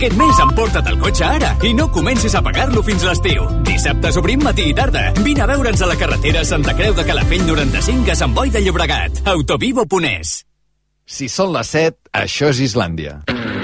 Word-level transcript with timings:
Aquest 0.00 0.16
mes 0.16 0.38
emporta't 0.40 0.86
el 0.88 0.94
cotxe 0.96 1.26
ara 1.26 1.50
i 1.68 1.74
no 1.76 1.84
comencis 1.92 2.32
a 2.32 2.40
pagar-lo 2.40 2.80
fins 2.86 3.02
l'estiu. 3.04 3.44
Dissabte 3.68 4.08
obrim 4.16 4.40
matí 4.40 4.64
i 4.70 4.72
tarda. 4.72 5.02
Vine 5.20 5.44
a 5.44 5.48
veure'ns 5.50 5.82
a 5.84 5.90
la 5.90 5.96
carretera 6.00 6.40
Santa 6.48 6.72
Creu 6.78 6.96
de 6.96 7.04
Calafell 7.04 7.44
95 7.44 8.08
a 8.08 8.16
Sant 8.16 8.32
Boi 8.32 8.48
de 8.48 8.64
Llobregat. 8.64 9.20
Autovivo.es. 9.28 10.38
Si 11.04 11.28
són 11.28 11.52
les 11.52 11.76
7, 11.76 12.00
això 12.16 12.48
és 12.48 12.64
Islàndia. 12.70 13.18
A 13.28 13.59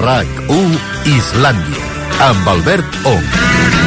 RAC1 0.00 0.78
Islàndia, 1.06 1.86
amb 2.30 2.48
Albert 2.56 3.02
Ong. 3.06 3.83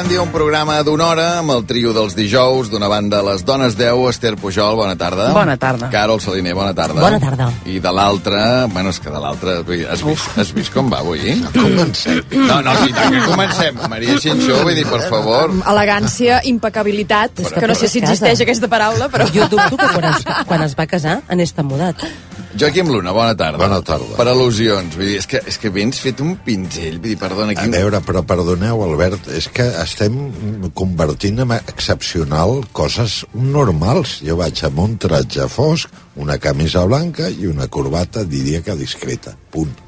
Avui 0.00 0.06
a 0.06 0.12
Islàndia 0.16 0.22
un 0.24 0.30
programa 0.32 0.74
d'una 0.80 1.06
hora 1.12 1.24
amb 1.42 1.52
el 1.52 1.66
trio 1.68 1.90
dels 1.92 2.14
dijous, 2.16 2.70
d'una 2.72 2.88
banda 2.88 3.18
les 3.20 3.42
dones 3.44 3.74
10, 3.76 3.98
Esther 4.08 4.30
Pujol, 4.40 4.78
bona 4.78 4.94
tarda. 4.96 5.26
Bona 5.36 5.58
tarda. 5.60 5.90
Carol 5.92 6.22
Saliner, 6.24 6.54
bona 6.56 6.72
tarda. 6.72 7.02
Bona 7.02 7.18
tarda. 7.20 7.50
I 7.68 7.76
de 7.84 7.92
l'altra, 7.92 8.64
bueno, 8.72 8.94
és 8.94 9.00
que 9.02 9.12
de 9.12 9.20
l'altra, 9.20 9.58
vull 9.60 9.82
dir, 9.82 9.90
has 9.92 10.00
vist, 10.06 10.38
has 10.40 10.54
vist 10.56 10.72
com 10.72 10.88
va 10.88 11.02
avui? 11.04 11.36
Comencem. 11.52 12.22
No, 12.32 12.62
no, 12.64 12.78
sí, 12.80 12.96
tant 12.96 13.12
que 13.12 13.26
comencem. 13.28 13.84
Maria 13.92 14.16
Xinxó, 14.24 14.62
vull 14.64 14.80
dir, 14.80 14.88
per 14.88 15.02
favor. 15.12 15.52
Elegància, 15.74 16.40
impecabilitat, 16.48 17.44
que 17.60 17.68
no 17.68 17.76
sé 17.76 17.92
si 17.92 18.00
existeix 18.00 18.40
aquesta 18.40 18.72
paraula, 18.72 19.12
però... 19.12 19.28
Jo 19.36 19.52
dubto 19.52 19.76
que 19.76 19.92
quan 19.98 20.12
es, 20.14 20.24
quan 20.48 20.64
es 20.64 20.80
va 20.80 20.88
casar 20.88 21.20
anés 21.28 21.52
tan 21.52 21.68
mudat. 21.68 22.08
Joaquim 22.58 22.88
Luna, 22.90 23.12
bona 23.14 23.36
tarda. 23.38 23.58
Bona 23.62 23.78
tarda. 23.86 24.16
Per 24.18 24.26
al·lusions, 24.26 24.96
vull 24.98 25.06
dir, 25.06 25.18
és 25.20 25.28
que, 25.30 25.38
és 25.46 25.58
que 25.60 25.70
vens 25.70 26.00
fet 26.02 26.20
un 26.24 26.32
pinzell, 26.44 26.96
vull 26.98 27.12
dir, 27.12 27.18
perdona, 27.20 27.54
A 27.54 27.62
aquí... 27.62 27.70
veure, 27.70 28.00
però 28.06 28.24
perdoneu, 28.26 28.82
Albert, 28.88 29.28
és 29.38 29.46
que 29.54 29.68
estem 29.82 30.16
convertint 30.74 31.44
en 31.44 31.54
excepcional 31.60 32.64
coses 32.76 33.20
normals. 33.34 34.18
Jo 34.26 34.40
vaig 34.40 34.64
amb 34.66 34.82
un 34.82 34.98
tratge 34.98 35.46
fosc, 35.52 35.94
una 36.20 36.40
camisa 36.42 36.82
blanca 36.90 37.30
i 37.30 37.46
una 37.46 37.70
corbata, 37.70 38.26
diria 38.26 38.64
que 38.66 38.74
discreta. 38.74 39.36
Punt. 39.54 39.78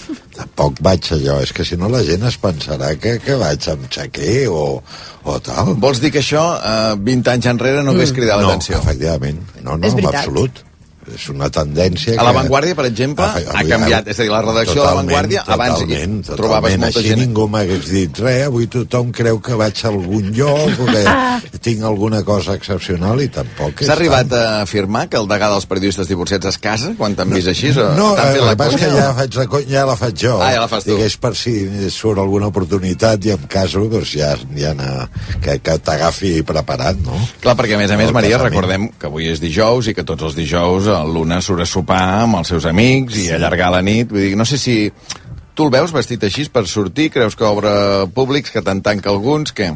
Tampoc 0.36 0.80
vaig 0.84 1.12
allò, 1.16 1.40
és 1.40 1.54
que 1.56 1.64
si 1.64 1.80
no 1.80 1.88
la 1.88 2.04
gent 2.04 2.28
es 2.28 2.36
pensarà 2.40 2.92
que, 3.00 3.16
que 3.24 3.40
vaig 3.40 3.64
amb 3.72 3.88
xaquer 3.88 4.48
o, 4.52 4.82
o 5.24 5.42
tal. 5.44 5.72
Vols 5.80 6.04
dir 6.04 6.12
que 6.12 6.20
això, 6.20 6.50
eh, 6.60 6.96
20 7.00 7.32
anys 7.38 7.54
enrere, 7.56 7.84
no 7.86 7.96
hagués 7.96 8.12
cridat 8.12 8.42
no, 8.42 8.50
l'atenció? 8.50 8.76
efectivament. 8.76 9.40
No, 9.64 9.78
no, 9.80 9.88
en 9.88 10.12
absolut. 10.12 10.66
És 11.14 11.28
una 11.32 11.48
tendència 11.48 12.12
A 12.20 12.24
La 12.24 12.30
que- 12.30 12.36
Vanguardia, 12.42 12.74
per 12.76 12.84
exemple, 12.86 13.24
Efe- 13.24 13.48
ha 13.56 13.62
canviat. 13.64 14.08
És 14.08 14.18
a 14.20 14.22
dir, 14.22 14.30
la 14.30 14.42
redacció 14.42 14.82
de 14.82 14.86
La 14.86 14.94
Vanguardia, 14.94 15.44
abans 15.46 15.80
hi 15.80 15.86
totalment, 15.86 16.20
trobaves 16.26 16.74
totalment. 16.74 16.80
molta 16.84 16.98
Així 17.00 17.08
gent... 17.08 17.20
ningú 17.22 17.46
m'hagués 17.48 17.88
dit 17.90 18.18
res, 18.20 18.42
avui 18.46 18.66
tothom 18.66 19.10
creu 19.10 19.40
que 19.40 19.54
vaig 19.54 19.80
a 19.84 19.88
algun 19.88 20.28
lloc 20.36 20.80
o 20.80 20.86
que 20.90 21.58
tinc 21.64 21.82
alguna 21.88 22.22
cosa 22.22 22.54
excepcional 22.54 23.20
i 23.24 23.28
tampoc 23.32 23.80
és 23.80 23.86
S'ha 23.88 23.94
arribat 23.96 24.28
tant. 24.28 24.40
a 24.42 24.60
afirmar 24.66 25.08
que 25.08 25.16
el 25.16 25.26
degà 25.26 25.48
dels 25.50 25.66
periodistes 25.66 26.06
divorciats 26.06 26.46
es 26.52 26.58
casa 26.58 26.92
quan 26.98 27.16
t'han 27.16 27.30
vist 27.32 27.48
així? 27.48 27.70
O 27.72 27.88
No, 27.96 28.10
eh, 28.18 28.28
el 28.36 28.44
la 28.44 28.50
que 28.52 28.56
passa 28.60 28.76
és 28.76 28.84
que 28.84 28.90
ja, 29.00 29.14
faig 29.14 29.34
la, 29.40 29.62
ja 29.72 29.86
la 29.86 29.96
faig 29.96 30.14
jo. 30.20 30.36
Ah, 30.42 30.52
ja 30.52 30.60
la 30.60 30.68
fas 30.68 30.84
tu. 30.84 30.92
Digués 30.94 31.16
per 31.16 31.32
si 31.34 31.56
surt 31.90 32.18
alguna 32.20 32.46
oportunitat 32.52 33.24
i 33.24 33.30
em 33.32 33.48
caso, 33.48 33.86
doncs 33.88 34.12
ja, 34.14 34.34
ja 34.56 34.74
na, 34.76 35.08
que, 35.40 35.58
que 35.64 35.78
t'agafi 35.80 36.42
preparat, 36.44 37.00
no? 37.08 37.16
Clar, 37.40 37.56
perquè 37.56 37.74
a 37.74 37.78
més 37.80 37.90
a 37.90 37.96
més, 37.96 38.12
Maria, 38.12 38.36
recordem 38.38 38.90
que 39.00 39.06
avui 39.08 39.26
és 39.32 39.40
dijous 39.40 39.88
i 39.88 39.94
que 39.96 40.04
tots 40.04 40.22
els 40.28 40.36
dijous 40.36 40.86
el 40.90 40.99
Luna 41.06 41.40
surt 41.44 41.64
a 41.64 41.68
sopar 41.68 42.02
amb 42.24 42.40
els 42.40 42.52
seus 42.52 42.66
amics 42.68 43.18
i 43.24 43.30
allargar 43.34 43.72
la 43.74 43.82
nit. 43.82 44.10
Vull 44.10 44.30
dir, 44.30 44.36
no 44.38 44.46
sé 44.48 44.58
si 44.60 44.76
tu 45.60 45.66
el 45.66 45.72
veus 45.74 45.92
vestit 45.92 46.22
així 46.24 46.46
per 46.48 46.62
sortir, 46.70 47.10
creus 47.12 47.34
que 47.36 47.44
obre 47.44 47.70
públics, 48.16 48.52
que 48.54 48.62
te'n 48.64 48.80
tanca 48.84 49.10
alguns, 49.12 49.52
què? 49.52 49.68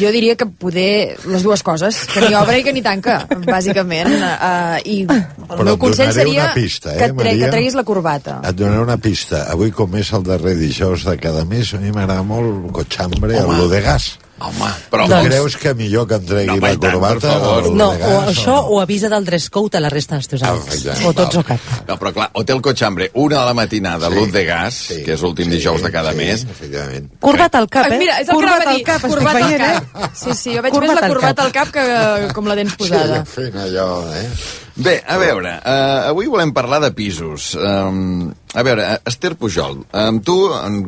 Jo 0.00 0.10
diria 0.14 0.34
que 0.38 0.48
poder 0.48 1.14
les 1.30 1.44
dues 1.46 1.62
coses, 1.62 2.00
que 2.10 2.24
ni 2.24 2.34
obre 2.34 2.58
i 2.58 2.64
que 2.66 2.74
ni 2.74 2.82
tanca, 2.82 3.20
bàsicament. 3.46 4.10
Uh, 4.18 4.80
I 4.82 4.96
el 5.06 5.52
Però 5.52 5.66
meu 5.70 5.78
consell 5.78 6.10
seria 6.16 6.48
una 6.48 6.56
pista, 6.56 6.94
eh, 6.94 6.98
que, 6.98 7.10
tre 7.12 7.18
Maria? 7.20 7.44
que 7.44 7.52
treguis 7.54 7.78
la 7.78 7.84
corbata. 7.86 8.40
Et 8.48 8.58
donaré 8.58 8.82
una 8.82 8.98
pista. 8.98 9.44
Avui, 9.52 9.70
com 9.70 9.94
és 10.00 10.10
el 10.16 10.26
darrer 10.26 10.56
dijous 10.58 11.06
de 11.06 11.14
cada 11.22 11.44
mes, 11.46 11.70
a 11.74 11.82
mi 11.82 11.94
m'agrada 11.94 12.26
molt 12.26 12.50
el 12.50 12.72
cotxambre, 12.80 13.36
Home. 13.36 13.44
el 13.44 13.62
lo 13.62 13.68
de 13.70 13.84
gas. 13.84 14.16
Home, 14.40 14.68
però... 14.90 15.04
Tu 15.06 15.10
Doncs- 15.10 15.26
creus 15.28 15.56
que 15.58 15.72
millor 15.74 16.06
que 16.06 16.14
em 16.14 16.24
tregui 16.24 16.46
No, 16.46 16.54
la 16.62 16.68
tant, 16.76 16.92
corbata? 16.92 17.32
favor. 17.32 17.66
o 17.66 17.70
No, 17.74 17.88
o 17.90 18.20
això 18.30 18.54
o 18.70 18.80
avisa 18.80 19.08
del 19.10 19.24
dress 19.26 19.48
code 19.50 19.78
a 19.78 19.80
la 19.80 19.90
resta 19.90 20.14
dels 20.14 20.28
teus 20.30 20.42
Ah, 20.44 20.52
amics. 20.52 20.76
exacte. 20.76 21.06
o 21.06 21.12
tots 21.12 21.36
o 21.36 21.42
cap. 21.42 21.58
No, 21.88 21.96
però 21.98 22.12
clar, 22.14 22.30
Hotel 22.34 22.60
Cochambre, 22.62 23.10
una 23.14 23.40
de 23.40 23.46
la 23.46 23.54
matinada, 23.54 24.08
Sí, 24.08 24.14
luz 24.14 24.30
de 24.32 24.44
gas, 24.44 24.74
sí, 24.74 25.02
que 25.02 25.14
és 25.14 25.22
l'últim 25.22 25.50
sí, 25.50 25.56
dijous 25.56 25.82
de 25.82 25.90
cada 25.90 26.12
sí, 26.12 26.18
mes. 26.18 26.44
efectivament. 26.44 27.10
Corbat 27.18 27.54
al 27.56 27.68
cap, 27.68 27.86
Ah, 27.90 27.94
eh? 27.94 27.98
Mira, 27.98 28.20
és 28.20 28.28
el 28.28 28.34
que 28.34 28.34
Corbat 28.34 28.54
anava 28.60 28.70
a 28.70 28.74
dir, 28.74 28.80
al 28.80 28.86
cap, 28.86 28.96
estic 29.04 29.10
corbat 29.10 29.34
al 29.34 29.42
veient, 29.42 29.60
eh? 29.60 29.82
cap. 29.92 30.14
Sí, 30.14 30.34
sí, 30.34 30.54
jo 30.56 30.62
veig 30.62 30.72
Corbat 30.72 30.88
més 30.90 31.00
la 31.00 31.06
al 31.06 31.12
corbata 31.14 31.34
cap. 31.34 31.44
al 31.44 31.52
cap 31.52 32.28
que 32.28 32.32
com 32.34 32.46
la 32.46 32.54
dents 32.54 32.74
posada. 32.76 33.24
Sí, 33.26 33.32
fent 33.42 33.56
allò, 33.56 33.90
eh? 34.14 34.28
Bé, 34.78 35.00
a 35.02 35.16
veure, 35.18 35.56
uh, 35.58 36.06
avui 36.12 36.28
volem 36.30 36.52
parlar 36.54 36.78
de 36.84 36.92
pisos. 36.94 37.50
Um, 37.58 38.28
a 38.54 38.62
veure, 38.62 38.84
Esther 39.10 39.32
Pujol, 39.34 39.80
um, 39.90 40.20
tu, 40.22 40.36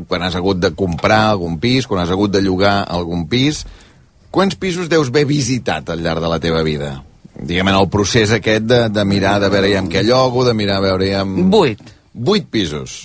quan 0.06 0.22
has 0.22 0.36
hagut 0.38 0.60
de 0.62 0.70
comprar 0.78 1.24
algun 1.32 1.56
pis, 1.58 1.88
quan 1.90 2.04
has 2.04 2.12
hagut 2.14 2.30
de 2.30 2.42
llogar 2.44 2.84
algun 2.86 3.24
pis, 3.26 3.64
quants 4.30 4.54
pisos 4.54 4.86
deus 4.88 5.10
haver 5.10 5.24
visitat 5.26 5.90
al 5.90 6.04
llarg 6.06 6.22
de 6.22 6.30
la 6.30 6.38
teva 6.38 6.62
vida? 6.62 7.00
Diguem, 7.34 7.72
en 7.72 7.80
el 7.80 7.90
procés 7.90 8.30
aquest 8.36 8.68
de, 8.70 8.80
de 8.94 9.04
mirar, 9.04 9.40
de 9.42 9.50
veure 9.50 9.72
ja 9.72 9.82
amb 9.82 9.90
què 9.90 10.04
llogo, 10.06 10.46
de 10.46 10.54
mirar 10.54 10.78
a 10.78 10.86
veure 10.86 11.10
ja 11.10 11.24
amb... 11.24 11.42
Vuit. 11.50 11.82
Vuit 12.14 12.46
pisos. 12.46 13.00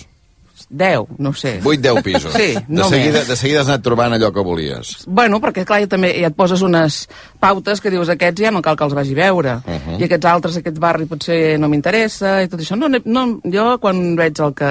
Deu, 0.68 1.04
no 1.22 1.30
ho 1.30 1.36
sé. 1.38 1.60
Vuit, 1.62 1.78
deu 1.78 2.00
pisos. 2.02 2.32
Sí, 2.34 2.56
de 2.56 2.74
no 2.74 2.88
seguida, 2.90 3.20
més. 3.20 3.28
de 3.28 3.36
seguida 3.38 3.60
has 3.60 3.68
anat 3.70 3.84
trobant 3.86 4.16
allò 4.16 4.32
que 4.34 4.42
volies. 4.42 5.04
Bueno, 5.06 5.38
perquè 5.38 5.62
clar, 5.64 5.78
ja 5.84 5.90
també 5.92 6.10
ja 6.16 6.26
et 6.26 6.34
poses 6.34 6.64
unes 6.66 7.04
pautes 7.38 7.78
que 7.80 7.92
dius 7.94 8.10
aquests 8.10 8.42
ja 8.42 8.50
no 8.50 8.64
cal 8.66 8.74
que 8.74 8.82
els 8.88 8.96
vagi 8.98 9.14
a 9.14 9.20
veure. 9.20 9.54
Uh 9.62 9.76
-huh. 9.76 10.00
I 10.00 10.04
aquests 10.08 10.26
altres, 10.26 10.56
aquest 10.56 10.78
barri 10.82 11.06
potser 11.06 11.58
no 11.60 11.68
m'interessa 11.68 12.42
i 12.42 12.48
tot 12.48 12.60
això. 12.60 12.74
No, 12.76 12.88
no, 12.88 13.40
jo 13.44 13.78
quan 13.78 14.16
veig 14.16 14.40
el 14.40 14.54
que 14.54 14.70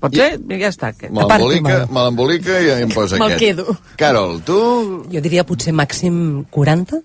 pot 0.00 0.14
ser, 0.14 0.40
ja 0.48 0.68
està. 0.68 0.88
Aquest. 0.88 1.12
Me 1.12 1.20
l'embolica, 2.04 2.60
i 2.60 2.82
em 2.82 2.88
posa 2.88 3.16
Me'l 3.18 3.32
aquest. 3.32 3.40
quedo. 3.40 3.76
Carol, 3.96 4.40
tu... 4.40 5.04
Jo 5.12 5.20
diria 5.20 5.44
potser 5.44 5.74
màxim 5.74 6.44
40. 6.50 7.02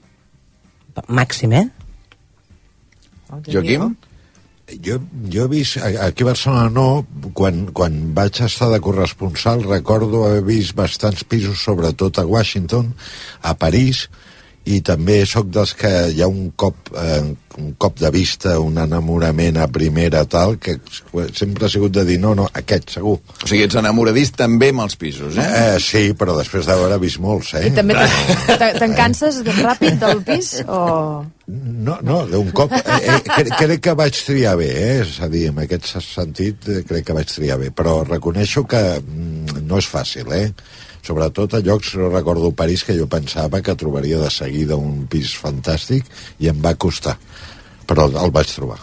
Màxim, 1.07 1.51
eh? 1.51 1.69
Joaquim? 3.45 3.95
Jo, 4.69 4.99
jo 5.33 5.45
he 5.47 5.49
vist, 5.49 5.77
aquí 5.81 6.23
a 6.23 6.29
Barcelona 6.29 6.69
no, 6.69 7.05
quan, 7.33 7.63
quan 7.73 7.95
vaig 8.13 8.41
estar 8.45 8.69
de 8.69 8.77
corresponsal 8.83 9.63
recordo 9.65 10.25
haver 10.27 10.43
vist 10.45 10.75
bastants 10.77 11.25
pisos, 11.25 11.63
sobretot 11.63 12.19
a 12.21 12.25
Washington, 12.29 12.93
a 13.41 13.55
París, 13.57 14.05
i 14.69 14.79
també 14.85 15.21
sóc 15.25 15.47
dels 15.53 15.71
que 15.77 15.89
hi 16.13 16.21
ha 16.21 16.27
un 16.29 16.51
cop, 16.59 16.91
eh, 16.93 17.21
un 17.59 17.71
cop 17.81 17.97
de 17.99 18.09
vista, 18.13 18.53
un 18.61 18.77
enamorament 18.79 19.57
a 19.59 19.65
primera 19.73 20.21
tal, 20.29 20.57
que 20.61 20.75
sempre 21.35 21.65
ha 21.65 21.69
sigut 21.73 21.91
de 21.95 22.03
dir 22.07 22.19
no, 22.21 22.35
no, 22.37 22.45
aquest 22.55 22.93
segur. 22.93 23.15
O 23.43 23.49
sigui, 23.49 23.63
ets 23.65 23.79
enamoradís 23.81 24.29
també 24.37 24.69
amb 24.71 24.83
els 24.85 24.95
pisos, 25.01 25.35
eh? 25.41 25.47
Eh, 25.63 25.79
sí, 25.83 26.03
però 26.19 26.35
després 26.37 26.69
d'haver 26.69 26.99
vist 27.01 27.19
molts, 27.23 27.53
eh? 27.57 27.65
I 27.67 27.73
també 27.75 27.97
te- 27.97 28.57
te- 28.61 28.71
te'n 28.79 28.93
canses 28.99 29.41
de- 29.43 29.57
ràpid 29.57 29.97
del 30.03 30.21
pis? 30.27 30.53
O... 30.67 30.79
No, 31.49 31.97
no, 32.05 32.21
d'un 32.29 32.51
cop... 32.55 32.71
Eh, 32.77 32.99
eh, 33.09 33.19
cre 33.25 33.49
crec 33.57 33.81
que 33.89 33.95
vaig 33.97 34.19
triar 34.27 34.53
bé, 34.61 34.69
eh? 34.69 34.99
És 35.07 35.17
a 35.25 35.31
dir, 35.33 35.47
en 35.49 35.63
aquest 35.65 35.89
sentit 36.05 36.69
eh, 36.69 36.83
crec 36.87 37.09
que 37.09 37.17
vaig 37.17 37.31
triar 37.33 37.57
bé, 37.59 37.71
però 37.73 38.03
reconeixo 38.05 38.67
que 38.69 38.83
mm, 39.01 39.65
no 39.65 39.81
és 39.81 39.89
fàcil, 39.89 40.29
eh? 40.37 40.51
Sobretot 41.09 41.55
a 41.57 41.63
llocs, 41.65 41.95
no 41.97 42.11
recordo 42.13 42.51
París, 42.53 42.83
que 42.85 42.93
jo 42.93 43.07
pensava 43.09 43.63
que 43.65 43.73
trobaria 43.73 44.19
de 44.21 44.29
seguida 44.29 44.77
un 44.77 45.07
pis 45.09 45.31
fantàstic 45.41 46.05
i 46.37 46.51
em 46.51 46.59
va 46.61 46.75
costar, 46.77 47.15
però 47.89 48.05
el 48.11 48.29
vaig 48.35 48.51
trobar. 48.53 48.77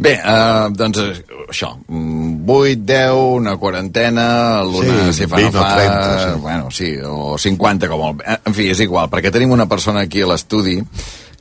Bé, 0.00 0.14
uh, 0.16 0.70
doncs 0.72 0.98
eh, 1.02 1.10
això, 1.52 1.74
mm, 1.92 2.48
8, 2.48 2.86
10, 2.88 3.18
una 3.36 3.58
quarantena, 3.60 4.24
l'una 4.64 5.10
Sí, 5.10 5.18
si 5.20 5.28
fa 5.28 5.42
no 5.42 5.50
20 5.52 5.58
o 5.58 5.60
fa... 5.60 5.74
30, 5.76 6.16
sí. 6.22 6.40
Bueno, 6.40 6.70
sí, 6.72 6.90
o 7.04 7.36
50 7.38 7.90
com 7.92 8.06
el... 8.08 8.24
eh, 8.24 8.38
En 8.48 8.56
fi, 8.56 8.70
és 8.72 8.80
igual, 8.80 9.10
perquè 9.12 9.30
tenim 9.34 9.52
una 9.52 9.68
persona 9.68 10.06
aquí 10.08 10.24
a 10.24 10.32
l'estudi 10.32 10.78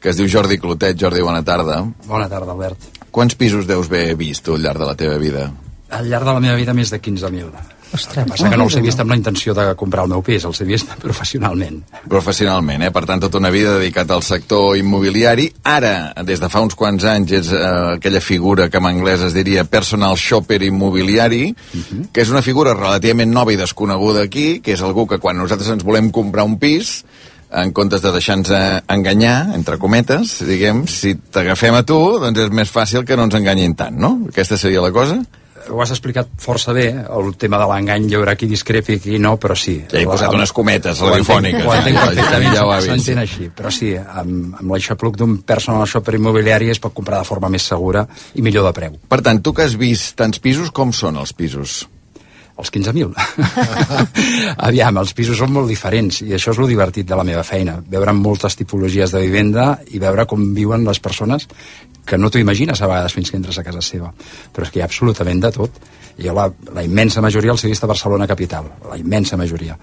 que 0.01 0.11
es 0.11 0.17
diu 0.19 0.27
Jordi 0.27 0.57
Clotet. 0.59 0.99
Jordi, 0.99 1.21
bona 1.23 1.43
tarda. 1.47 1.79
Bona 2.09 2.27
tarda, 2.27 2.51
Albert. 2.51 2.89
Quants 3.15 3.37
pisos 3.39 3.67
deus 3.69 3.87
haver 3.87 4.15
vist 4.19 4.43
tu 4.43 4.57
al 4.57 4.63
llarg 4.65 4.81
de 4.81 4.87
la 4.91 4.97
teva 4.99 5.15
vida? 5.21 5.47
Al 5.91 6.09
llarg 6.09 6.25
de 6.27 6.33
la 6.33 6.43
meva 6.43 6.57
vida, 6.59 6.73
més 6.75 6.91
de 6.91 6.99
15.000. 6.99 7.51
Ostres. 7.93 8.27
Passa 8.29 8.49
que 8.51 8.57
no 8.59 8.67
els 8.69 8.75
he 8.77 8.83
vist 8.83 8.99
amb 9.03 9.11
la 9.11 9.17
intenció 9.19 9.55
de 9.57 9.65
comprar 9.79 10.05
el 10.07 10.11
meu 10.13 10.23
pis, 10.25 10.45
els 10.47 10.61
he 10.63 10.67
vist 10.67 10.91
professionalment. 11.05 11.81
Professionalment, 12.11 12.85
eh? 12.87 12.91
Per 12.95 13.03
tant, 13.09 13.23
tota 13.23 13.41
una 13.41 13.51
vida 13.53 13.75
dedicat 13.77 14.11
al 14.11 14.23
sector 14.25 14.77
immobiliari. 14.79 15.49
Ara, 15.67 16.13
des 16.27 16.41
de 16.41 16.49
fa 16.51 16.63
uns 16.63 16.77
quants 16.79 17.05
anys, 17.11 17.35
és 17.41 17.51
eh, 17.55 17.65
aquella 17.97 18.23
figura 18.23 18.69
que 18.71 18.79
en 18.81 18.87
anglès 18.91 19.25
es 19.27 19.35
diria 19.37 19.65
personal 19.67 20.15
shopper 20.19 20.61
immobiliari, 20.67 21.51
que 22.13 22.23
és 22.23 22.31
una 22.31 22.43
figura 22.45 22.77
relativament 22.77 23.31
nova 23.33 23.53
i 23.53 23.59
desconeguda 23.59 24.23
aquí, 24.27 24.61
que 24.63 24.75
és 24.77 24.85
algú 24.85 25.07
que 25.07 25.19
quan 25.19 25.37
nosaltres 25.39 25.75
ens 25.75 25.85
volem 25.87 26.11
comprar 26.15 26.47
un 26.47 26.57
pis, 26.61 27.01
en 27.51 27.73
comptes 27.75 28.01
de 28.01 28.11
deixar-nos 28.15 28.49
eh, 28.55 28.79
enganyar, 28.87 29.51
entre 29.57 29.77
cometes, 29.77 30.37
diguem, 30.47 30.85
si 30.87 31.17
t'agafem 31.35 31.75
a 31.75 31.83
tu, 31.83 31.99
doncs 32.23 32.45
és 32.45 32.55
més 32.55 32.71
fàcil 32.71 33.03
que 33.03 33.17
no 33.19 33.27
ens 33.27 33.35
enganyin 33.35 33.75
tant, 33.75 33.97
no? 33.99 34.15
Aquesta 34.31 34.57
seria 34.57 34.83
la 34.83 34.93
cosa? 34.95 35.19
Ho 35.69 35.81
has 35.83 35.91
explicat 35.93 36.29
força 36.41 36.73
bé, 36.73 36.87
el 36.89 37.35
tema 37.39 37.59
de 37.61 37.67
l'engany, 37.69 38.07
hi 38.09 38.17
haurà 38.17 38.35
qui 38.39 38.49
discrepi 38.49 38.97
i 38.97 39.01
qui 39.03 39.19
no, 39.21 39.35
però 39.41 39.55
sí. 39.57 39.77
Ja 39.91 40.01
he 40.01 40.07
posat 40.09 40.33
unes 40.33 40.53
cometes 40.55 41.01
radiofòniques, 41.05 41.65
Ho 41.65 41.75
entenc 41.77 41.97
eh? 41.97 42.05
perfectament, 42.07 42.57
Ja 42.57 42.81
s'entén 42.87 43.23
així. 43.23 43.49
Però 43.55 43.71
sí, 43.73 43.93
amb, 43.99 44.57
amb 44.59 44.75
l'aixapluc 44.75 45.19
d'un 45.21 45.37
personal 45.47 45.87
shopper 45.87 46.17
immobiliari 46.17 46.71
es 46.73 46.81
pot 46.81 46.95
comprar 46.97 47.21
de 47.21 47.29
forma 47.29 47.51
més 47.53 47.67
segura 47.67 48.07
i 48.35 48.45
millor 48.45 48.67
de 48.69 48.75
preu. 48.77 48.99
Per 49.11 49.21
tant, 49.21 49.41
tu 49.43 49.53
que 49.53 49.67
has 49.67 49.77
vist 49.79 50.15
tants 50.19 50.41
pisos, 50.41 50.73
com 50.73 50.93
són 50.95 51.19
els 51.21 51.35
pisos? 51.37 51.83
Els 52.61 52.69
15.000. 52.73 53.15
Aviam, 54.69 54.99
els 55.01 55.15
pisos 55.17 55.39
són 55.41 55.53
molt 55.55 55.71
diferents 55.71 56.21
i 56.21 56.35
això 56.37 56.53
és 56.53 56.59
lo 56.61 56.67
divertit 56.69 57.07
de 57.09 57.17
la 57.17 57.25
meva 57.25 57.41
feina. 57.47 57.79
Veure 57.81 58.13
moltes 58.13 58.57
tipologies 58.59 59.15
de 59.15 59.23
vivenda 59.23 59.71
i 59.89 60.01
veure 60.01 60.27
com 60.29 60.51
viuen 60.53 60.85
les 60.85 61.01
persones 61.01 61.47
que 62.05 62.17
no 62.17 62.29
t'ho 62.29 62.41
imagines 62.41 62.81
a 62.81 62.89
vegades 62.89 63.13
fins 63.17 63.31
que 63.31 63.37
entres 63.39 63.57
a 63.57 63.65
casa 63.65 63.81
seva. 63.85 64.11
Però 64.53 64.65
és 64.65 64.71
que 64.71 64.79
hi 64.79 64.85
ha 64.85 64.89
absolutament 64.89 65.41
de 65.41 65.51
tot. 65.55 65.81
Jo 66.21 66.35
la, 66.37 66.47
la 66.75 66.83
immensa 66.85 67.21
majoria 67.23 67.53
els 67.53 67.63
he 67.65 67.71
vist 67.71 67.85
a 67.85 67.89
Barcelona 67.89 68.27
capital, 68.29 68.67
la 68.89 68.97
immensa 68.99 69.39
majoria. 69.39 69.77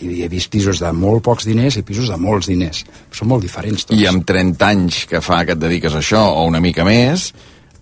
I 0.00 0.22
he 0.24 0.28
vist 0.32 0.52
pisos 0.52 0.80
de 0.80 0.92
molt 0.96 1.24
pocs 1.26 1.48
diners 1.48 1.76
i 1.80 1.84
pisos 1.84 2.08
de 2.12 2.16
molts 2.20 2.48
diners. 2.48 2.84
Són 3.12 3.28
molt 3.32 3.44
diferents 3.44 3.88
tots. 3.88 3.98
I 3.98 4.08
amb 4.08 4.24
30 4.28 4.68
anys 4.68 5.04
que 5.10 5.20
fa 5.24 5.42
que 5.44 5.56
et 5.56 5.60
dediques 5.60 5.92
a 5.92 6.00
això, 6.00 6.22
o 6.38 6.46
una 6.48 6.62
mica 6.64 6.86
més, 6.88 7.32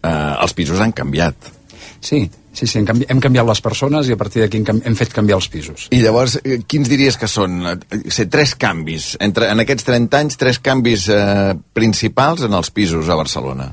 eh, 0.03 0.11
els 0.11 0.57
pisos 0.57 0.81
han 0.81 0.97
canviat. 0.97 1.53
Sí, 2.01 2.25
sí, 2.53 2.67
sí, 2.67 2.79
hem, 2.79 2.87
canvi 2.89 3.07
hem 3.09 3.23
canviat 3.23 3.49
les 3.49 3.63
persones 3.65 4.09
i 4.09 4.15
a 4.15 4.19
partir 4.21 4.43
d'aquí 4.45 4.63
hem, 4.63 4.83
hem 4.91 4.99
fet 4.99 5.15
canviar 5.17 5.39
els 5.41 5.49
pisos. 5.53 5.89
I 5.95 6.03
llavors, 6.03 6.39
eh, 6.45 6.61
quins 6.67 6.91
diries 6.91 7.19
que 7.21 7.29
són? 7.31 7.61
Eh, 7.67 8.03
Ser 8.11 8.29
tres 8.33 8.55
canvis. 8.59 9.15
Entre, 9.21 9.49
en 9.51 9.63
aquests 9.63 9.87
30 9.89 10.23
anys, 10.25 10.39
tres 10.41 10.61
canvis 10.63 11.09
eh, 11.13 11.55
principals 11.77 12.47
en 12.47 12.57
els 12.57 12.71
pisos 12.75 13.09
a 13.09 13.19
Barcelona. 13.19 13.71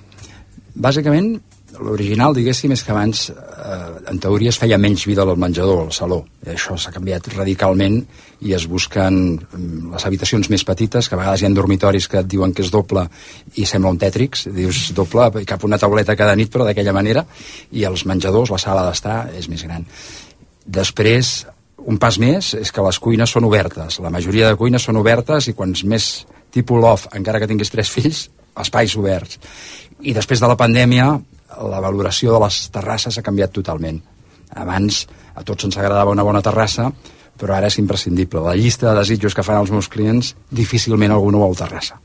Bàsicament, 0.78 1.38
l'original, 1.84 2.36
diguéssim, 2.36 2.72
és 2.72 2.84
que 2.84 2.92
abans, 2.92 3.30
eh, 3.30 4.12
en 4.12 4.20
teoria, 4.20 4.50
es 4.50 4.58
feia 4.58 4.78
menys 4.78 5.06
vida 5.06 5.24
al 5.24 5.38
menjador, 5.38 5.86
al 5.86 5.92
saló. 5.92 6.24
I 6.46 6.54
això 6.54 6.78
s'ha 6.78 6.92
canviat 6.92 7.28
radicalment 7.36 8.00
i 8.42 8.54
es 8.54 8.68
busquen 8.68 9.36
mm, 9.36 9.92
les 9.94 10.06
habitacions 10.06 10.50
més 10.50 10.64
petites, 10.64 11.10
que 11.10 11.16
a 11.16 11.20
vegades 11.20 11.42
hi 11.42 11.46
ha 11.46 11.54
dormitoris 11.54 12.08
que 12.08 12.20
et 12.20 12.28
diuen 12.28 12.54
que 12.54 12.64
és 12.64 12.72
doble 12.72 13.08
i 13.56 13.66
sembla 13.66 13.92
un 13.92 14.00
tètrix, 14.00 14.48
dius 14.54 14.92
doble, 14.94 15.30
i 15.42 15.46
cap 15.46 15.64
una 15.64 15.78
tauleta 15.78 16.16
cada 16.16 16.36
nit, 16.36 16.52
però 16.54 16.66
d'aquella 16.66 16.94
manera, 16.94 17.26
i 17.72 17.84
els 17.84 18.06
menjadors, 18.06 18.52
la 18.52 18.62
sala 18.62 18.88
d'estar, 18.88 19.30
és 19.38 19.50
més 19.50 19.64
gran. 19.64 19.86
Després, 20.66 21.46
un 21.88 21.98
pas 21.98 22.18
més 22.20 22.54
és 22.58 22.72
que 22.72 22.84
les 22.84 23.00
cuines 23.00 23.32
són 23.32 23.48
obertes. 23.48 24.00
La 24.04 24.12
majoria 24.12 24.50
de 24.50 24.58
cuines 24.60 24.84
són 24.84 25.00
obertes 25.00 25.48
i 25.48 25.56
quants 25.56 25.84
més 25.88 26.26
tipus 26.52 26.82
loft, 26.82 27.14
encara 27.16 27.40
que 27.40 27.48
tinguis 27.48 27.72
tres 27.72 27.92
fills, 27.92 28.28
espais 28.58 28.96
oberts. 28.98 29.40
I 30.02 30.14
després 30.14 30.42
de 30.42 30.50
la 30.50 30.58
pandèmia, 30.60 31.16
la 31.56 31.82
valoració 31.84 32.34
de 32.36 32.42
les 32.46 32.60
terrasses 32.74 33.18
ha 33.18 33.26
canviat 33.26 33.54
totalment. 33.56 34.02
Abans 34.56 35.06
a 35.36 35.44
tots 35.48 35.68
ens 35.68 35.78
agradava 35.78 36.14
una 36.14 36.26
bona 36.26 36.42
terrassa, 36.42 36.90
però 37.38 37.56
ara 37.58 37.70
és 37.70 37.78
imprescindible. 37.82 38.42
La 38.44 38.58
llista 38.58 38.90
de 38.90 38.98
desitjos 39.00 39.36
que 39.38 39.46
fan 39.46 39.62
els 39.62 39.72
meus 39.72 39.90
clients, 39.92 40.34
difícilment 40.52 41.14
algú 41.14 41.32
no 41.32 41.44
vol 41.46 41.58
terrassa. 41.58 42.00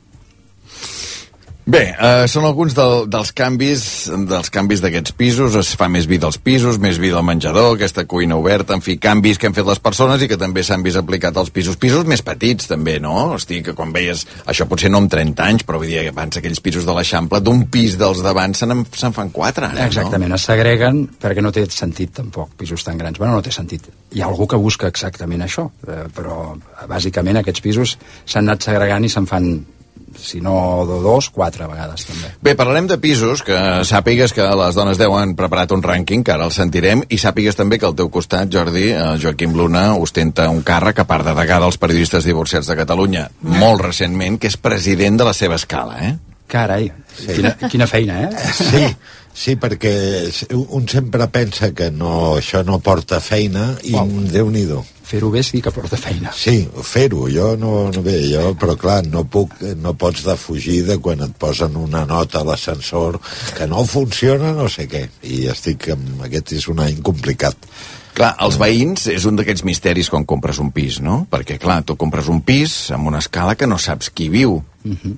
Bé, 1.65 1.95
eh, 1.95 2.25
són 2.27 2.43
alguns 2.43 2.75
del, 2.75 3.05
dels 3.07 3.29
canvis 3.39 3.83
dels 4.27 4.49
canvis 4.51 4.81
d'aquests 4.83 5.13
pisos, 5.15 5.55
es 5.55 5.69
fa 5.79 5.87
més 5.87 6.09
vida 6.11 6.27
als 6.27 6.35
pisos, 6.43 6.81
més 6.83 6.97
vida 6.99 7.21
al 7.21 7.23
menjador, 7.29 7.77
aquesta 7.77 8.03
cuina 8.11 8.35
oberta, 8.35 8.75
en 8.75 8.83
fi, 8.83 8.97
canvis 8.99 9.39
que 9.39 9.47
han 9.47 9.55
fet 9.55 9.69
les 9.69 9.79
persones 9.79 10.25
i 10.25 10.27
que 10.27 10.39
també 10.41 10.65
s'han 10.67 10.83
vist 10.83 10.99
aplicat 10.99 11.37
als 11.39 11.53
pisos. 11.55 11.77
Pisos 11.79 12.03
més 12.11 12.25
petits, 12.27 12.67
també, 12.67 12.97
no? 12.99 13.13
Hosti, 13.37 13.61
que 13.63 13.77
quan 13.79 13.93
veies, 13.95 14.25
això 14.51 14.67
potser 14.67 14.91
no 14.91 14.99
amb 15.05 15.13
30 15.13 15.45
anys, 15.47 15.63
però 15.69 15.79
vull 15.79 15.87
dir, 15.93 16.01
abans 16.11 16.41
aquells 16.41 16.59
pisos 16.65 16.83
de 16.89 16.97
l'Eixample, 16.97 17.39
d'un 17.47 17.63
pis 17.71 17.95
dels 18.01 18.25
d'abans 18.27 18.59
se'n 18.59 18.75
en- 18.75 18.83
se'n 18.91 19.15
fan 19.15 19.31
quatre, 19.31 19.67
ara, 19.71 19.87
Exactament, 19.87 20.35
es 20.35 20.43
segreguen 20.51 21.05
perquè 21.23 21.41
no 21.47 21.53
té 21.55 21.63
sentit 21.71 22.11
tampoc, 22.13 22.57
pisos 22.59 22.83
tan 22.83 22.99
grans. 22.99 23.19
Bueno, 23.23 23.35
no 23.39 23.43
té 23.43 23.53
sentit. 23.55 23.87
Hi 24.11 24.21
ha 24.21 24.27
algú 24.27 24.49
que 24.51 24.57
busca 24.59 24.89
exactament 24.91 25.47
això, 25.47 25.71
eh, 25.87 26.09
però 26.13 26.57
bàsicament 26.91 27.39
aquests 27.39 27.61
pisos 27.63 27.95
s'han 28.27 28.49
anat 28.49 28.63
segregant 28.67 29.05
i 29.07 29.09
se'n 29.09 29.27
fan, 29.31 29.65
si 30.19 30.41
no 30.41 30.85
de 30.89 30.99
dos, 31.05 31.29
quatre 31.31 31.67
vegades 31.71 32.07
també. 32.09 32.33
Bé, 32.43 32.55
parlarem 32.59 32.89
de 32.91 32.99
pisos, 33.03 33.45
que 33.47 33.59
sàpigues 33.89 34.35
que 34.37 34.47
les 34.59 34.79
dones 34.79 35.01
10 35.01 35.17
han 35.19 35.37
preparat 35.39 35.73
un 35.77 35.85
rànquing, 35.85 36.25
que 36.27 36.35
ara 36.35 36.49
el 36.49 36.55
sentirem, 36.55 37.05
i 37.09 37.21
sàpigues 37.21 37.59
també 37.59 37.79
que 37.79 37.89
al 37.89 37.97
teu 37.99 38.11
costat, 38.13 38.51
Jordi, 38.53 38.91
eh, 38.93 39.07
Joaquim 39.23 39.57
Luna 39.59 39.93
ostenta 39.97 40.49
un 40.51 40.63
càrrec, 40.67 41.03
a 41.03 41.09
part 41.09 41.27
de 41.27 41.37
degà 41.39 41.61
dels 41.63 41.81
periodistes 41.81 42.29
divorciats 42.29 42.69
de 42.71 42.79
Catalunya, 42.79 43.29
molt 43.43 43.87
recentment, 43.89 44.39
que 44.39 44.51
és 44.53 44.59
president 44.61 45.19
de 45.21 45.29
la 45.29 45.35
seva 45.37 45.59
escala, 45.61 45.99
eh? 46.03 46.15
Carai, 46.53 46.91
sí. 47.17 47.33
quina, 47.33 47.55
quina 47.73 47.87
feina, 47.89 48.19
eh? 48.27 48.53
Sí, 48.53 48.85
sí, 49.33 49.57
perquè 49.57 49.93
un 50.53 50.89
sempre 50.89 51.29
pensa 51.33 51.73
que 51.73 51.91
no, 51.91 52.37
això 52.37 52.61
no 52.67 52.83
porta 52.85 53.23
feina 53.25 53.71
i 53.89 53.95
Uau. 53.97 54.11
Déu-n'hi-do. 54.33 54.83
Fer-ho 55.03 55.31
bé 55.35 55.43
sí 55.45 55.61
que 55.63 55.73
porta 55.75 55.99
feina. 56.01 56.33
Sí, 56.37 56.63
fer-ho, 56.87 57.27
jo 57.33 57.53
no, 57.61 57.73
no 57.93 58.03
bé, 58.05 58.19
jo, 58.31 58.53
però 58.59 58.77
clar, 58.79 59.01
no 59.07 59.25
puc, 59.29 59.59
no 59.83 59.95
pots 59.99 60.25
defugir 60.27 60.83
de 60.89 60.99
quan 61.03 61.25
et 61.27 61.35
posen 61.39 61.77
una 61.81 62.05
nota 62.09 62.41
a 62.41 62.47
l'ascensor 62.49 63.19
que 63.57 63.67
no 63.71 63.85
funciona 63.89 64.53
no 64.57 64.69
sé 64.73 64.87
què, 64.91 65.07
i 65.29 65.45
estic 65.53 65.91
amb, 65.97 66.23
aquest 66.29 66.55
és 66.61 66.69
un 66.73 66.81
any 66.85 67.03
complicat. 67.05 67.69
Clar, 68.13 68.35
els 68.45 68.59
veïns 68.61 69.07
és 69.09 69.25
un 69.29 69.39
d'aquests 69.39 69.65
misteris 69.65 70.11
quan 70.13 70.27
compres 70.29 70.59
un 70.61 70.69
pis, 70.75 70.99
no? 71.01 71.23
Perquè, 71.33 71.57
clar, 71.61 71.81
tu 71.89 71.97
compres 71.97 72.29
un 72.29 72.43
pis 72.45 72.91
amb 72.93 73.09
una 73.09 73.23
escala 73.25 73.55
que 73.57 73.69
no 73.69 73.79
saps 73.81 74.11
qui 74.13 74.29
viu. 74.33 74.59
Mhm. 74.85 75.17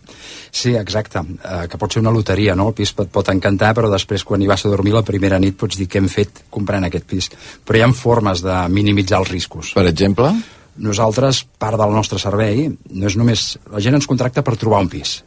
Sí, 0.52 0.75
exacte, 0.76 1.19
uh, 1.19 1.67
que 1.69 1.79
pot 1.79 1.93
ser 1.93 2.00
una 2.05 2.12
loteria, 2.14 2.55
no? 2.55 2.69
El 2.69 2.75
pis 2.75 2.94
et 2.94 3.11
pot 3.11 3.29
encantar, 3.32 3.75
però 3.75 3.91
després 3.91 4.23
quan 4.23 4.43
hi 4.43 4.46
vas 4.46 4.64
a 4.64 4.69
dormir 4.70 4.94
la 4.94 5.02
primera 5.02 5.41
nit 5.41 5.56
pots 5.56 5.76
dir 5.76 5.88
què 5.88 5.99
hem 5.99 6.08
fet 6.08 6.44
comprant 6.50 6.85
aquest 6.85 7.06
pis. 7.06 7.31
Però 7.64 7.79
hi 7.79 7.82
ha 7.82 7.93
formes 7.93 8.43
de 8.43 8.69
minimitzar 8.69 9.19
els 9.19 9.31
riscos. 9.31 9.73
Per 9.75 9.87
exemple? 9.88 10.31
Nosaltres, 10.76 11.44
part 11.58 11.79
del 11.79 11.93
nostre 11.94 12.19
servei, 12.19 12.69
no 12.91 13.06
és 13.06 13.17
només... 13.17 13.58
La 13.73 13.81
gent 13.81 13.94
ens 13.94 14.06
contracta 14.06 14.43
per 14.43 14.56
trobar 14.56 14.82
un 14.82 14.88
pis, 14.88 15.23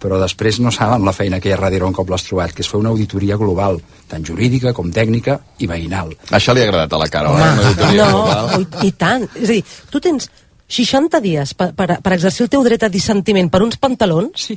però 0.00 0.18
després 0.20 0.58
no 0.60 0.70
saben 0.72 1.04
la 1.04 1.12
feina 1.12 1.38
que 1.40 1.50
hi 1.50 1.52
ha 1.52 1.60
darrere 1.60 1.84
un 1.84 1.92
cop 1.92 2.08
l'has 2.10 2.24
trobat, 2.24 2.52
que 2.56 2.62
és 2.64 2.68
fer 2.68 2.80
una 2.80 2.88
auditoria 2.90 3.36
global, 3.36 3.80
tant 4.08 4.24
jurídica 4.24 4.72
com 4.72 4.90
tècnica 4.90 5.40
i 5.58 5.66
veïnal. 5.68 6.14
Això 6.30 6.54
li 6.56 6.62
ha 6.64 6.68
agradat 6.70 6.92
a 6.92 6.98
la 7.04 7.08
cara, 7.08 7.30
eh? 7.30 7.34
Una 7.34 7.66
auditoria 7.68 8.06
no, 8.10 8.22
global. 8.24 8.68
i, 8.82 8.86
i 8.88 8.92
tant. 8.92 9.28
És 9.36 9.48
a 9.50 9.52
dir, 9.52 9.64
tu 9.90 10.00
tens 10.00 10.30
60 10.70 11.18
dies 11.20 11.50
per, 11.58 11.72
per, 11.74 11.96
per 11.98 12.12
exercir 12.14 12.44
el 12.44 12.48
teu 12.52 12.62
dret 12.62 12.84
a 12.86 12.88
dissentiment 12.88 13.48
per 13.50 13.58
uns 13.64 13.74
pantalons, 13.76 14.30
Sí. 14.38 14.54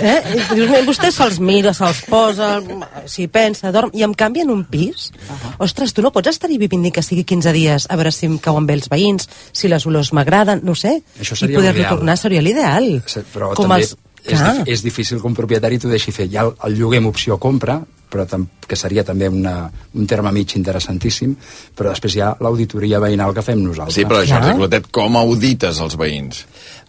eh? 0.00 0.16
I 0.34 0.40
dius, 0.56 0.68
"Mira, 0.68 0.80
vostè 0.82 1.12
se'ls 1.14 1.38
mira, 1.38 1.72
se'ls 1.72 2.00
posa, 2.10 2.60
s'hi 3.06 3.28
pensa, 3.28 3.70
dorm, 3.70 3.90
i 3.94 4.02
en 4.02 4.12
canvi 4.12 4.40
en 4.42 4.50
un 4.50 4.64
pis, 4.64 5.12
ostres, 5.58 5.94
tu 5.94 6.02
no 6.02 6.10
pots 6.10 6.28
estar-hi 6.34 6.58
vivint 6.58 6.82
ni 6.82 6.90
que 6.90 7.00
sigui 7.02 7.22
15 7.22 7.52
dies 7.54 7.86
a 7.88 7.94
veure 7.94 8.10
si 8.10 8.26
em 8.26 8.38
cauen 8.38 8.66
bé 8.66 8.74
els 8.74 8.88
veïns, 8.90 9.28
si 9.52 9.68
les 9.68 9.86
olors 9.86 10.12
m'agraden, 10.12 10.60
no 10.64 10.72
ho 10.72 10.74
sé, 10.74 11.00
Això 11.20 11.34
i 11.34 11.36
seria 11.44 11.58
poder-li 11.60 11.78
l'ideal. 11.78 11.94
tornar 11.96 12.16
seria 12.18 12.42
l'ideal. 12.42 13.02
Sí, 13.06 13.20
Però 13.32 13.54
Com 13.54 13.68
també 13.68 13.82
els- 13.84 13.96
és, 14.26 14.42
és 14.76 14.82
difícil 14.84 15.20
que 15.20 15.28
un 15.28 15.36
propietari 15.36 15.78
t'ho 15.78 15.90
deixi 15.92 16.14
fer. 16.14 16.28
Hi 16.30 16.38
ha 16.38 16.46
el, 16.48 16.54
el 16.68 16.78
lloguer 16.80 17.02
amb 17.02 17.12
opció 17.12 17.38
compra, 17.42 17.80
però 18.10 18.26
tam 18.28 18.46
que 18.66 18.78
seria 18.78 19.04
també 19.06 19.28
una, 19.30 19.66
un 19.94 20.06
terme 20.08 20.32
mig 20.34 20.56
interessantíssim, 20.58 21.34
però 21.76 21.92
després 21.92 22.16
hi 22.16 22.24
ha 22.24 22.32
l'auditoria 22.42 23.00
veïnal 23.02 23.34
que 23.34 23.44
fem 23.46 23.62
nosaltres. 23.62 23.98
Sí, 23.98 24.06
però 24.08 24.22
Jordi 24.22 24.50
Clar. 24.50 24.56
Clotet, 24.62 24.90
com 24.94 25.20
audites 25.20 25.82
els 25.82 25.98
veïns? 26.00 26.44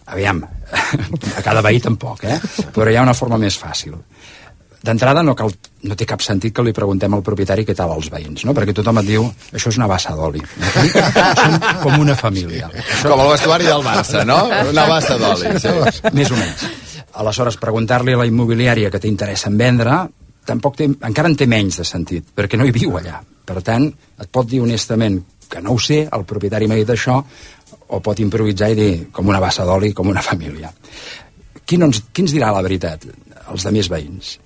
Aviam, 0.08 0.40
a 1.38 1.44
cada 1.44 1.62
veí 1.64 1.82
tampoc, 1.84 2.24
eh? 2.24 2.38
Però 2.74 2.88
hi 2.88 2.96
ha 2.96 3.04
una 3.04 3.16
forma 3.18 3.40
més 3.40 3.58
fàcil. 3.60 3.98
D'entrada 4.78 5.24
no, 5.26 5.34
cal, 5.34 5.50
no 5.90 5.96
té 5.98 6.06
cap 6.06 6.22
sentit 6.22 6.54
que 6.54 6.62
li 6.62 6.72
preguntem 6.72 7.12
al 7.12 7.24
propietari 7.26 7.64
què 7.66 7.74
tal 7.76 7.90
als 7.90 8.08
veïns, 8.14 8.44
no? 8.46 8.54
Perquè 8.54 8.72
tothom 8.78 9.02
et 9.02 9.08
diu, 9.10 9.26
això 9.50 9.72
és 9.72 9.78
una 9.80 9.88
bassa 9.90 10.14
d'oli. 10.16 10.42
Som 11.42 11.56
com 11.82 11.98
una 11.98 12.14
família. 12.18 12.70
Com 13.02 13.18
el 13.18 13.32
vestuari 13.34 13.66
del 13.66 13.82
Barça, 13.82 14.22
no? 14.28 14.44
Una 14.70 14.86
bassa 14.88 15.18
d'oli. 15.18 15.56
Sí. 15.58 15.74
Més 16.14 16.30
o 16.30 16.38
menys. 16.38 16.87
Aleshores, 17.18 17.58
preguntar-li 17.58 18.14
a 18.14 18.20
la 18.20 18.26
immobiliària 18.28 18.90
que 18.94 19.00
t'interessa 19.02 19.50
en 19.50 19.58
vendre, 19.58 19.96
tampoc 20.46 20.78
té, 20.78 20.86
encara 20.86 21.30
en 21.30 21.36
té 21.38 21.48
menys 21.50 21.80
de 21.80 21.86
sentit, 21.86 22.30
perquè 22.34 22.58
no 22.58 22.66
hi 22.66 22.74
viu 22.74 22.96
allà. 22.98 23.18
Per 23.48 23.62
tant, 23.64 23.88
et 23.88 24.30
pot 24.30 24.46
dir 24.48 24.60
honestament 24.62 25.18
que 25.48 25.62
no 25.64 25.74
ho 25.74 25.80
sé, 25.80 26.02
el 26.12 26.26
propietari 26.28 26.68
m'ha 26.68 26.76
dit 26.78 26.90
això, 26.92 27.18
o 27.88 28.00
pot 28.04 28.20
improvisar 28.20 28.70
i 28.72 28.76
dir 28.76 28.92
com 29.12 29.28
una 29.28 29.40
bassa 29.40 29.64
d'oli, 29.64 29.94
com 29.96 30.08
una 30.12 30.22
família. 30.22 30.70
Qui, 31.64 31.78
no 31.80 31.88
ens, 31.88 32.02
qui 32.12 32.24
ens 32.24 32.34
dirà 32.36 32.52
la 32.52 32.62
veritat? 32.64 33.06
Els 33.48 33.64
de 33.64 33.72
més 33.72 33.88
veïns. 33.90 34.36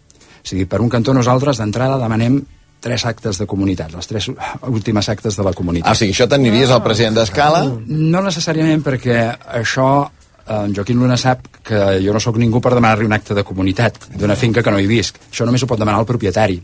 O 0.43 0.47
sigui, 0.47 0.67
per 0.71 0.81
un 0.83 0.91
cantó 0.91 1.15
nosaltres 1.15 1.59
d'entrada 1.59 1.99
demanem 2.01 2.41
tres 2.83 3.05
actes 3.07 3.39
de 3.39 3.47
comunitat, 3.47 3.93
les 3.95 4.09
tres 4.11 4.27
últimes 4.67 5.09
actes 5.09 5.37
de 5.39 5.45
la 5.47 5.53
comunitat. 5.55 5.91
Ah, 5.91 5.95
o 5.95 5.99
sigui, 5.99 6.15
això 6.15 6.27
t'aniries 6.31 6.73
al 6.75 6.83
president 6.83 7.21
d'Escala? 7.21 7.63
No 7.87 8.23
necessàriament 8.25 8.83
perquè 8.83 9.21
això 9.61 9.87
en 10.49 10.75
Joaquim 10.75 10.99
Luna 10.99 11.17
sap 11.17 11.47
que 11.63 11.79
jo 12.03 12.13
no 12.13 12.21
sóc 12.21 12.37
ningú 12.41 12.61
per 12.61 12.73
demanar-li 12.75 13.07
un 13.07 13.13
acte 13.15 13.35
de 13.35 13.45
comunitat 13.47 13.99
d'una 14.19 14.35
finca 14.37 14.63
que 14.63 14.71
no 14.75 14.81
hi 14.83 14.87
visc. 14.91 15.19
Això 15.31 15.47
només 15.47 15.63
ho 15.63 15.69
pot 15.71 15.79
demanar 15.79 16.01
el 16.03 16.07
propietari. 16.09 16.57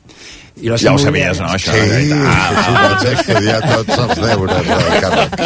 I 0.58 0.68
les 0.72 0.82
Ja 0.82 0.92
ho 0.92 0.98
sabies, 0.98 1.38
no, 1.38 1.46
això? 1.54 1.72
Sí, 1.72 2.10
Ah, 2.18 2.50
sí, 2.66 2.72
vaig 2.74 3.06
estudiar 3.14 3.58
tots 3.62 3.98
els 4.04 4.22
deures 4.26 4.66
del 4.66 5.02
càrrec. 5.04 5.36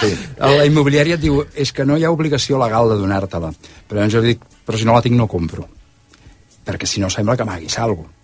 Sí. 0.00 0.10
La 0.38 0.66
immobiliària 0.68 1.16
et 1.16 1.22
diu 1.24 1.40
és 1.54 1.72
que 1.72 1.86
no 1.88 1.96
hi 1.96 2.04
ha 2.04 2.10
obligació 2.12 2.58
legal 2.60 2.92
de 2.92 2.98
donar-te-la. 3.00 3.52
Però 3.88 4.00
llavors 4.00 4.12
jo 4.18 4.20
dic, 4.24 4.42
però 4.66 4.76
si 4.78 4.84
no 4.84 4.92
la 4.98 5.02
tinc 5.04 5.16
no 5.16 5.26
compro. 5.26 5.64
Perquè 6.66 6.86
si 6.86 7.00
no 7.00 7.08
sembla 7.10 7.36
que 7.36 7.44
m'haguis 7.48 7.78
alguna 7.78 8.08
cosa. 8.08 8.18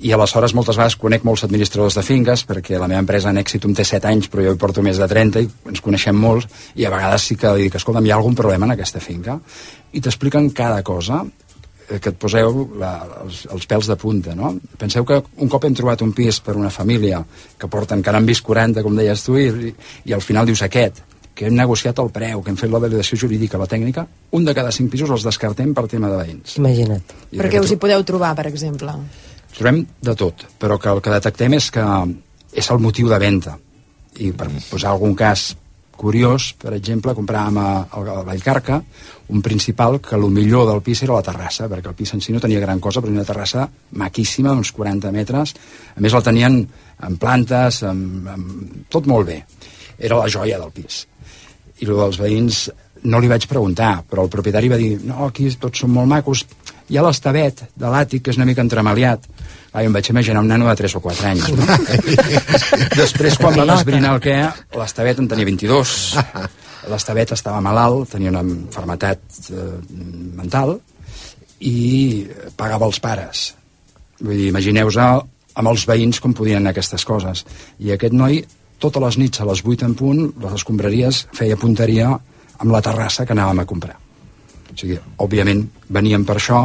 I 0.00 0.12
aleshores 0.16 0.54
moltes 0.56 0.78
vegades 0.78 0.96
conec 0.96 1.24
molts 1.28 1.44
administradors 1.44 1.98
de 1.98 2.04
finques 2.06 2.46
perquè 2.48 2.78
la 2.80 2.88
meva 2.88 3.02
empresa 3.02 3.32
en 3.32 3.40
èxit 3.40 3.66
té 3.76 3.84
7 3.84 4.08
anys 4.08 4.30
però 4.32 4.46
jo 4.46 4.54
hi 4.54 4.60
porto 4.60 4.82
més 4.82 4.98
de 5.00 5.08
30 5.08 5.42
i 5.44 5.50
ens 5.72 5.82
coneixem 5.84 6.16
molt 6.16 6.48
i 6.74 6.86
a 6.88 6.92
vegades 6.94 7.26
sí 7.28 7.36
que 7.36 7.52
li 7.56 7.68
dic, 7.68 7.76
escolta'm, 7.76 8.06
hi 8.06 8.14
ha 8.14 8.16
algun 8.16 8.38
problema 8.38 8.66
en 8.66 8.74
aquesta 8.76 9.02
finca? 9.04 9.36
I 9.92 10.00
t'expliquen 10.00 10.50
cada 10.56 10.80
cosa 10.86 11.20
eh, 11.24 11.98
que 11.98 12.14
et 12.14 12.18
poseu 12.18 12.62
la, 12.80 12.94
els, 13.26 13.44
els 13.52 13.68
pèls 13.68 13.90
de 13.90 13.98
punta, 14.00 14.34
no? 14.38 14.54
Penseu 14.80 15.04
que 15.04 15.20
un 15.36 15.52
cop 15.52 15.68
hem 15.68 15.76
trobat 15.76 16.02
un 16.06 16.14
pis 16.16 16.40
per 16.40 16.56
una 16.56 16.72
família 16.72 17.20
que 17.58 17.68
porten, 17.68 18.02
que 18.02 18.14
n'han 18.14 18.28
vist 18.28 18.46
40, 18.46 18.84
com 18.86 18.96
deies 18.96 19.24
tu, 19.26 19.36
i, 19.36 19.74
i 20.06 20.16
al 20.16 20.24
final 20.24 20.48
dius 20.48 20.64
aquest, 20.64 21.04
que 21.34 21.48
hem 21.48 21.56
negociat 21.56 21.98
el 22.02 22.10
preu, 22.12 22.42
que 22.44 22.52
hem 22.52 22.58
fet 22.60 22.72
la 22.72 22.80
validació 22.82 23.16
jurídica, 23.20 23.58
la 23.60 23.68
tècnica, 23.70 24.04
un 24.36 24.44
de 24.44 24.52
cada 24.56 24.72
cinc 24.76 24.90
pisos 24.92 25.12
els 25.14 25.24
descartem 25.24 25.72
per 25.76 25.86
tema 25.88 26.10
de 26.12 26.18
veïns. 26.20 26.56
Imagina't. 26.60 27.16
I 27.32 27.40
Perquè 27.40 27.62
us 27.62 27.72
hi 27.72 27.78
podeu 27.80 28.04
trobar, 28.04 28.34
per 28.36 28.44
exemple. 28.50 28.92
Trobem 29.56 29.82
de 30.00 30.14
tot, 30.16 30.46
però 30.60 30.78
que 30.80 30.92
el 30.92 31.02
que 31.04 31.16
detectem 31.16 31.56
és 31.58 31.70
que 31.74 31.86
és 32.52 32.70
el 32.70 32.80
motiu 32.82 33.10
de 33.10 33.18
venda. 33.20 33.56
I 34.20 34.32
per 34.36 34.48
posar 34.70 34.94
algun 34.94 35.14
cas 35.18 35.50
curiós, 36.00 36.54
per 36.56 36.72
exemple, 36.72 37.12
compràvem 37.16 37.58
a, 37.60 37.70
a 37.84 38.22
Vallcarca 38.24 38.80
un 39.30 39.42
principal 39.44 40.00
que 40.02 40.16
el 40.16 40.26
millor 40.32 40.66
del 40.70 40.80
pis 40.82 41.04
era 41.04 41.18
la 41.18 41.26
terrassa, 41.26 41.68
perquè 41.70 41.92
el 41.92 41.96
pis 41.98 42.14
en 42.16 42.24
si 42.24 42.32
no 42.34 42.40
tenia 42.42 42.62
gran 42.62 42.80
cosa, 42.82 43.02
però 43.02 43.12
una 43.12 43.26
terrassa 43.26 43.68
maquíssima, 44.00 44.54
d'uns 44.54 44.72
40 44.74 45.12
metres. 45.14 45.54
A 45.94 46.00
més, 46.02 46.16
el 46.16 46.24
tenien 46.26 46.58
en 47.06 47.18
plantes, 47.20 47.82
amb, 47.86 48.26
amb, 48.32 48.86
tot 48.90 49.06
molt 49.10 49.28
bé. 49.28 49.38
Era 49.98 50.18
la 50.18 50.30
joia 50.32 50.58
del 50.58 50.72
pis. 50.74 51.04
I 51.80 51.86
el 51.86 51.94
dels 51.94 52.18
veïns 52.20 52.64
no 53.04 53.20
li 53.20 53.30
vaig 53.30 53.46
preguntar, 53.48 54.00
però 54.08 54.24
el 54.24 54.32
propietari 54.32 54.68
va 54.72 54.80
dir 54.80 54.96
no, 55.04 55.28
aquí 55.28 55.48
tots 55.60 55.84
són 55.84 55.94
molt 55.94 56.10
macos, 56.10 56.44
hi 56.90 56.98
ha 56.98 57.04
l'estabet 57.06 57.62
de 57.78 57.90
l'àtic, 57.90 58.24
que 58.24 58.32
és 58.34 58.38
una 58.40 58.46
mica 58.48 58.64
entremaliat. 58.64 59.26
Ah, 59.70 59.84
jo 59.84 59.86
em 59.86 59.94
vaig 59.94 60.08
imaginar 60.10 60.42
un 60.42 60.50
nano 60.50 60.66
de 60.66 60.74
3 60.80 60.96
o 60.98 61.02
4 61.04 61.28
anys. 61.30 61.48
No? 61.54 61.66
Després, 63.02 63.38
quan 63.38 63.54
vam 63.54 63.70
esbrinar 63.76 64.16
el 64.16 64.22
que 64.24 64.36
l'estabet 64.74 65.22
en 65.22 65.28
tenia 65.30 65.46
22. 65.46 65.94
L'estabet 66.90 67.34
estava 67.36 67.60
malalt, 67.62 68.08
tenia 68.16 68.32
una 68.32 68.42
malaltia 68.42 69.14
eh, 69.14 69.66
mental 70.40 70.74
i 71.60 71.76
pagava 72.58 72.88
els 72.88 72.98
pares. 73.04 73.50
Vull 74.20 74.34
dir, 74.34 74.48
imagineu-vos 74.50 74.98
amb 74.98 75.70
els 75.70 75.86
veïns 75.86 76.18
com 76.24 76.34
podien 76.34 76.58
anar 76.58 76.74
aquestes 76.74 77.06
coses. 77.06 77.44
I 77.78 77.94
aquest 77.94 78.16
noi, 78.16 78.42
totes 78.82 79.06
les 79.06 79.22
nits 79.22 79.44
a 79.44 79.46
les 79.46 79.62
8 79.62 79.86
en 79.86 79.94
punt, 79.94 80.26
les 80.42 80.58
escombraries, 80.58 81.26
feia 81.36 81.60
punteria 81.60 82.10
amb 82.10 82.72
la 82.74 82.82
terrassa 82.82 83.28
que 83.28 83.36
anàvem 83.36 83.62
a 83.62 83.68
comprar. 83.68 84.00
O 84.70 84.76
sigui, 84.78 84.98
òbviament, 85.18 85.64
veníem 85.90 86.24
per 86.24 86.38
això, 86.38 86.62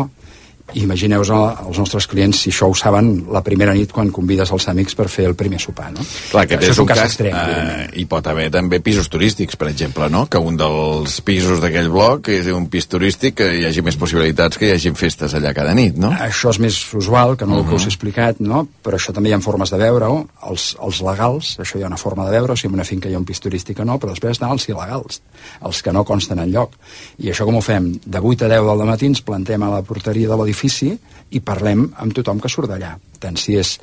imagineu-vos 0.74 1.29
els 1.29 1.77
nostres 1.77 2.07
clients 2.10 2.39
si 2.41 2.50
això 2.50 2.67
ho 2.72 2.75
saben 2.75 3.27
la 3.31 3.43
primera 3.45 3.74
nit 3.77 3.91
quan 3.93 4.10
convides 4.12 4.51
els 4.51 4.67
amics 4.72 4.98
per 4.98 5.07
fer 5.12 5.27
el 5.29 5.36
primer 5.38 5.60
sopar, 5.62 5.91
no? 5.93 6.03
Clar, 6.31 6.45
que 6.50 6.57
això 6.57 6.74
és 6.74 6.81
un 6.81 6.89
cas, 6.89 7.03
extrem, 7.05 7.36
eh, 7.36 7.43
evidentment. 7.43 7.93
hi 8.01 8.05
pot 8.10 8.27
haver 8.27 8.48
també 8.51 8.79
pisos 8.81 9.10
turístics, 9.10 9.55
per 9.55 9.69
exemple, 9.69 10.10
no? 10.10 10.25
Que 10.25 10.41
un 10.41 10.57
dels 10.57 11.19
pisos 11.22 11.62
d'aquell 11.62 11.91
bloc 11.93 12.29
és 12.34 12.50
un 12.51 12.65
pis 12.72 12.89
turístic 12.89 13.38
que 13.43 13.51
hi 13.60 13.65
hagi 13.69 13.84
més 13.86 13.98
possibilitats 14.01 14.57
que 14.57 14.72
hi 14.72 14.74
hagi 14.74 14.93
festes 14.98 15.36
allà 15.38 15.53
cada 15.53 15.75
nit, 15.77 16.00
no? 16.01 16.12
Això 16.12 16.50
és 16.50 16.60
més 16.60 16.81
usual 16.98 17.38
que 17.38 17.45
no 17.45 17.60
el 17.60 17.69
que 17.69 17.77
us 17.77 17.86
he 17.86 17.93
explicat, 17.93 18.41
no? 18.41 18.65
però 18.84 18.98
això 18.98 19.13
també 19.13 19.29
hi 19.29 19.36
ha 19.36 19.39
formes 19.43 19.69
de 19.69 19.77
veure-ho. 19.77 20.17
Els, 20.50 20.65
els 20.81 21.01
legals, 21.05 21.55
això 21.62 21.77
hi 21.79 21.84
ha 21.86 21.91
una 21.91 21.98
forma 21.98 22.25
de 22.25 22.31
veure, 22.31 22.57
si 22.57 22.67
en 22.67 22.74
una 22.74 22.86
finca 22.88 23.10
hi 23.10 23.15
ha 23.15 23.22
un 23.22 23.25
pis 23.25 23.41
turístic 23.43 23.79
o 23.79 23.86
no, 23.86 24.00
però 24.01 24.13
després 24.13 24.36
estan 24.36 24.53
els 24.53 24.67
il·legals, 24.69 25.22
els 25.65 25.81
que 25.81 25.93
no 25.93 26.03
consten 26.05 26.41
en 26.41 26.51
lloc. 26.53 26.74
I 27.22 27.31
això 27.31 27.45
com 27.45 27.57
ho 27.60 27.63
fem? 27.65 27.91
De 28.05 28.22
8 28.22 28.45
a 28.45 28.51
10 28.55 28.69
del 28.72 28.86
matí 28.89 29.10
ens 29.10 29.22
plantem 29.25 29.62
a 29.63 29.72
la 29.77 29.81
porteria 29.86 30.29
de 30.29 30.38
l'edifici 30.38 30.54
i 31.31 31.41
parlem 31.41 31.89
amb 31.97 32.15
tothom 32.15 32.39
que 32.39 32.51
surt 32.51 32.71
d'allà. 32.71 32.95
Tant 33.19 33.38
si 33.38 33.57
és 33.59 33.75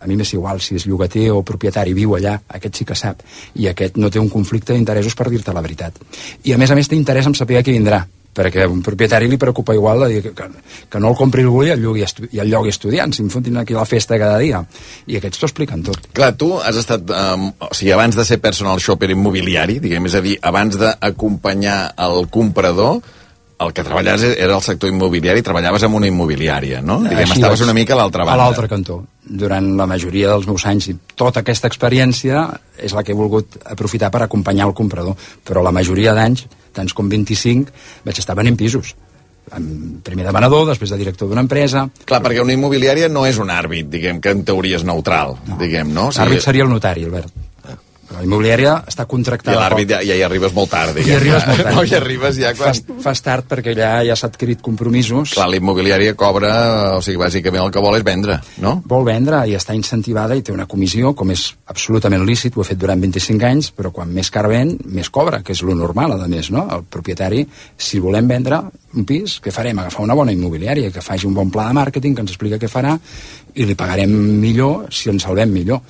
a 0.00 0.06
mi 0.06 0.16
m'és 0.16 0.32
igual 0.34 0.60
si 0.60 0.76
és 0.76 0.84
llogater 0.86 1.30
o 1.32 1.42
propietari, 1.42 1.94
viu 1.96 2.16
allà, 2.16 2.36
aquest 2.58 2.82
sí 2.82 2.84
que 2.84 2.96
sap, 2.98 3.22
i 3.56 3.68
aquest 3.70 3.96
no 3.96 4.10
té 4.12 4.20
un 4.20 4.28
conflicte 4.28 4.74
d'interessos 4.74 5.16
per 5.16 5.30
dir-te 5.32 5.54
la 5.56 5.64
veritat. 5.64 5.96
I 6.44 6.52
a 6.52 6.58
més 6.60 6.70
a 6.70 6.76
més 6.76 6.88
té 6.88 6.98
interès 6.98 7.26
en 7.26 7.34
saber 7.34 7.62
qui 7.64 7.72
vindrà, 7.72 8.02
perquè 8.36 8.66
a 8.66 8.68
un 8.68 8.82
propietari 8.84 9.30
li 9.32 9.38
preocupa 9.40 9.74
igual 9.74 10.04
de 10.04 10.08
dir 10.12 10.22
que, 10.26 10.34
que, 10.36 10.48
que 10.92 11.00
no 11.00 11.10
el 11.10 11.16
compri 11.16 11.44
algú 11.46 11.64
i 11.64 11.72
el 11.72 11.80
llogui, 11.80 12.04
i 12.28 12.42
el 12.42 12.52
llogui 12.52 12.74
estudiants, 12.74 13.16
si 13.16 13.24
em 13.24 13.32
fotin 13.32 13.56
aquí 13.62 13.76
la 13.76 13.86
festa 13.88 14.18
cada 14.20 14.38
dia. 14.42 14.60
I 15.08 15.18
aquests 15.18 15.40
t'ho 15.40 15.48
expliquen 15.48 15.84
tot. 15.86 16.10
Clar, 16.16 16.34
tu 16.36 16.52
has 16.60 16.76
estat, 16.82 17.08
um, 17.08 17.48
o 17.56 17.72
sigui, 17.72 17.94
abans 17.96 18.18
de 18.18 18.26
ser 18.28 18.38
personal 18.44 18.82
shopper 18.82 19.10
immobiliari, 19.14 19.80
diguem, 19.80 20.10
és 20.10 20.18
a 20.18 20.24
dir, 20.24 20.36
abans 20.44 20.76
d'acompanyar 20.82 21.78
el 22.08 22.28
comprador, 22.32 23.00
el 23.58 23.72
que 23.72 23.82
treballaves 23.84 24.22
era 24.36 24.54
el 24.56 24.62
sector 24.62 24.90
immobiliari, 24.90 25.40
treballaves 25.42 25.82
amb 25.86 25.96
una 25.96 26.08
immobiliària, 26.10 26.82
no? 26.84 26.98
Diguem, 27.00 27.22
Així 27.24 27.38
estaves 27.38 27.60
vaig- 27.60 27.64
una 27.64 27.74
mica 27.74 27.94
a 27.94 27.96
l'altra 27.96 28.24
banda. 28.24 28.34
A 28.34 28.44
l'altre 28.44 28.68
cantó. 28.68 28.98
Durant 29.24 29.70
la 29.78 29.86
majoria 29.88 30.28
dels 30.28 30.46
meus 30.46 30.66
anys 30.66 30.90
i 30.92 30.96
tota 31.16 31.40
aquesta 31.40 31.66
experiència 31.70 32.44
és 32.76 32.92
la 32.92 33.02
que 33.02 33.12
he 33.12 33.16
volgut 33.16 33.56
aprofitar 33.64 34.10
per 34.12 34.22
acompanyar 34.26 34.66
el 34.68 34.74
comprador. 34.74 35.16
Però 35.42 35.62
la 35.64 35.72
majoria 35.72 36.12
d'anys, 36.12 36.44
tants 36.76 36.92
com 36.92 37.08
25, 37.08 37.72
vaig 38.04 38.18
estar 38.20 38.36
venent 38.36 38.56
pisos. 38.60 38.94
Primer 40.02 40.26
de 40.26 40.32
venedor, 40.34 40.66
després 40.66 40.90
de 40.90 40.96
director 40.98 41.28
d'una 41.30 41.40
empresa... 41.46 41.88
Clar, 42.04 42.20
perquè 42.20 42.42
una 42.42 42.52
immobiliària 42.52 43.08
no 43.08 43.24
és 43.24 43.38
un 43.38 43.48
àrbit, 43.54 43.86
diguem, 43.88 44.20
que 44.20 44.32
en 44.34 44.44
teoria 44.44 44.76
és 44.76 44.84
neutral, 44.84 45.36
no. 45.46 45.56
diguem, 45.60 45.92
no? 45.94 46.08
O 46.10 46.16
L'àrbit 46.18 46.42
seria 46.42 46.64
el 46.66 46.70
notari, 46.72 47.04
Albert. 47.06 47.30
La 48.14 48.22
immobiliària 48.22 48.72
està 48.86 49.02
I 49.02 49.10
contractada... 49.10 49.58
l'àrbit 49.58 49.90
ja, 49.90 49.98
ja 50.06 50.14
hi 50.14 50.22
arribes 50.22 50.52
molt 50.54 50.70
tard, 50.70 50.94
I 50.94 51.00
diguem. 51.00 51.16
arribes 51.18 51.46
molt 51.48 51.62
tard. 51.62 51.74
No, 51.74 51.82
hi 51.82 51.94
arribes 51.98 52.38
ja 52.38 52.52
quan... 52.54 52.70
Fas, 52.70 53.02
fas 53.02 53.22
tard 53.24 53.48
perquè 53.50 53.74
allà 53.74 53.90
ja 54.06 54.16
s'ha 54.18 54.30
adquirit 54.30 54.62
compromisos. 54.64 55.34
Clar, 55.34 55.48
l'immobiliària 55.50 56.14
cobra, 56.18 56.52
o 56.96 57.02
sigui, 57.04 57.18
bàsicament 57.20 57.64
el 57.64 57.72
que 57.74 57.82
vol 57.82 57.98
és 57.98 58.06
vendre, 58.06 58.38
no? 58.62 58.76
Vol 58.86 59.06
vendre 59.08 59.42
i 59.50 59.56
està 59.58 59.74
incentivada 59.74 60.38
i 60.38 60.44
té 60.46 60.54
una 60.54 60.68
comissió, 60.70 61.12
com 61.18 61.34
és 61.34 61.48
absolutament 61.72 62.22
lícit, 62.28 62.54
ho 62.56 62.62
he 62.62 62.68
fet 62.70 62.80
durant 62.80 63.02
25 63.02 63.48
anys, 63.50 63.72
però 63.74 63.90
quan 63.94 64.14
més 64.14 64.30
car 64.30 64.46
ven, 64.52 64.76
més 64.86 65.10
cobra, 65.10 65.42
que 65.42 65.56
és 65.56 65.64
lo 65.66 65.74
normal, 65.74 66.14
a 66.14 66.30
més, 66.30 66.52
no? 66.54 66.66
El 66.76 66.86
propietari, 66.86 67.42
si 67.76 67.98
volem 68.02 68.30
vendre 68.30 68.62
un 68.96 69.04
pis, 69.04 69.40
què 69.42 69.52
farem? 69.52 69.82
Agafar 69.82 70.06
una 70.06 70.16
bona 70.16 70.32
immobiliària 70.32 70.92
que 70.94 71.02
faci 71.04 71.26
un 71.28 71.34
bon 71.36 71.50
pla 71.52 71.68
de 71.68 71.76
màrqueting, 71.76 72.14
que 72.14 72.24
ens 72.24 72.32
explica 72.32 72.60
què 72.62 72.70
farà, 72.70 72.94
i 73.56 73.66
li 73.66 73.76
pagarem 73.76 74.12
millor 74.40 74.86
si 74.94 75.10
ens 75.12 75.26
salvem 75.26 75.52
millor. 75.52 75.82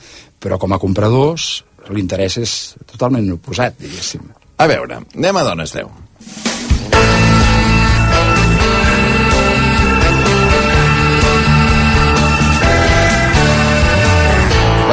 Però 0.42 0.58
com 0.61 0.75
a 0.75 0.78
compradors, 0.78 1.64
l'interès 1.94 2.38
és 2.42 2.56
totalment 2.86 3.28
oposat, 3.36 3.78
diguéssim. 3.80 4.26
A 4.58 4.66
veure, 4.70 5.02
anem 5.14 5.36
a 5.36 5.46
Dones 5.46 5.76
10. 5.76 7.35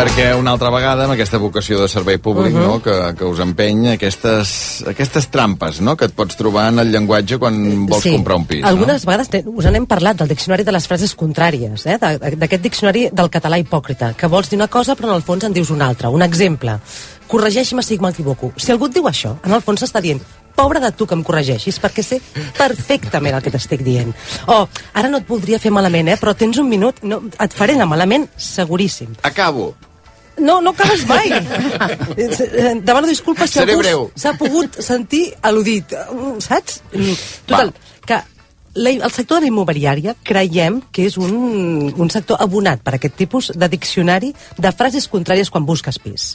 Perquè 0.03 0.33
una 0.36 0.51
altra 0.51 0.67
vegada, 0.67 1.05
amb 1.05 1.13
aquesta 1.13 1.39
vocació 1.39 1.77
de 1.79 1.86
servei 1.88 2.17
públic 2.19 2.51
uh 2.51 2.60
-huh. 2.60 2.67
no, 2.67 2.81
que, 2.83 3.15
que 3.15 3.24
us 3.24 3.39
empeny, 3.39 3.93
aquestes, 3.93 4.83
aquestes 4.86 5.29
trampes 5.31 5.79
no, 5.79 5.95
que 5.95 6.05
et 6.05 6.13
pots 6.13 6.36
trobar 6.36 6.67
en 6.74 6.79
el 6.79 6.91
llenguatge 6.91 7.38
quan 7.39 7.86
vols 7.88 8.03
comprar 8.03 8.36
un 8.36 8.45
pis. 8.45 8.65
Algunes 8.65 9.05
vegades 9.05 9.29
te- 9.29 9.43
us 9.48 9.65
n'hem 9.65 9.86
parlat 9.86 10.17
del 10.17 10.27
diccionari 10.27 10.65
de 10.65 10.74
les 10.74 10.88
frases 10.88 11.15
contràries, 11.15 11.86
eh? 11.86 11.98
d'aquest 12.36 12.62
diccionari 12.62 13.10
del 13.13 13.29
català 13.29 13.57
hipòcrita, 13.57 14.13
que 14.13 14.27
vols 14.27 14.50
dir 14.50 14.57
una 14.57 14.67
cosa 14.67 14.93
però 14.95 15.07
en 15.07 15.15
el 15.15 15.22
fons 15.22 15.43
en 15.45 15.53
dius 15.53 15.69
una 15.69 15.88
altra. 15.88 16.10
Un 16.10 16.22
exemple, 16.22 16.79
corregeix-me 17.27 17.81
si 17.81 17.98
m'equivoco. 17.98 18.51
Si 18.57 18.72
algú 18.72 18.88
et 18.88 18.93
diu 18.93 19.07
això, 19.07 19.38
en 19.41 19.53
el 19.53 19.62
fons 19.62 19.81
s'està 19.81 20.01
dient 20.01 20.19
pobre 20.53 20.81
de 20.81 20.91
tu 20.91 21.07
que 21.07 21.15
em 21.15 21.24
corregeixis, 21.24 21.79
perquè 21.79 22.03
sé 22.03 22.22
perfectament 22.57 23.36
el 23.36 23.41
que 23.41 23.51
t'estic 23.51 23.81
dient. 23.81 24.13
O, 24.48 24.67
ara 24.93 25.10
no 25.10 25.17
et 25.17 25.27
voldria 25.27 25.60
fer 25.60 25.72
malament, 25.72 26.10
eh, 26.10 26.17
però 26.17 26.36
tens 26.36 26.57
un 26.57 26.67
minut, 26.69 27.01
no, 27.01 27.24
et 27.39 27.53
faré 27.53 27.74
anar 27.74 27.88
malament, 27.88 28.27
seguríssim. 28.38 29.10
No? 29.10 29.15
Acabo. 29.24 29.74
No, 30.38 30.62
no 30.62 30.72
acabes 30.72 31.06
mai. 31.08 31.30
Demano 32.88 33.08
disculpes 33.08 33.52
si 33.52 33.60
Seré 33.60 33.75
algú 33.78 34.10
s'ha 34.18 34.34
pogut 34.38 34.80
sentir 34.82 35.28
al·ludit. 35.46 35.94
Saps? 36.42 36.82
Mm, 36.94 37.18
Total, 37.46 37.70
Va. 37.70 38.00
que 38.08 38.20
la, 38.75 38.90
el 38.90 39.12
sector 39.12 39.38
de 39.38 39.46
la 39.46 39.52
immobiliària 39.52 40.16
creiem 40.25 40.82
que 40.92 41.06
és 41.06 41.18
un, 41.22 41.94
un 41.94 42.10
sector 42.10 42.42
abonat 42.42 42.82
per 42.82 42.96
aquest 42.98 43.16
tipus 43.16 43.52
de 43.54 43.70
diccionari 43.70 44.34
de 44.58 44.72
frases 44.74 45.08
contràries 45.10 45.54
quan 45.54 45.66
busques 45.70 46.00
pis. 46.02 46.34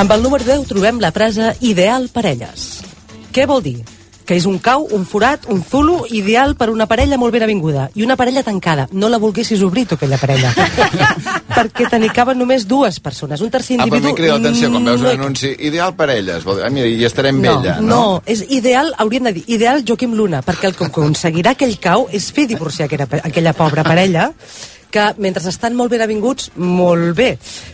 Amb 0.00 0.12
el 0.16 0.22
número 0.22 0.44
10 0.44 0.68
trobem 0.70 1.00
la 1.02 1.12
frase 1.12 1.52
ideal 1.60 2.08
parelles. 2.08 2.70
Què 3.34 3.44
vol 3.46 3.60
dir? 3.62 3.80
Que 4.30 4.36
és 4.38 4.44
un 4.46 4.60
cau, 4.62 4.84
un 4.94 5.02
forat, 5.10 5.48
un 5.50 5.58
zulo, 5.66 6.04
ideal 6.14 6.52
per 6.54 6.68
una 6.70 6.86
parella 6.86 7.16
molt 7.18 7.34
ben 7.34 7.42
avinguda. 7.42 7.88
I 7.98 8.04
una 8.06 8.14
parella 8.14 8.44
tancada. 8.46 8.84
No 8.92 9.08
la 9.10 9.18
volguessis 9.18 9.58
obrir, 9.66 9.88
tu, 9.90 9.96
aquella 9.98 10.20
parella. 10.22 10.52
Perquè 11.56 11.88
te 11.90 11.98
n'hi 11.98 12.12
caben 12.14 12.38
només 12.38 12.68
dues 12.70 13.00
persones. 13.02 13.42
Un 13.42 13.50
tercer 13.50 13.80
Ah, 13.80 13.88
individu... 13.88 14.06
m'he 14.06 14.14
cridat 14.20 14.38
l'atenció 14.38 14.70
quan 14.70 14.86
veus 14.86 15.00
no 15.02 15.08
un 15.08 15.10
hi 15.10 15.18
anunci. 15.18 15.50
Ideal 15.66 15.96
parelles. 15.98 16.46
Vol 16.46 16.60
dir, 16.60 16.66
Ah, 16.68 16.70
mira, 16.70 16.86
i 16.86 17.02
estarem 17.08 17.40
no, 17.42 17.56
allà, 17.58 17.74
no, 17.80 17.88
no? 17.90 18.22
és 18.24 18.44
ideal, 18.54 18.94
hauríem 19.02 19.26
de 19.32 19.32
dir, 19.40 19.44
ideal 19.50 19.82
Joaquim 19.82 20.14
Luna, 20.14 20.44
perquè 20.46 20.70
el 20.70 20.78
que 20.78 20.86
aconseguirà 20.92 21.56
aquell 21.58 21.74
cau 21.82 22.06
és 22.14 22.30
fer 22.30 22.46
divorciar 22.46 22.86
aquella, 22.86 23.08
aquella 23.24 23.52
pobra 23.58 23.82
parella 23.82 24.30
que 24.92 25.06
mentre 25.22 25.42
estan 25.48 25.76
molt 25.78 25.92
ben 25.92 26.02
avinguts, 26.04 26.50
molt 26.60 27.14
bé. 27.16 27.30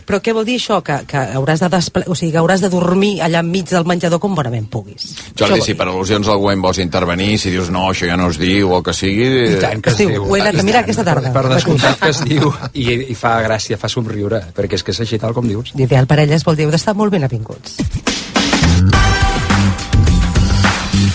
Però 0.07 0.19
què 0.23 0.33
vol 0.35 0.45
dir 0.47 0.57
això? 0.61 0.79
Que, 0.85 1.01
que 1.09 1.23
hauràs 1.37 1.63
de 1.63 1.69
despla... 1.73 2.05
o 2.07 2.15
sigui, 2.15 2.31
que 2.35 2.41
hauràs 2.41 2.63
de 2.63 2.69
dormir 2.73 3.17
allà 3.25 3.41
enmig 3.45 3.69
del 3.71 3.87
menjador 3.89 4.21
com 4.23 4.35
bonament 4.37 4.69
puguis. 4.71 5.09
Jordi, 5.33 5.57
Això 5.57 5.65
si 5.65 5.77
per 5.79 5.89
al·lusions 5.89 6.29
algú 6.31 6.51
en 6.53 6.63
vols 6.63 6.81
intervenir, 6.83 7.35
si 7.41 7.51
dius 7.53 7.71
no, 7.73 7.87
això 7.91 8.09
ja 8.09 8.17
no 8.19 8.29
es 8.31 8.39
diu, 8.41 8.71
o 8.77 8.81
que 8.85 8.95
sigui... 8.95 9.27
I 9.57 9.61
tant 9.63 9.83
que 9.83 9.93
es, 9.93 9.99
Es 9.99 10.13
diu, 10.13 10.23
ho 10.23 10.37
he 10.37 10.43
anat 10.45 10.61
a 10.61 10.67
mirar 10.67 10.85
aquesta 10.85 11.05
tarda. 11.07 11.33
Per 11.35 11.45
descomptat 11.51 11.99
que 12.01 12.13
es 12.13 12.23
diu 12.27 12.51
i, 12.73 12.87
i 13.13 13.17
fa 13.17 13.37
gràcia, 13.45 13.79
fa 13.81 13.89
somriure, 13.91 14.41
perquè 14.55 14.79
és 14.79 14.85
que 14.85 14.95
és 14.95 15.03
així 15.05 15.21
tal 15.21 15.35
com 15.37 15.47
dius. 15.49 15.73
dir. 15.73 15.87
Ideal 15.89 16.09
parelles 16.09 16.45
vol 16.47 16.59
dir 16.59 16.69
d'estar 16.71 16.95
molt 16.97 17.13
ben 17.13 17.25
avinguts. 17.27 17.77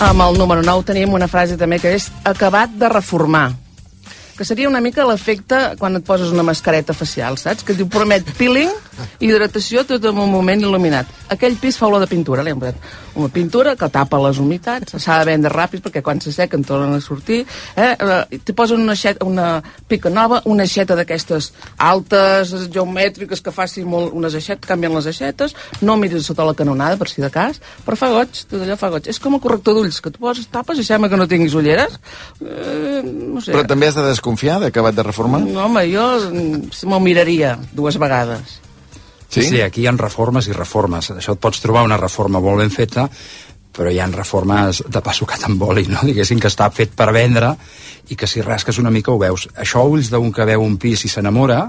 Amb 0.02 0.22
el 0.24 0.38
número 0.38 0.62
9 0.66 0.82
tenim 0.88 1.12
una 1.14 1.28
frase 1.30 1.54
també 1.58 1.78
que 1.78 1.92
és 1.94 2.08
acabat 2.26 2.72
de 2.74 2.88
reformar 2.90 3.52
que 4.36 4.46
seria 4.48 4.68
una 4.68 4.80
mica 4.80 5.06
l'efecte 5.08 5.60
quan 5.78 5.96
et 5.98 6.06
poses 6.06 6.32
una 6.32 6.44
mascareta 6.46 6.94
facial, 6.96 7.38
saps? 7.38 7.64
Que 7.66 7.76
diu 7.76 7.88
promet 7.92 8.26
peeling, 8.38 8.72
hidratació, 9.20 9.86
tot 9.88 10.04
en 10.08 10.18
un 10.18 10.30
moment 10.32 10.62
il·luminat. 10.62 11.10
Aquell 11.32 11.56
pis 11.60 11.78
fa 11.80 11.88
olor 11.88 12.04
de 12.04 12.10
pintura, 12.10 12.44
l'hem 12.44 12.60
posat 12.60 13.00
una 13.14 13.28
pintura 13.28 13.74
que 13.76 13.88
tapa 13.92 14.18
les 14.24 14.38
humitats, 14.40 14.96
s'ha 15.02 15.18
de 15.20 15.28
vendre 15.28 15.52
ràpid 15.52 15.82
perquè 15.84 16.02
quan 16.04 16.20
s'assequen 16.22 16.64
tornen 16.64 16.94
a 16.96 17.00
sortir, 17.00 17.42
eh? 17.76 17.92
Eh, 17.92 18.38
Te 18.42 18.54
posen 18.56 18.80
una, 18.80 18.92
aixeta, 18.96 19.26
una 19.26 19.62
pica 19.88 20.10
nova, 20.10 20.40
una 20.48 20.64
aixeta 20.64 20.96
d'aquestes 20.96 21.52
altes, 21.76 22.54
geomètriques, 22.72 23.42
que 23.44 23.52
faci 23.52 23.84
molt, 23.84 24.14
unes 24.16 24.34
aixetes, 24.34 24.66
canvien 24.68 24.94
les 24.96 25.06
aixetes, 25.10 25.54
no 25.82 25.96
miris 26.00 26.26
sota 26.26 26.46
la 26.48 26.56
canonada, 26.56 26.96
per 26.96 27.08
si 27.10 27.22
de 27.22 27.30
cas, 27.30 27.60
però 27.84 27.98
fa 27.98 28.10
goig, 28.14 28.44
tot 28.48 28.62
allò 28.62 28.78
fa 28.80 28.90
goig. 28.94 29.08
És 29.12 29.20
com 29.22 29.36
el 29.36 29.42
corrector 29.44 29.76
d'ulls, 29.76 30.00
que 30.00 30.10
tu 30.10 30.22
poses, 30.22 30.48
tapes 30.52 30.80
i 30.80 30.86
sembla 30.86 31.10
que 31.12 31.20
no 31.20 31.28
tinguis 31.28 31.54
ulleres. 31.58 31.98
Eh, 32.40 33.02
no 33.04 33.44
sé. 33.44 33.52
Però 33.52 33.66
també 33.68 33.90
has 33.90 33.98
de 33.98 34.06
desconfiar 34.22 34.60
d'acabat 34.62 34.94
de 34.94 35.02
reformar? 35.02 35.40
No, 35.42 35.66
home, 35.66 35.82
jo 35.90 36.06
m'ho 36.86 37.00
miraria 37.02 37.56
dues 37.74 37.98
vegades. 37.98 38.60
Sí? 39.28 39.42
sí, 39.42 39.62
aquí 39.64 39.82
hi 39.82 39.88
ha 39.88 39.94
reformes 39.96 40.46
i 40.46 40.52
reformes. 40.52 41.10
Això 41.10 41.34
et 41.34 41.40
pots 41.40 41.60
trobar 41.60 41.82
una 41.82 41.96
reforma 41.96 42.38
molt 42.38 42.60
ben 42.60 42.70
feta, 42.70 43.08
però 43.72 43.90
hi 43.90 43.98
ha 43.98 44.06
reformes 44.06 44.84
de 44.86 45.00
pa 45.00 45.12
sucat 45.12 45.48
amb 45.48 45.62
oli, 45.64 45.86
no? 45.88 46.04
diguéssim, 46.04 46.38
que 46.38 46.50
està 46.52 46.70
fet 46.70 46.92
per 46.94 47.10
vendre 47.12 47.56
i 48.12 48.14
que 48.14 48.28
si 48.28 48.44
rasques 48.44 48.78
una 48.78 48.92
mica 48.92 49.10
ho 49.10 49.18
veus. 49.18 49.48
Això 49.56 49.80
a 49.80 49.88
ulls 49.88 50.12
d'un 50.12 50.30
que 50.30 50.46
veu 50.46 50.62
un 50.62 50.76
pis 50.76 51.06
i 51.06 51.10
s'enamora, 51.10 51.64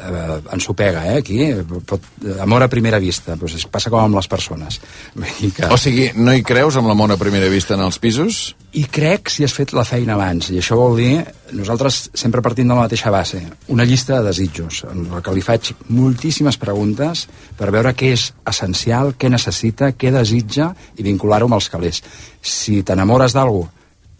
eh, 0.00 0.40
ens 0.52 0.68
ho 0.68 0.74
pega, 0.74 1.04
eh, 1.12 1.18
aquí. 1.18 1.38
Pot, 1.86 2.04
amor 2.40 2.64
a 2.64 2.68
primera 2.72 2.98
vista, 2.98 3.36
doncs 3.36 3.58
es 3.58 3.66
passa 3.70 3.90
com 3.92 4.00
amb 4.02 4.18
les 4.18 4.28
persones. 4.28 4.80
Que... 5.50 5.66
O 5.72 5.76
sigui, 5.80 6.10
no 6.14 6.34
hi 6.36 6.42
creus 6.46 6.76
amb 6.78 6.86
la 6.86 6.94
mona 6.94 7.16
a 7.16 7.20
primera 7.20 7.48
vista 7.50 7.74
en 7.74 7.80
els 7.82 7.98
pisos? 7.98 8.54
I 8.76 8.84
crec 8.92 9.30
si 9.32 9.42
has 9.42 9.54
fet 9.56 9.72
la 9.74 9.86
feina 9.88 10.14
abans, 10.14 10.50
i 10.52 10.60
això 10.60 10.76
vol 10.78 10.98
dir, 11.00 11.24
nosaltres 11.56 11.98
sempre 12.14 12.42
partim 12.44 12.68
de 12.68 12.76
la 12.76 12.84
mateixa 12.84 13.10
base, 13.10 13.40
una 13.72 13.86
llista 13.88 14.18
de 14.18 14.28
desitjos, 14.28 14.84
en 14.90 15.08
la 15.10 15.22
que 15.24 15.34
li 15.34 15.42
faig 15.42 15.72
moltíssimes 15.88 16.60
preguntes 16.60 17.24
per 17.58 17.72
veure 17.74 17.94
què 17.98 18.12
és 18.14 18.28
essencial, 18.52 19.16
què 19.18 19.32
necessita, 19.32 19.90
què 19.98 20.12
desitja 20.14 20.70
i 20.96 21.06
vincular-ho 21.06 21.50
amb 21.50 21.58
els 21.58 21.70
calés. 21.72 22.04
Si 22.40 22.82
t'enamores 22.86 23.34
d'algú 23.34 23.64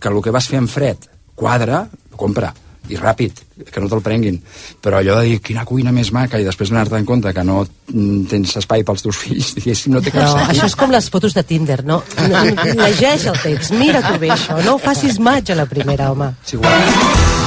que 0.00 0.10
el 0.10 0.18
que 0.25 0.34
vas 0.34 0.50
fer 0.50 0.58
en 0.58 0.68
fred 0.72 1.06
quadra, 1.37 1.84
compra 2.16 2.50
i 2.88 2.96
ràpid, 2.96 3.42
que 3.70 3.80
no 3.80 3.88
te'l 3.90 4.00
prenguin. 4.02 4.40
Però 4.82 4.99
allò 4.99 5.18
de 5.20 5.28
dir, 5.28 5.40
quina 5.44 5.64
cuina 5.68 5.92
més 5.92 6.10
maca, 6.16 6.40
i 6.40 6.44
després 6.49 6.70
donar-te 6.72 6.96
en 6.99 7.04
compte 7.06 7.32
que 7.37 7.44
no 7.44 7.60
mm, 7.64 8.25
tens 8.30 8.56
espai 8.56 8.82
pels 8.84 9.02
teus 9.04 9.16
fills, 9.20 9.52
diguéssim, 9.58 9.92
no 9.94 10.00
té 10.02 10.10
cap 10.10 10.22
No, 10.25 10.32
sentit. 10.38 10.54
això 10.56 10.66
és 10.72 10.78
com 10.80 10.90
les 10.90 11.10
fotos 11.10 11.34
de 11.37 11.42
Tinder, 11.44 11.82
no? 11.84 12.02
no 12.30 12.42
llegeix 12.87 13.26
el 13.30 13.38
text, 13.44 13.72
mira-t'ho 13.78 14.18
bé, 14.18 14.32
això. 14.34 14.58
No 14.64 14.75
ho 14.75 14.82
facis 14.82 15.20
maig 15.20 15.50
a 15.52 15.60
la 15.60 15.66
primera, 15.70 16.10
home. 16.10 16.32
És 16.46 16.56
igual. 16.58 17.39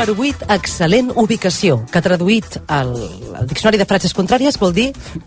Número 0.00 0.16
8, 0.16 0.46
excel·lent 0.54 1.10
ubicació, 1.20 1.74
que 1.92 2.00
traduït 2.00 2.54
al, 2.72 2.94
al 3.36 3.48
diccionari 3.50 3.76
de 3.76 3.84
frases 3.84 4.14
contràries 4.16 4.56
vol 4.56 4.72
dir 4.72 4.86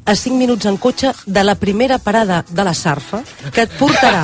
a 0.09 0.15
5 0.17 0.33
minuts 0.33 0.65
en 0.65 0.79
cotxe 0.81 1.11
de 1.27 1.43
la 1.45 1.53
primera 1.61 1.99
parada 2.01 2.39
de 2.49 2.65
la 2.65 2.73
Sarfa, 2.73 3.19
que 3.53 3.67
et 3.67 3.75
portarà, 3.77 4.23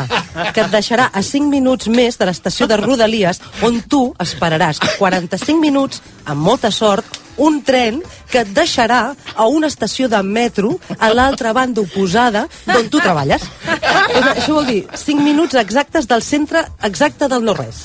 que 0.50 0.64
et 0.64 0.74
deixarà 0.74 1.12
a 1.14 1.22
5 1.22 1.54
minuts 1.54 1.92
més 1.94 2.18
de 2.18 2.26
l'estació 2.26 2.66
de 2.66 2.82
Rodalies, 2.82 3.44
on 3.62 3.78
tu 3.86 4.08
esperaràs 4.26 4.82
45 4.98 5.62
minuts, 5.62 6.02
amb 6.26 6.42
molta 6.42 6.74
sort, 6.74 7.22
un 7.38 7.62
tren 7.62 8.02
que 8.30 8.44
et 8.46 8.54
deixarà 8.56 9.02
a 9.36 9.48
una 9.48 9.68
estació 9.68 10.10
de 10.12 10.22
metro 10.24 10.76
a 10.98 11.12
l'altra 11.14 11.54
banda 11.54 11.82
oposada 11.82 12.46
d'on 12.68 12.90
tu 12.90 13.02
treballes. 13.02 13.44
Això 14.10 14.56
vol 14.56 14.68
dir 14.70 14.80
5 14.94 15.24
minuts 15.24 15.58
exactes 15.60 16.08
del 16.10 16.24
centre 16.26 16.64
exacte 16.86 17.28
del 17.30 17.44
no-res. 17.46 17.84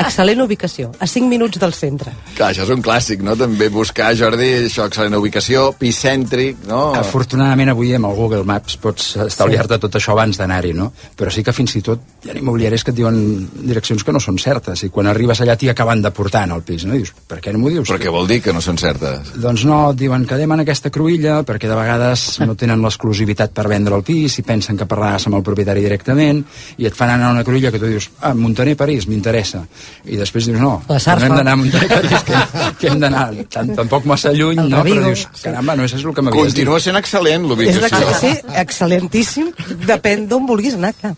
Excel·lent 0.00 0.42
ubicació, 0.44 0.90
a 0.98 1.06
5 1.06 1.28
minuts 1.30 1.60
del 1.60 1.74
centre. 1.76 2.12
Clar, 2.36 2.50
això 2.50 2.64
és 2.66 2.72
un 2.74 2.82
clàssic, 2.84 3.22
no? 3.26 3.36
També 3.38 3.70
buscar, 3.72 4.10
Jordi, 4.18 4.50
això, 4.66 4.88
excel·lent 4.90 5.18
ubicació, 5.18 5.70
pis 5.78 6.00
cèntric, 6.04 6.64
no? 6.68 6.82
Afortunadament 6.98 7.72
avui 7.74 7.94
amb 7.96 8.10
el 8.10 8.16
Google 8.18 8.44
Maps 8.48 8.78
pots 8.80 9.12
estalviar-te 9.26 9.78
tot 9.82 9.98
això 9.98 10.14
abans 10.16 10.40
d'anar-hi, 10.40 10.72
no? 10.76 10.90
Però 11.18 11.32
sí 11.32 11.44
que 11.46 11.54
fins 11.56 11.76
i 11.78 11.84
tot 11.86 12.24
hi 12.24 12.32
ha 12.32 12.38
immobiliaris 12.38 12.84
que 12.84 12.94
et 12.94 12.98
diuen 12.98 13.20
direccions 13.60 14.04
que 14.04 14.14
no 14.14 14.22
són 14.22 14.38
certes 14.40 14.84
i 14.86 14.90
quan 14.92 15.10
arribes 15.10 15.42
allà 15.42 15.56
t'hi 15.58 15.70
acaben 15.72 16.02
de 16.02 16.12
portar 16.14 16.44
en 16.48 16.56
el 16.56 16.64
pis, 16.66 16.86
no? 16.88 16.96
I 16.96 17.04
dius, 17.04 17.14
per 17.28 17.40
què 17.42 17.54
no 17.54 17.62
m'ho 17.62 17.72
dius? 17.74 17.88
Però 17.88 18.00
què 18.02 18.12
vol 18.12 18.28
dir 18.30 18.40
que 18.44 18.54
no 18.56 18.62
són 18.64 18.78
certes? 18.80 19.34
Doncs 19.40 19.64
no, 19.64 19.78
diuen 19.96 20.26
que 20.28 20.36
en 20.40 20.60
aquesta 20.60 20.90
cruïlla 20.92 21.40
perquè 21.46 21.68
de 21.70 21.76
vegades 21.78 22.24
no 22.44 22.56
tenen 22.58 22.82
l'exclusivitat 22.84 23.54
per 23.56 23.66
vendre 23.70 23.96
el 23.96 24.04
pis 24.04 24.38
i 24.40 24.44
pensen 24.46 24.76
que 24.76 24.88
parlaràs 24.88 25.26
amb 25.28 25.38
el 25.38 25.44
propietari 25.46 25.84
directament 25.84 26.42
i 26.78 26.88
et 26.88 26.96
fan 26.96 27.14
anar 27.14 27.30
a 27.30 27.34
una 27.38 27.44
cruïlla 27.46 27.72
que 27.72 27.80
tu 27.80 27.88
dius 27.88 28.10
ah, 28.20 28.34
Montaner 28.34 28.76
París, 28.76 29.06
m'interessa 29.08 29.62
i 30.04 30.18
després 30.20 30.50
dius 30.50 30.60
no, 30.60 30.74
no 30.88 30.98
hem 30.98 31.36
d'anar 31.38 31.56
a 31.56 31.60
Montaner 31.62 31.88
París 31.88 32.26
que, 32.28 32.44
que 32.80 32.92
hem 32.92 33.00
d'anar 33.00 33.24
tant, 33.52 33.72
tampoc 33.78 34.08
massa 34.10 34.34
lluny 34.36 34.60
El 34.60 34.70
no, 34.74 34.84
però 34.84 35.08
dius, 35.08 35.26
caramba, 35.40 35.78
no, 35.78 35.88
això 35.88 36.00
és 36.00 36.04
el 36.04 36.16
que 36.16 36.26
m'havies 36.26 36.54
dit 36.54 36.60
Continua 36.60 36.80
sent 36.84 37.00
excel·lent 37.00 37.48
És 37.48 37.50
l'ubicació. 37.50 37.88
excel·lent, 37.88 38.20
sí, 38.20 38.60
excel·lentíssim. 38.64 39.50
Depèn 39.88 40.28
d'on 40.30 40.46
vulguis 40.48 40.76
anar, 40.76 40.92
clar. 41.00 41.16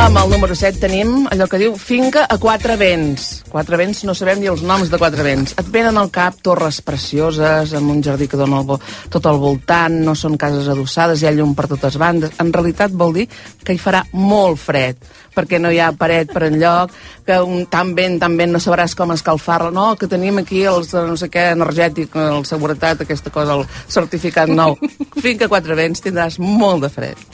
Amb 0.00 0.16
el 0.16 0.30
número 0.32 0.54
7 0.56 0.80
tenim 0.80 1.26
allò 1.28 1.44
que 1.44 1.58
diu 1.60 1.74
finca 1.76 2.22
a 2.24 2.38
quatre 2.40 2.78
vents. 2.80 3.42
Quatre 3.52 3.76
vents, 3.76 3.98
no 4.08 4.14
sabem 4.16 4.40
ni 4.40 4.48
els 4.48 4.62
noms 4.64 4.88
de 4.88 4.96
quatre 4.96 5.20
vents. 5.26 5.52
Et 5.60 5.68
venen 5.68 5.98
al 6.00 6.08
cap 6.14 6.38
torres 6.40 6.78
precioses, 6.80 7.74
amb 7.76 7.92
un 7.92 8.00
jardí 8.00 8.24
que 8.24 8.40
dona 8.40 8.62
el 8.62 8.80
tot 9.12 9.28
al 9.28 9.36
voltant, 9.42 9.98
no 10.00 10.14
són 10.16 10.38
cases 10.40 10.70
adossades, 10.72 11.20
hi 11.20 11.28
ha 11.28 11.34
llum 11.36 11.52
per 11.54 11.68
totes 11.68 12.00
bandes. 12.00 12.32
En 12.40 12.48
realitat 12.48 12.96
vol 12.96 13.12
dir 13.18 13.26
que 13.60 13.76
hi 13.76 13.82
farà 13.82 14.00
molt 14.16 14.56
fred, 14.64 14.96
perquè 15.40 15.60
no 15.60 15.72
hi 15.72 15.80
ha 15.80 15.90
paret 15.96 16.30
per 16.32 16.44
enlloc, 16.50 16.92
que 17.26 17.38
un, 17.40 17.64
tan 17.72 17.94
vent, 17.96 18.18
tan 18.20 18.36
vent, 18.38 18.52
no 18.52 18.60
sabràs 18.62 18.94
com 18.98 19.14
escalfar-la. 19.14 19.72
No, 19.74 19.94
que 19.96 20.08
tenim 20.10 20.42
aquí 20.42 20.62
els 20.68 20.92
de 20.92 21.04
no 21.08 21.16
sé 21.20 21.30
què 21.32 21.50
energètic, 21.54 22.14
el 22.20 22.44
seguretat, 22.48 23.04
aquesta 23.04 23.32
cosa, 23.34 23.58
el 23.58 23.66
certificat 23.88 24.52
nou. 24.52 24.76
Finca 25.24 25.48
a 25.48 25.52
quatre 25.52 25.76
vents, 25.78 26.02
tindràs 26.04 26.38
molt 26.42 26.84
de 26.86 26.92
fred. 26.92 27.28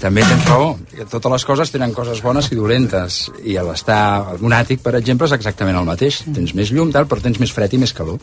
També 0.00 0.24
tens 0.24 0.46
raó, 0.48 0.74
que 0.94 1.08
totes 1.10 1.34
les 1.34 1.46
coses 1.48 1.72
tenen 1.74 1.94
coses 1.96 2.22
bones 2.24 2.50
i 2.52 2.58
dolentes 2.58 3.20
i 3.44 3.58
l'estar 3.58 4.36
en 4.36 4.44
un 4.48 4.54
àtic, 4.56 4.82
per 4.84 4.94
exemple, 5.00 5.28
és 5.28 5.36
exactament 5.36 5.76
el 5.76 5.88
mateix. 5.88 6.22
Tens 6.24 6.54
més 6.56 6.72
llum, 6.72 6.92
tal, 6.94 7.08
però 7.10 7.24
tens 7.24 7.40
més 7.42 7.52
fred 7.54 7.74
i 7.74 7.82
més 7.82 7.92
calor. 7.96 8.22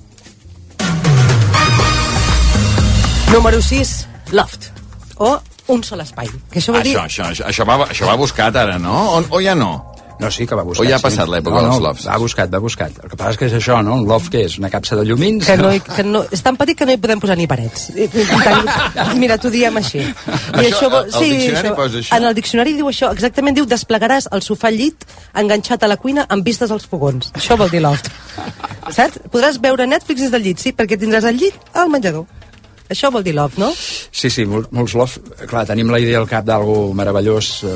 Número 3.34 3.60
6, 3.62 3.98
loft. 4.32 4.72
O 5.20 5.36
un 5.68 5.84
sol 5.84 6.02
espai. 6.06 6.30
Que 6.52 6.62
això 6.62 6.76
vol 6.76 6.84
dir... 6.86 6.96
Això, 6.96 7.06
això, 7.10 7.32
això, 7.34 7.50
això, 7.50 7.66
va, 7.68 7.82
això 7.90 8.08
va 8.10 8.16
buscat 8.20 8.56
ara, 8.56 8.80
no? 8.80 8.96
O, 9.18 9.22
o 9.38 9.42
ja 9.44 9.56
no? 9.58 9.74
No, 10.16 10.30
sí 10.32 10.46
que 10.48 10.56
va 10.56 10.64
buscat. 10.64 10.86
O 10.86 10.88
ja 10.88 10.96
ha 10.96 11.00
sí. 11.02 11.04
passat 11.10 11.28
l'època 11.28 11.58
no, 11.60 11.62
dels 11.66 11.82
no, 11.82 11.88
lofts? 11.90 12.06
Va 12.08 12.18
buscat, 12.22 12.52
va 12.54 12.60
buscat. 12.64 12.94
El 13.04 13.12
que 13.12 13.18
passa 13.20 13.34
és 13.34 13.40
que 13.42 13.48
és 13.50 13.56
això, 13.58 13.82
no? 13.84 13.98
Un 14.00 14.06
loft 14.08 14.30
què 14.32 14.46
és? 14.48 14.56
Una 14.62 14.70
capsa 14.72 14.96
de 14.96 15.04
llumins? 15.10 15.44
que 15.44 15.58
no, 15.60 15.74
hi- 15.76 15.82
que 15.84 16.06
no, 16.08 16.22
és 16.32 16.44
tan 16.46 16.56
petit 16.56 16.78
que 16.80 16.88
no 16.88 16.96
hi 16.96 17.00
podem 17.04 17.20
posar 17.20 17.36
ni 17.36 17.48
parets. 17.52 17.90
Mira, 19.22 19.36
t'ho 19.42 19.52
diem 19.52 19.76
així. 19.82 20.06
I 20.06 20.70
Això, 20.70 20.88
vol- 20.94 21.10
al 21.12 21.28
diccionari 21.28 21.74
posa 21.76 22.00
això? 22.00 22.16
En 22.16 22.30
el 22.30 22.38
diccionari 22.38 22.76
diu 22.78 22.88
això, 22.92 23.12
exactament 23.12 23.60
diu 23.60 23.68
desplegaràs 23.68 24.30
el 24.32 24.46
sofà 24.46 24.72
llit 24.72 25.04
enganxat 25.36 25.84
a 25.84 25.92
la 25.92 26.00
cuina 26.00 26.26
amb 26.30 26.48
vistes 26.48 26.72
als 26.72 26.88
fogons. 26.88 27.34
Això 27.36 27.60
vol 27.60 27.74
dir 27.74 27.84
loft. 27.84 28.08
Saps? 28.96 29.20
Podràs 29.34 29.60
veure 29.60 29.88
Netflix 29.90 30.24
des 30.24 30.32
del 30.32 30.48
llit, 30.48 30.64
sí, 30.64 30.72
perquè 30.72 30.96
tindràs 31.02 31.28
el 31.28 31.44
llit 31.44 31.76
al 31.76 31.92
menjador. 31.92 32.24
Això 32.86 33.10
vol 33.10 33.24
dir 33.26 33.34
love, 33.34 33.58
no? 33.58 33.72
Sí, 33.74 34.30
sí, 34.30 34.44
mol, 34.46 34.68
molts 34.76 34.94
love. 34.94 35.22
Clar, 35.50 35.64
tenim 35.66 35.90
la 35.90 35.98
idea 36.02 36.20
al 36.22 36.28
cap 36.30 36.46
d'algú 36.46 36.92
meravellós 36.94 37.50
eh, 37.66 37.72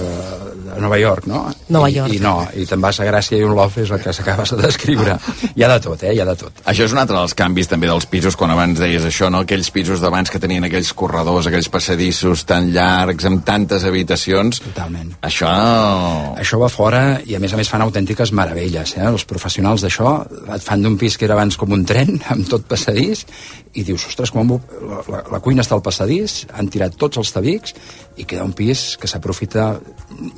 de 0.67 0.78
Nova 0.84 1.00
York, 1.02 1.26
no? 1.30 1.48
Nova 1.74 1.89
I, 1.89 1.95
York. 1.98 2.13
I 2.13 2.19
no, 2.22 2.36
i 2.54 2.67
te'n 2.69 2.84
vas 2.84 3.00
a 3.02 3.08
Gràcia 3.08 3.39
i 3.39 3.45
un 3.48 3.56
love 3.58 3.82
és 3.82 3.89
el 3.89 4.02
que 4.04 4.13
s'acabes 4.13 4.54
de 4.54 4.60
descriure. 4.62 5.15
Hi 5.56 5.65
ha 5.65 5.72
de 5.72 5.80
tot, 5.82 6.04
eh? 6.06 6.13
Hi 6.13 6.22
ha 6.22 6.28
de 6.30 6.36
tot. 6.38 6.62
Això 6.69 6.86
és 6.86 6.93
un 6.93 7.02
altre 7.02 7.17
dels 7.17 7.34
canvis 7.38 7.72
també 7.72 7.89
dels 7.89 8.06
pisos, 8.12 8.38
quan 8.38 8.54
abans 8.54 8.78
deies 8.82 9.08
això, 9.10 9.32
no? 9.34 9.41
Aquells 9.48 9.72
pisos 9.74 10.04
d'abans 10.04 10.30
que 10.30 10.41
tenien 10.43 10.67
aquells 10.69 10.91
corredors, 10.93 11.50
aquells 11.50 11.72
passadissos 11.74 12.45
tan 12.50 12.69
llargs, 12.76 13.26
amb 13.26 13.41
tantes 13.48 13.88
habitacions. 13.89 14.62
Totalment. 14.67 15.15
Això... 15.26 15.50
Això 16.39 16.62
va 16.62 16.69
fora 16.69 17.02
i 17.26 17.34
a 17.34 17.41
més 17.41 17.54
a 17.54 17.58
més 17.58 17.69
fan 17.72 17.82
autèntiques 17.82 18.30
meravelles. 18.38 18.93
Eh? 19.00 19.08
Els 19.10 19.26
professionals 19.30 19.82
d'això 19.86 20.19
et 20.54 20.62
fan 20.65 20.86
d'un 20.86 21.02
pis 21.02 21.17
que 21.17 21.26
era 21.26 21.34
abans 21.38 21.58
com 21.58 21.74
un 21.74 21.88
tren, 21.89 22.22
amb 22.30 22.45
tot 22.50 22.69
passadís, 22.69 23.26
i 23.77 23.84
dius, 23.86 24.08
ostres, 24.10 24.32
com 24.34 24.49
la, 24.49 25.01
la, 25.05 25.23
la 25.29 25.39
cuina 25.43 25.62
està 25.62 25.75
al 25.77 25.84
passadís, 25.86 26.41
han 26.58 26.69
tirat 26.73 26.95
tots 26.97 27.19
els 27.21 27.29
tabics 27.36 27.75
i 28.19 28.25
queda 28.27 28.43
un 28.43 28.53
pis 28.58 28.97
que 28.99 29.08
s'aprofita 29.08 29.75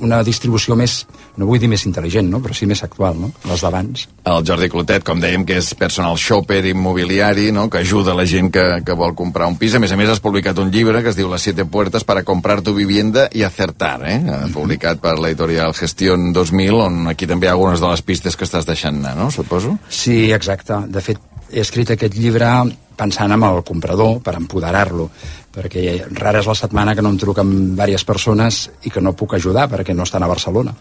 una 0.04 0.20
distribució 0.22 0.76
més, 0.78 1.00
no 1.40 1.48
vull 1.48 1.60
dir 1.62 1.70
més 1.72 1.86
intel·ligent, 1.88 2.28
no? 2.28 2.42
però 2.44 2.54
sí 2.54 2.68
més 2.68 2.84
actual, 2.84 3.16
no? 3.18 3.32
les 3.48 3.64
d'abans. 3.64 4.04
El 4.28 4.44
Jordi 4.46 4.68
Clotet, 4.70 5.06
com 5.06 5.22
dèiem, 5.22 5.46
que 5.48 5.56
és 5.62 5.72
personal 5.78 6.18
shopper 6.20 6.60
immobiliari, 6.70 7.48
no? 7.56 7.68
que 7.72 7.80
ajuda 7.80 8.14
la 8.14 8.28
gent 8.28 8.52
que, 8.54 8.66
que 8.84 8.98
vol 8.98 9.16
comprar 9.18 9.48
un 9.50 9.56
pis. 9.58 9.78
A 9.78 9.82
més 9.82 9.96
a 9.96 9.98
més, 9.98 10.12
has 10.12 10.22
publicat 10.22 10.60
un 10.62 10.70
llibre 10.74 11.02
que 11.02 11.10
es 11.10 11.18
diu 11.18 11.32
Las 11.32 11.48
siete 11.48 11.64
puertas 11.64 12.04
para 12.04 12.22
comprar 12.28 12.60
tu 12.60 12.74
vivienda 12.76 13.30
y 13.32 13.42
acertar, 13.42 14.02
eh? 14.04 14.20
publicat 14.52 15.00
per 15.00 15.16
l'editorial 15.18 15.72
Gestión 15.74 16.32
2000, 16.36 16.80
on 16.84 17.02
aquí 17.10 17.26
també 17.26 17.48
hi 17.48 17.50
ha 17.50 17.56
algunes 17.56 17.80
de 17.80 17.88
les 17.88 18.04
pistes 18.04 18.36
que 18.36 18.44
estàs 18.44 18.68
deixant 18.68 19.00
anar, 19.00 19.16
no? 19.16 19.30
suposo? 19.32 19.78
Sí, 19.88 20.28
exacte. 20.36 20.84
De 20.92 21.00
fet, 21.00 21.31
he 21.52 21.60
escrit 21.60 21.92
aquest 21.92 22.16
llibre 22.16 22.48
pensant 22.96 23.32
en 23.34 23.44
el 23.44 23.62
comprador 23.66 24.20
per 24.24 24.34
empoderar-lo 24.38 25.10
perquè 25.52 25.82
rara 26.16 26.40
és 26.40 26.48
la 26.48 26.56
setmana 26.56 26.94
que 26.96 27.04
no 27.04 27.12
em 27.12 27.18
truquen 27.20 27.50
diverses 27.72 28.06
persones 28.08 28.62
i 28.88 28.92
que 28.92 29.02
no 29.04 29.12
puc 29.16 29.36
ajudar 29.36 29.68
perquè 29.70 29.94
no 29.94 30.06
estan 30.06 30.24
a 30.24 30.30
Barcelona 30.30 30.72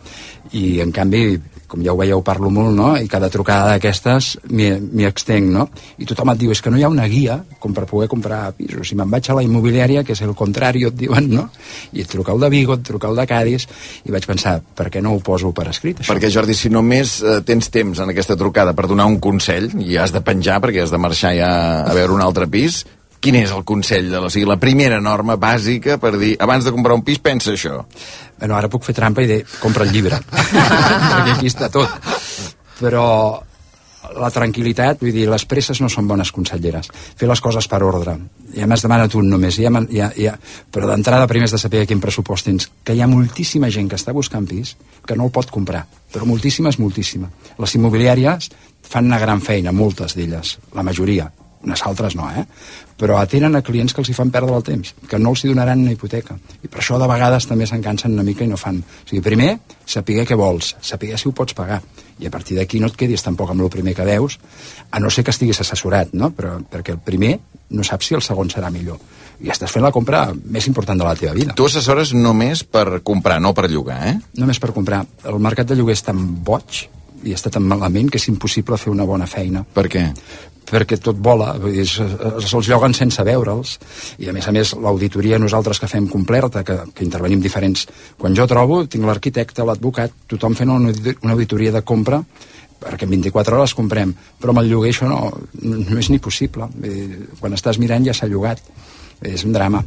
i 0.57 0.79
en 0.84 0.91
canvi, 0.95 1.39
com 1.67 1.84
ja 1.84 1.93
ho 1.93 1.99
veieu 1.99 2.23
parlo 2.23 2.49
molt 2.51 2.73
no? 2.75 2.89
i 2.99 3.07
cada 3.12 3.29
trucada 3.31 3.73
d'aquestes 3.73 4.31
m'hi 4.51 5.07
extenc 5.07 5.51
no? 5.51 5.67
i 5.99 6.07
tothom 6.07 6.31
et 6.34 6.41
diu 6.41 6.53
és 6.55 6.63
que 6.63 6.71
no 6.71 6.79
hi 6.79 6.86
ha 6.88 6.91
una 6.91 7.07
guia 7.12 7.41
com 7.60 7.75
per 7.75 7.86
poder 7.89 8.07
comprar 8.12 8.53
pisos 8.57 8.93
i 8.93 8.99
me'n 8.99 9.12
vaig 9.12 9.27
a 9.29 9.38
la 9.38 9.43
immobiliària 9.45 10.05
que 10.07 10.15
és 10.15 10.23
el 10.23 10.34
contrari 10.39 10.86
et 10.88 10.95
diuen 10.97 11.29
no? 11.31 11.49
i 11.91 12.05
et 12.05 12.12
truca 12.12 12.36
el 12.36 12.39
de 12.43 12.51
Vigo, 12.53 12.79
et 12.79 12.88
truca 12.88 13.12
el 13.12 13.19
de 13.19 13.27
Cádiz 13.27 13.67
i 14.07 14.15
vaig 14.15 14.27
pensar, 14.27 14.60
per 14.62 14.88
què 14.91 15.03
no 15.03 15.15
ho 15.15 15.21
poso 15.23 15.51
per 15.55 15.67
escrit 15.71 15.99
això? 15.99 16.13
Perquè, 16.13 16.31
Jordi, 16.31 16.55
si 16.55 16.71
només 16.71 17.19
eh, 17.23 17.39
tens 17.47 17.67
temps 17.71 17.99
en 17.99 18.12
aquesta 18.12 18.39
trucada 18.39 18.75
per 18.77 18.88
donar 18.88 19.10
un 19.12 19.19
consell 19.23 19.71
i 19.84 19.99
has 19.99 20.15
de 20.15 20.23
penjar 20.23 20.62
perquè 20.63 20.84
has 20.86 20.95
de 20.95 21.01
marxar 21.01 21.36
ja 21.38 21.51
a 21.84 21.93
veure 21.95 22.15
un 22.15 22.23
altre 22.23 22.47
pis, 22.51 22.84
quin 23.21 23.38
és 23.38 23.53
el 23.53 23.63
consell 23.67 24.10
de 24.10 24.17
la, 24.17 24.27
o 24.27 24.34
sigui, 24.34 24.47
la 24.49 24.57
primera 24.62 24.97
norma 25.03 25.38
bàsica 25.39 25.99
per 26.01 26.15
dir, 26.17 26.34
abans 26.41 26.65
de 26.65 26.73
comprar 26.73 26.97
un 26.97 27.05
pis, 27.05 27.21
pensa 27.21 27.53
això? 27.53 27.84
Bueno, 28.39 28.57
ara 28.57 28.71
puc 28.73 28.88
fer 28.88 28.97
trampa 28.97 29.21
i 29.21 29.29
dir, 29.29 29.43
compra 29.62 29.86
el 29.86 29.93
llibre. 29.93 30.17
perquè 30.31 31.38
aquí 31.38 31.51
està 31.51 31.69
tot. 31.69 32.12
Però 32.81 33.05
la 34.17 34.31
tranquil·litat, 34.34 34.99
vull 35.03 35.13
dir, 35.13 35.27
les 35.29 35.45
presses 35.47 35.79
no 35.84 35.89
són 35.91 36.07
bones 36.10 36.31
conselleres. 36.34 36.89
Fer 36.91 37.29
les 37.29 37.41
coses 37.43 37.67
per 37.69 37.81
ordre. 37.86 38.15
Ja 38.55 38.67
m'has 38.67 38.84
demanat 38.84 39.15
un 39.19 39.29
només, 39.31 39.60
ja, 39.62 39.71
ja, 39.93 40.10
ja, 40.17 40.34
però 40.73 40.89
d'entrada 40.89 41.29
primer 41.29 41.47
has 41.47 41.55
de 41.55 41.62
saber 41.62 41.86
quin 41.88 42.01
pressupost 42.03 42.49
tens. 42.49 42.67
Que 42.84 42.95
hi 42.97 43.03
ha 43.03 43.10
moltíssima 43.12 43.69
gent 43.71 43.91
que 43.91 43.99
està 43.99 44.15
buscant 44.17 44.47
pis 44.49 44.75
que 45.07 45.17
no 45.17 45.29
el 45.29 45.36
pot 45.36 45.53
comprar, 45.53 45.86
però 46.12 46.27
moltíssima 46.27 46.73
és 46.73 46.79
moltíssima. 46.81 47.29
Les 47.62 47.77
immobiliàries 47.77 48.49
fan 48.91 49.07
una 49.07 49.21
gran 49.21 49.41
feina, 49.45 49.71
moltes 49.71 50.17
d'elles, 50.17 50.57
la 50.75 50.84
majoria, 50.84 51.29
unes 51.63 51.84
altres 51.86 52.17
no, 52.17 52.27
eh? 52.34 52.45
Però 53.01 53.17
atenen 53.17 53.57
a 53.57 53.63
clients 53.65 53.95
que 53.97 54.03
els 54.03 54.11
hi 54.11 54.13
fan 54.13 54.29
perdre 54.29 54.53
el 54.53 54.61
temps, 54.61 54.93
que 55.09 55.17
no 55.17 55.31
els 55.33 55.41
hi 55.41 55.49
donaran 55.49 55.81
una 55.81 55.95
hipoteca. 55.95 56.35
I 56.61 56.69
per 56.69 56.83
això 56.83 56.99
de 57.01 57.07
vegades 57.09 57.47
també 57.49 57.65
s'encansen 57.65 58.13
una 58.13 58.25
mica 58.27 58.45
i 58.45 58.49
no 58.51 58.59
fan. 58.61 58.77
O 58.77 59.09
sigui, 59.09 59.23
primer, 59.25 59.55
saber 59.89 60.21
què 60.29 60.37
vols, 60.37 60.75
saber 60.85 61.17
si 61.17 61.25
ho 61.25 61.33
pots 61.33 61.57
pagar. 61.57 61.79
I 62.21 62.29
a 62.29 62.33
partir 62.33 62.59
d'aquí 62.59 62.77
no 62.79 62.91
et 62.91 62.99
quedis 62.99 63.25
tampoc 63.25 63.49
amb 63.49 63.65
el 63.65 63.73
primer 63.73 63.95
que 63.97 64.05
veus, 64.05 64.37
a 64.91 65.01
no 65.01 65.09
ser 65.09 65.25
que 65.25 65.33
estiguis 65.33 65.63
assessorat, 65.63 66.13
no? 66.13 66.29
Però, 66.37 66.59
perquè 66.61 66.93
el 66.93 67.01
primer 67.01 67.39
no 67.73 67.87
saps 67.87 68.11
si 68.11 68.19
el 68.19 68.21
segon 68.21 68.53
serà 68.53 68.69
millor. 68.69 69.01
I 69.41 69.49
estàs 69.49 69.73
fent 69.73 69.81
la 69.81 69.93
compra 69.95 70.27
més 70.37 70.69
important 70.69 71.01
de 71.01 71.07
la 71.07 71.17
teva 71.17 71.33
vida. 71.33 71.57
Tu 71.57 71.65
assessores 71.65 72.13
només 72.13 72.61
per 72.61 73.01
comprar, 73.01 73.41
no 73.41 73.55
per 73.57 73.65
llogar, 73.71 74.01
eh? 74.11 74.17
Només 74.37 74.61
per 74.61 74.75
comprar. 74.77 75.01
El 75.25 75.41
mercat 75.41 75.73
de 75.73 75.79
lloguer 75.79 75.97
és 75.97 76.05
tan 76.05 76.21
boig 76.45 76.83
i 77.25 77.33
està 77.33 77.51
tan 77.53 77.65
malament 77.65 78.09
que 78.09 78.21
és 78.21 78.29
impossible 78.29 78.77
fer 78.81 78.93
una 78.93 79.05
bona 79.09 79.25
feina. 79.29 79.65
Per 79.73 79.87
què? 79.89 80.05
Perquè 80.71 80.97
tot 81.03 81.19
vola, 81.19 81.51
vull 81.60 81.75
dir, 81.75 81.86
se'ls 81.86 82.69
lloguen 82.69 82.95
sense 82.95 83.23
veure'ls, 83.27 83.75
i 84.23 84.29
a 84.31 84.36
més 84.36 84.47
a 84.47 84.53
més 84.55 84.73
l'auditoria 84.79 85.39
nosaltres 85.41 85.81
que 85.81 85.89
fem 85.91 86.07
completa, 86.07 86.63
que, 86.63 86.77
que 86.95 87.05
intervenim 87.05 87.43
diferents, 87.43 87.86
quan 88.17 88.36
jo 88.38 88.47
trobo, 88.47 88.86
tinc 88.88 89.05
l'arquitecte, 89.07 89.65
l'advocat, 89.67 90.15
tothom 90.31 90.55
fent 90.55 90.71
una, 90.71 90.93
una 91.21 91.36
auditoria 91.36 91.75
de 91.75 91.84
compra, 91.84 92.21
perquè 92.81 93.05
en 93.05 93.12
24 93.17 93.60
hores 93.60 93.75
comprem, 93.77 94.15
però 94.41 94.55
amb 94.55 94.63
el 94.63 94.71
lloguer 94.71 94.95
això 94.95 95.12
no, 95.12 95.19
no 95.62 95.99
és 95.99 96.10
ni 96.10 96.21
possible, 96.23 96.69
quan 97.41 97.57
estàs 97.57 97.77
mirant 97.81 98.07
ja 98.07 98.15
s'ha 98.15 98.31
llogat, 98.31 98.63
és 99.21 99.43
un 99.45 99.53
drama. 99.53 99.84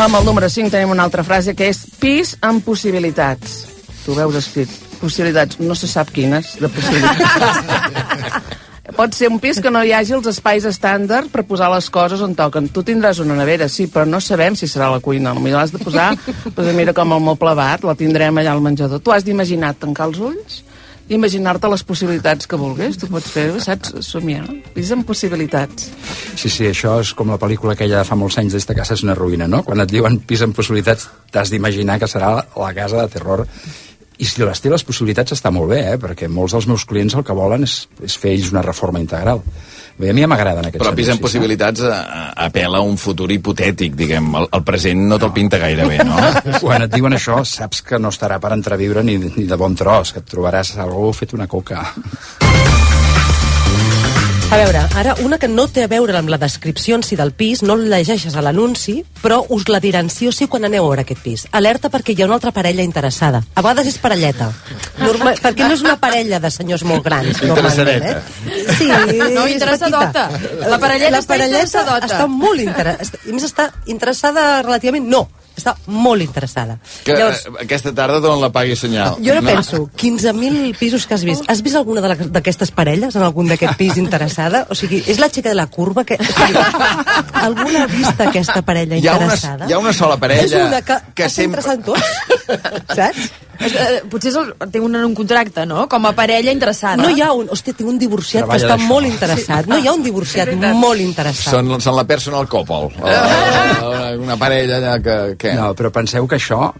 Amb 0.00 0.16
el 0.16 0.24
número 0.24 0.48
5 0.48 0.72
tenim 0.72 0.92
una 0.94 1.04
altra 1.04 1.22
frase 1.24 1.54
que 1.54 1.68
és 1.68 1.84
pis 2.00 2.34
amb 2.40 2.64
possibilitats. 2.64 3.66
Tu 4.00 4.16
veus 4.16 4.36
escrit 4.40 4.89
possibilitats, 5.00 5.58
no 5.60 5.74
se 5.74 5.88
sap 5.90 6.12
quines 6.14 6.56
de 6.60 6.68
possibilitats. 6.68 8.56
Pot 8.96 9.14
ser 9.14 9.28
un 9.30 9.38
pis 9.40 9.60
que 9.62 9.70
no 9.70 9.82
hi 9.86 9.92
hagi 9.94 10.14
els 10.16 10.26
espais 10.32 10.64
estàndard 10.66 11.30
per 11.32 11.44
posar 11.48 11.70
les 11.72 11.86
coses 11.92 12.20
on 12.24 12.34
toquen. 12.36 12.66
Tu 12.74 12.82
tindràs 12.86 13.20
una 13.22 13.36
nevera, 13.38 13.68
sí, 13.70 13.86
però 13.88 14.04
no 14.08 14.18
sabem 14.20 14.56
si 14.58 14.68
serà 14.68 14.90
la 14.90 14.98
cuina. 15.04 15.34
Potser 15.36 15.54
l'has 15.54 15.74
de 15.74 15.82
posar, 15.82 16.08
doncs 16.56 16.74
mira 16.76 16.94
com 16.96 17.14
el 17.14 17.22
moble 17.22 17.54
bat, 17.56 17.86
la 17.86 17.94
tindrem 17.98 18.40
allà 18.42 18.56
al 18.56 18.64
menjador. 18.64 19.00
Tu 19.00 19.14
has 19.14 19.24
d'imaginar 19.26 19.76
tancar 19.78 20.10
els 20.10 20.20
ulls 20.30 20.58
i 21.10 21.16
imaginar-te 21.16 21.68
les 21.70 21.82
possibilitats 21.86 22.46
que 22.46 22.58
vulguis. 22.58 22.98
Tu 22.98 23.08
pots 23.10 23.30
fer, 23.30 23.48
saps, 23.62 23.94
somiar. 24.06 24.44
Pis 24.74 24.90
amb 24.94 25.06
possibilitats. 25.06 25.90
Sí, 26.34 26.48
sí, 26.48 26.66
això 26.70 26.98
és 27.02 27.12
com 27.18 27.30
la 27.30 27.38
pel·lícula 27.40 27.74
aquella 27.74 28.02
de 28.02 28.08
fa 28.08 28.18
molts 28.18 28.38
anys 28.42 28.56
d'esta 28.58 28.76
casa 28.78 28.98
és 28.98 29.04
una 29.06 29.16
ruïna, 29.18 29.48
no? 29.50 29.62
Quan 29.66 29.82
et 29.82 29.90
diuen 29.90 30.20
pis 30.26 30.42
amb 30.46 30.56
possibilitats, 30.56 31.08
t'has 31.30 31.50
d'imaginar 31.50 31.98
que 32.02 32.10
serà 32.10 32.36
la 32.42 32.74
casa 32.76 33.02
de 33.02 33.14
terror 33.16 33.46
i 34.20 34.28
si 34.28 34.44
les 34.44 34.60
té 34.60 34.68
les 34.68 34.84
possibilitats 34.84 35.32
està 35.36 35.52
molt 35.54 35.70
bé, 35.72 35.80
eh? 35.94 35.98
perquè 36.00 36.28
molts 36.28 36.52
dels 36.56 36.68
meus 36.68 36.84
clients 36.88 37.16
el 37.16 37.24
que 37.24 37.36
volen 37.36 37.64
és, 37.64 37.82
és 38.04 38.16
fer 38.20 38.34
ells 38.36 38.50
una 38.52 38.64
reforma 38.66 39.00
integral. 39.00 39.40
Bé, 40.00 40.10
a 40.12 40.16
mi 40.16 40.24
m'agraden 40.24 40.64
aquests 40.68 40.80
Però 40.80 40.92
pis 40.96 41.10
amb 41.12 41.20
possibilitats 41.20 41.82
a, 41.84 41.96
a, 42.00 42.20
apela 42.46 42.80
a 42.80 42.86
un 42.86 42.96
futur 43.00 43.28
hipotètic, 43.32 43.96
diguem. 43.96 44.30
El, 44.40 44.48
el 44.56 44.64
present 44.64 45.02
no 45.10 45.18
te'l 45.20 45.34
pinta 45.36 45.60
gaire 45.60 45.88
bé, 45.88 45.98
no? 46.08 46.16
Quan 46.62 46.86
et 46.86 46.94
diuen 46.94 47.16
això, 47.16 47.40
saps 47.48 47.84
que 47.84 48.00
no 48.00 48.12
estarà 48.12 48.40
per 48.40 48.54
entreviure 48.56 49.04
ni, 49.04 49.18
ni 49.20 49.48
de 49.48 49.60
bon 49.60 49.76
tros, 49.76 50.14
que 50.16 50.24
et 50.24 50.30
trobaràs 50.32 50.76
algú 50.80 51.12
fet 51.16 51.36
una 51.36 51.48
coca. 51.48 51.84
A 54.50 54.56
veure, 54.56 54.80
ara 54.98 55.12
una 55.22 55.36
que 55.38 55.46
no 55.46 55.68
té 55.70 55.84
a 55.84 55.88
veure 55.88 56.16
amb 56.18 56.30
la 56.32 56.36
descripció 56.42 56.96
en 56.98 57.04
si 57.06 57.14
del 57.14 57.30
pis, 57.30 57.60
no 57.62 57.76
el 57.78 57.84
llegeixes 57.86 58.34
a 58.34 58.42
l'anunci, 58.42 58.96
però 59.22 59.36
us 59.54 59.68
la 59.70 59.78
diran 59.78 60.08
sí 60.10 60.26
o 60.26 60.32
sí 60.34 60.48
quan 60.50 60.66
aneu 60.66 60.82
a 60.82 60.88
veure 60.88 61.04
aquest 61.04 61.22
pis. 61.22 61.44
Alerta 61.54 61.86
perquè 61.92 62.16
hi 62.16 62.24
ha 62.24 62.26
una 62.26 62.34
altra 62.40 62.50
parella 62.50 62.82
interessada. 62.82 63.44
A 63.54 63.62
vegades 63.62 63.92
és 63.92 64.00
parelleta. 64.02 64.50
Norma, 64.98 65.36
perquè 65.38 65.68
no 65.68 65.76
és 65.78 65.84
una 65.86 65.94
parella 66.02 66.40
de 66.42 66.50
senyors 66.50 66.82
molt 66.82 67.06
grans, 67.06 67.38
normalment, 67.46 68.08
eh? 68.10 68.16
Sí, 68.74 68.90
No, 69.36 69.46
interessadota. 69.46 70.26
La 70.66 70.80
parelleta 70.82 71.14
la 71.14 71.22
està 71.22 71.36
parelleta 71.36 71.62
interessadota. 71.68 72.10
Està 72.10 72.26
molt 72.26 72.66
interessada. 72.66 73.22
I 73.30 73.36
més 73.38 73.46
està 73.46 73.70
interessada 73.86 74.48
relativament... 74.66 75.06
No, 75.14 75.28
està 75.60 75.76
molt 75.86 76.24
interessada. 76.24 76.78
Que 77.04 77.14
Llavors, 77.14 77.44
eh, 77.46 77.54
aquesta 77.66 77.92
tarda 77.96 78.20
d'on 78.24 78.40
la 78.42 78.50
pagui 78.54 78.76
senyal. 78.76 79.18
jo 79.20 79.32
ara 79.32 79.42
penso, 79.44 79.84
15.000 79.96 80.74
pisos 80.78 81.06
que 81.06 81.14
has 81.14 81.24
vist. 81.24 81.44
Has 81.48 81.62
vist 81.62 81.76
alguna 81.76 82.02
d'aquestes 82.16 82.70
parelles 82.72 83.14
en 83.16 83.22
algun 83.22 83.48
d'aquest 83.52 83.76
pis 83.78 83.96
interessada? 84.00 84.66
O 84.70 84.74
sigui, 84.74 85.02
és 85.06 85.20
la 85.20 85.28
xica 85.28 85.50
de 85.50 85.58
la 85.58 85.66
curva 85.66 86.04
que... 86.04 86.16
O 86.20 86.24
sigui, 86.24 86.64
alguna 87.44 87.84
ha 87.84 87.86
vist 87.90 88.20
aquesta 88.20 88.62
parella 88.62 88.96
Hi 88.96 89.06
ha, 89.06 89.14
una, 89.16 89.28
interessada? 89.28 89.68
hi 89.68 89.72
ha 89.72 89.78
una 89.78 89.92
sola 89.92 90.16
parella 90.20 90.44
És 90.44 90.52
una 90.56 90.82
que, 90.82 90.98
que 91.14 91.28
sempre... 91.30 91.62
tots, 91.84 92.02
saps? 92.94 93.30
Eh, 93.60 94.02
Potser 94.10 94.32
el, 94.40 94.52
té 94.72 94.80
un, 94.80 94.96
un 94.96 95.14
contracte, 95.16 95.66
no? 95.68 95.86
Com 95.90 96.06
a 96.08 96.12
parella 96.16 96.52
interessada. 96.54 97.00
No 97.02 97.10
hi 97.12 97.20
ha 97.20 97.30
un... 97.36 97.50
Hòstia, 97.52 97.76
tinc 97.76 97.90
un 97.92 97.98
divorciat 98.00 98.46
Treballa 98.46 98.66
que 98.66 98.76
està 98.76 98.88
molt 98.88 99.08
interessat. 99.08 99.68
No 99.70 99.78
hi 99.78 99.88
ha 99.88 99.96
un 99.96 100.04
divorciat 100.04 100.54
molt 100.78 101.04
interessat. 101.04 101.52
Són, 101.58 101.74
són 101.84 101.98
la 101.98 102.06
personal 102.08 102.48
couple. 102.50 102.88
O, 103.00 103.10
una 104.26 104.38
parella 104.40 104.80
allà 104.80 104.96
que... 105.04 105.18
que... 105.40 105.52
No, 105.58 105.74
però 105.76 105.92
penseu 105.92 106.28
que 106.30 106.40
això 106.40 106.70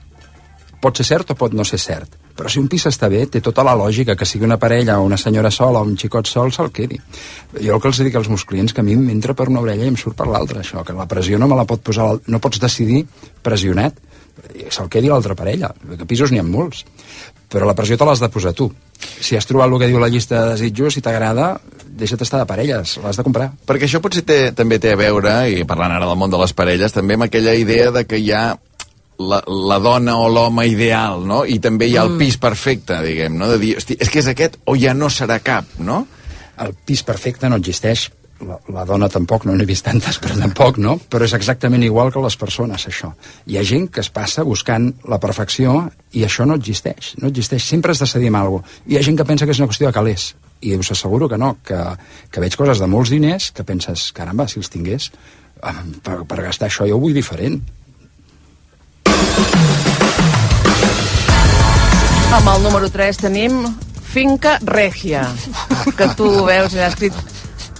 pot 0.80 0.96
ser 0.96 1.04
cert 1.04 1.34
o 1.34 1.36
pot 1.36 1.52
no 1.52 1.64
ser 1.68 1.78
cert. 1.80 2.16
Però 2.36 2.48
si 2.48 2.56
un 2.56 2.70
pis 2.72 2.86
està 2.88 3.10
bé, 3.12 3.26
té 3.28 3.42
tota 3.44 3.60
la 3.66 3.74
lògica 3.76 4.14
que 4.16 4.24
sigui 4.24 4.46
una 4.46 4.56
parella 4.56 4.96
o 4.96 5.04
una 5.04 5.18
senyora 5.20 5.50
sola 5.52 5.82
o 5.82 5.84
un 5.84 5.98
xicot 6.00 6.30
sol 6.30 6.52
se'l 6.56 6.70
quedi. 6.72 6.96
Jo 7.58 7.76
el 7.76 7.82
que 7.82 7.90
els 7.90 8.00
dic 8.00 8.16
als 8.16 8.30
meus 8.32 8.46
clients 8.48 8.72
que 8.72 8.80
a 8.80 8.86
mi 8.86 8.96
m'entra 8.96 9.36
per 9.36 9.50
una 9.52 9.60
orella 9.60 9.84
i 9.84 9.92
em 9.92 9.98
surt 10.00 10.16
per 10.16 10.30
l'altra, 10.30 10.62
això, 10.64 10.80
que 10.86 10.96
la 10.96 11.08
pressió 11.10 11.38
no 11.38 11.50
me 11.50 11.58
la 11.58 11.66
pot 11.68 11.84
posar... 11.84 12.14
No 12.32 12.40
pots 12.40 12.62
decidir 12.62 13.02
pressionat, 13.44 14.00
se'l 14.70 14.88
quedi 14.92 15.10
l'altra 15.10 15.36
parella. 15.38 15.72
Que 15.96 16.08
pisos 16.08 16.32
n'hi 16.32 16.40
ha 16.40 16.46
molts. 16.46 16.84
Però 17.50 17.66
la 17.66 17.74
pressió 17.74 17.98
te 17.98 18.06
l'has 18.06 18.22
de 18.22 18.30
posar 18.30 18.54
tu. 18.54 18.68
Si 19.20 19.36
has 19.36 19.48
trobat 19.48 19.70
el 19.70 19.78
que 19.80 19.88
diu 19.90 19.98
la 19.98 20.10
llista 20.12 20.38
de 20.38 20.54
desitjos, 20.54 20.94
si 20.94 21.02
t'agrada, 21.02 21.54
deixa't 22.00 22.22
estar 22.22 22.40
de 22.40 22.46
parelles, 22.46 22.96
l'has 23.02 23.18
de 23.18 23.24
comprar. 23.26 23.50
Perquè 23.66 23.88
això 23.88 24.00
potser 24.02 24.22
té, 24.26 24.40
també 24.56 24.78
té 24.78 24.94
a 24.94 24.98
veure, 25.00 25.34
i 25.50 25.64
parlant 25.68 25.96
ara 25.96 26.06
del 26.06 26.18
món 26.20 26.30
de 26.30 26.38
les 26.40 26.54
parelles, 26.54 26.94
també 26.94 27.18
amb 27.18 27.26
aquella 27.26 27.56
idea 27.58 27.90
de 27.94 28.04
que 28.06 28.20
hi 28.20 28.30
ha 28.36 28.44
la, 29.20 29.42
la 29.46 29.78
dona 29.82 30.16
o 30.20 30.28
l'home 30.32 30.66
ideal, 30.70 31.26
no? 31.26 31.42
I 31.44 31.58
també 31.62 31.90
hi 31.90 31.98
ha 31.98 32.06
el 32.06 32.16
pis 32.20 32.38
perfecte, 32.40 33.00
diguem, 33.04 33.36
no? 33.40 33.50
De 33.50 33.58
dir, 33.60 33.74
hosti, 33.80 33.98
és 34.00 34.12
que 34.12 34.22
és 34.22 34.30
aquest 34.30 34.60
o 34.70 34.76
ja 34.78 34.94
no 34.96 35.10
serà 35.12 35.40
cap, 35.44 35.76
no? 35.78 36.04
El 36.60 36.74
pis 36.86 37.02
perfecte 37.06 37.48
no 37.50 37.58
existeix, 37.60 38.08
la, 38.46 38.58
la 38.72 38.84
dona 38.88 39.08
tampoc, 39.12 39.44
no 39.46 39.54
n'he 39.56 39.66
vist 39.68 39.84
tantes, 39.86 40.18
però 40.22 40.36
tampoc, 40.38 40.78
no? 40.82 40.96
Però 41.10 41.26
és 41.26 41.34
exactament 41.36 41.84
igual 41.86 42.12
que 42.12 42.22
les 42.24 42.36
persones, 42.40 42.86
això. 42.88 43.12
Hi 43.46 43.58
ha 43.58 43.64
gent 43.66 43.88
que 43.94 44.02
es 44.04 44.10
passa 44.14 44.44
buscant 44.46 44.90
la 45.10 45.20
perfecció 45.22 45.82
i 46.16 46.24
això 46.26 46.46
no 46.48 46.56
existeix, 46.60 47.14
no 47.20 47.30
existeix. 47.30 47.66
Sempre 47.66 47.92
has 47.92 48.02
de 48.02 48.08
cedir 48.10 48.30
amb 48.32 48.42
alguna 48.42 48.64
cosa. 48.64 48.84
Hi 48.88 48.98
ha 48.98 49.04
gent 49.06 49.18
que 49.20 49.28
pensa 49.28 49.48
que 49.48 49.56
és 49.56 49.60
una 49.60 49.68
qüestió 49.70 49.90
de 49.90 49.96
calés, 49.96 50.30
i 50.60 50.76
us 50.76 50.92
asseguro 50.92 51.28
que 51.28 51.38
no, 51.40 51.54
que, 51.64 51.78
que 52.30 52.40
veig 52.42 52.56
coses 52.56 52.80
de 52.80 52.88
molts 52.90 53.12
diners 53.12 53.50
que 53.56 53.64
penses, 53.64 54.10
caramba, 54.16 54.48
si 54.48 54.60
els 54.60 54.72
tingués, 54.72 55.10
per, 56.04 56.22
per 56.28 56.42
gastar 56.44 56.68
això 56.68 56.88
jo 56.88 56.98
ho 56.98 57.04
vull 57.04 57.16
diferent. 57.16 57.60
Amb 62.30 62.46
el 62.54 62.62
número 62.62 62.88
3 62.92 63.24
tenim 63.24 63.62
Finca 64.10 64.58
Regia, 64.66 65.24
que 65.96 66.08
tu 66.18 66.28
veus 66.46 66.74
allà 66.74 66.90
escrit 66.90 67.14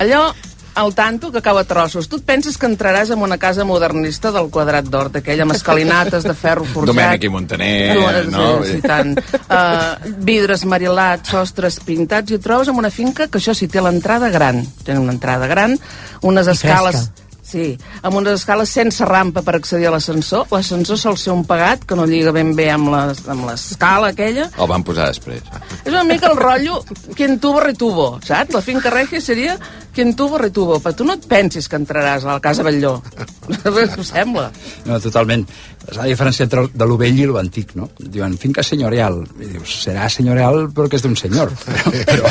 allò 0.01 0.31
al 0.75 0.95
tanto 0.95 1.31
que 1.33 1.39
acaba 1.39 1.61
a 1.61 1.65
trossos. 1.65 2.09
Tu 2.09 2.17
et 2.21 2.27
penses 2.27 2.57
que 2.59 2.69
entraràs 2.69 3.11
en 3.11 3.23
una 3.23 3.39
casa 3.39 3.65
modernista 3.65 4.33
del 4.35 4.51
quadrat 4.51 4.87
d'or, 4.91 5.11
d'aquella 5.15 5.47
amb 5.47 5.57
escalinates 5.57 6.27
de 6.27 6.35
ferro 6.35 6.65
forjat. 6.65 6.95
Domènec 6.95 7.25
i 7.25 7.33
Montaner, 7.33 8.27
no? 8.31 8.51
Sí, 8.65 8.77
sí, 8.77 8.83
tant. 8.85 9.17
Uh, 9.47 10.13
vidres 10.27 10.65
marilats, 10.65 11.33
sostres 11.33 11.81
pintats, 11.85 12.31
i 12.31 12.39
et 12.39 12.45
trobes 12.45 12.71
en 12.71 12.79
una 12.79 12.93
finca 12.95 13.29
que 13.29 13.41
això 13.41 13.57
sí, 13.57 13.69
té 13.69 13.83
l'entrada 13.83 14.31
gran. 14.31 14.63
Té 14.85 14.97
una 14.99 15.17
entrada 15.17 15.51
gran, 15.51 15.79
unes 16.23 16.47
I 16.47 16.57
escales... 16.57 17.03
fresca. 17.03 17.27
Sí, 17.51 17.77
amb 18.07 18.15
unes 18.15 18.37
escales 18.39 18.71
sense 18.71 19.05
rampa 19.05 19.43
per 19.43 19.57
accedir 19.59 19.89
a 19.89 19.91
l'ascensor. 19.91 20.45
L'ascensor 20.55 20.99
sol 21.01 21.17
ser 21.19 21.33
un 21.35 21.43
pagat 21.49 21.83
que 21.85 21.97
no 21.99 22.05
lliga 22.07 22.31
ben 22.31 22.53
bé 22.55 22.69
amb 22.71 22.93
la- 22.93 23.09
amb 23.27 23.45
l'escala 23.49 24.13
aquella. 24.13 24.45
El 24.57 24.69
van 24.71 24.85
posar 24.87 25.09
després. 25.09 25.43
És 25.85 25.91
una 25.91 26.05
mica 26.05 26.29
el 26.31 26.37
rotllo 26.39 26.85
quien 27.17 27.41
tuvo 27.41 27.59
retuvo, 27.61 28.21
saps? 28.25 28.55
La 28.55 28.63
finca 28.63 28.91
regia 28.91 29.21
seria 29.21 29.59
quien 29.93 30.15
tuvo 30.15 30.39
retuvo, 30.39 30.79
però 30.79 30.95
tu 30.95 31.05
no 31.05 31.15
et 31.19 31.27
pensis 31.27 31.67
que 31.69 31.75
entraràs 31.77 32.23
a 32.25 32.35
la 32.37 32.41
casa 32.41 32.63
Batlló. 32.63 33.03
Ho 33.99 34.05
sembla. 34.05 34.53
No, 34.87 35.01
totalment. 35.01 35.49
És 35.89 35.97
la 35.97 36.05
diferència 36.07 36.45
entre 36.45 36.67
de 36.77 36.87
lo 36.87 36.97
vell 37.01 37.19
i 37.19 37.25
lo 37.27 37.39
antic, 37.41 37.73
no? 37.79 37.89
Diuen, 37.99 38.35
finca 38.39 38.63
senyorial. 38.63 39.23
I 39.41 39.49
dius, 39.55 39.73
serà 39.87 40.09
senyorial 40.13 40.67
perquè 40.77 40.99
és 40.99 41.05
d'un 41.07 41.17
senyor. 41.17 41.51
Però, 42.11 42.29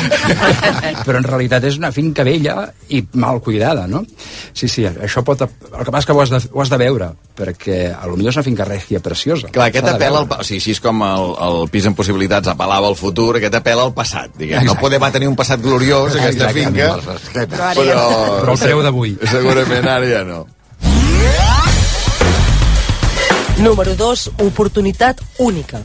però 1.04 1.18
en 1.18 1.26
realitat 1.26 1.64
és 1.66 1.76
una 1.80 1.90
finca 1.94 2.22
vella 2.26 2.66
i 2.92 3.00
mal 3.20 3.40
cuidada, 3.42 3.86
no? 3.90 4.02
Sí, 4.54 4.68
sí, 4.68 4.84
això 4.86 5.22
pot... 5.26 5.42
El 5.42 5.84
que 5.86 5.90
passa 5.92 6.02
és 6.04 6.08
que 6.08 6.14
ho 6.16 6.20
has 6.22 6.32
de, 6.32 6.40
ho 6.52 6.62
has 6.62 6.70
de 6.72 6.78
veure, 6.80 7.08
perquè 7.36 7.78
a 7.94 8.06
lo 8.08 8.16
millor 8.18 8.32
és 8.34 8.38
una 8.38 8.46
finca 8.46 8.66
règia 8.68 9.00
preciosa. 9.04 9.50
Clar, 9.54 9.70
aquest 9.72 9.88
apel·la, 9.92 10.22
al, 10.22 10.28
o 10.30 10.46
sigui, 10.46 10.60
així 10.62 10.76
és 10.76 10.82
com 10.84 11.02
el, 11.06 11.26
el 11.48 11.58
pis 11.72 11.88
en 11.90 11.96
possibilitats 11.98 12.52
apel·lava 12.52 12.90
al 12.92 12.96
futur, 13.00 13.32
aquest 13.40 13.58
apel·la 13.60 13.88
al 13.88 13.94
passat, 13.96 14.32
diguem. 14.36 14.62
No 14.64 14.74
Exacte. 14.76 14.84
poder 14.86 15.02
va 15.02 15.10
tenir 15.16 15.30
un 15.32 15.36
passat 15.38 15.62
gloriós, 15.64 16.14
aquesta 16.14 16.50
Exactament. 16.52 16.78
finca, 16.78 17.46
Però 17.50 17.74
però... 17.74 18.00
Però 18.44 18.56
el 18.56 18.64
preu 18.64 18.82
d'avui. 18.86 19.16
Segurament 19.30 19.88
ara 19.90 20.08
ja 20.10 20.24
no. 20.28 20.44
Número 23.60 23.94
2, 23.94 24.30
oportunitat 24.40 25.20
única. 25.38 25.82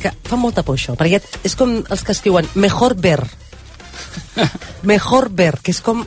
Que 0.00 0.12
fa 0.24 0.36
molta 0.38 0.62
por 0.62 0.78
això, 0.78 0.94
perquè 0.96 1.18
és 1.44 1.56
com 1.58 1.80
els 1.82 2.04
que 2.06 2.14
escriuen 2.14 2.46
mejor 2.54 2.94
ver. 2.96 3.20
Mejor 4.86 5.28
ver, 5.34 5.58
que 5.60 5.72
és 5.74 5.80
com 5.82 6.04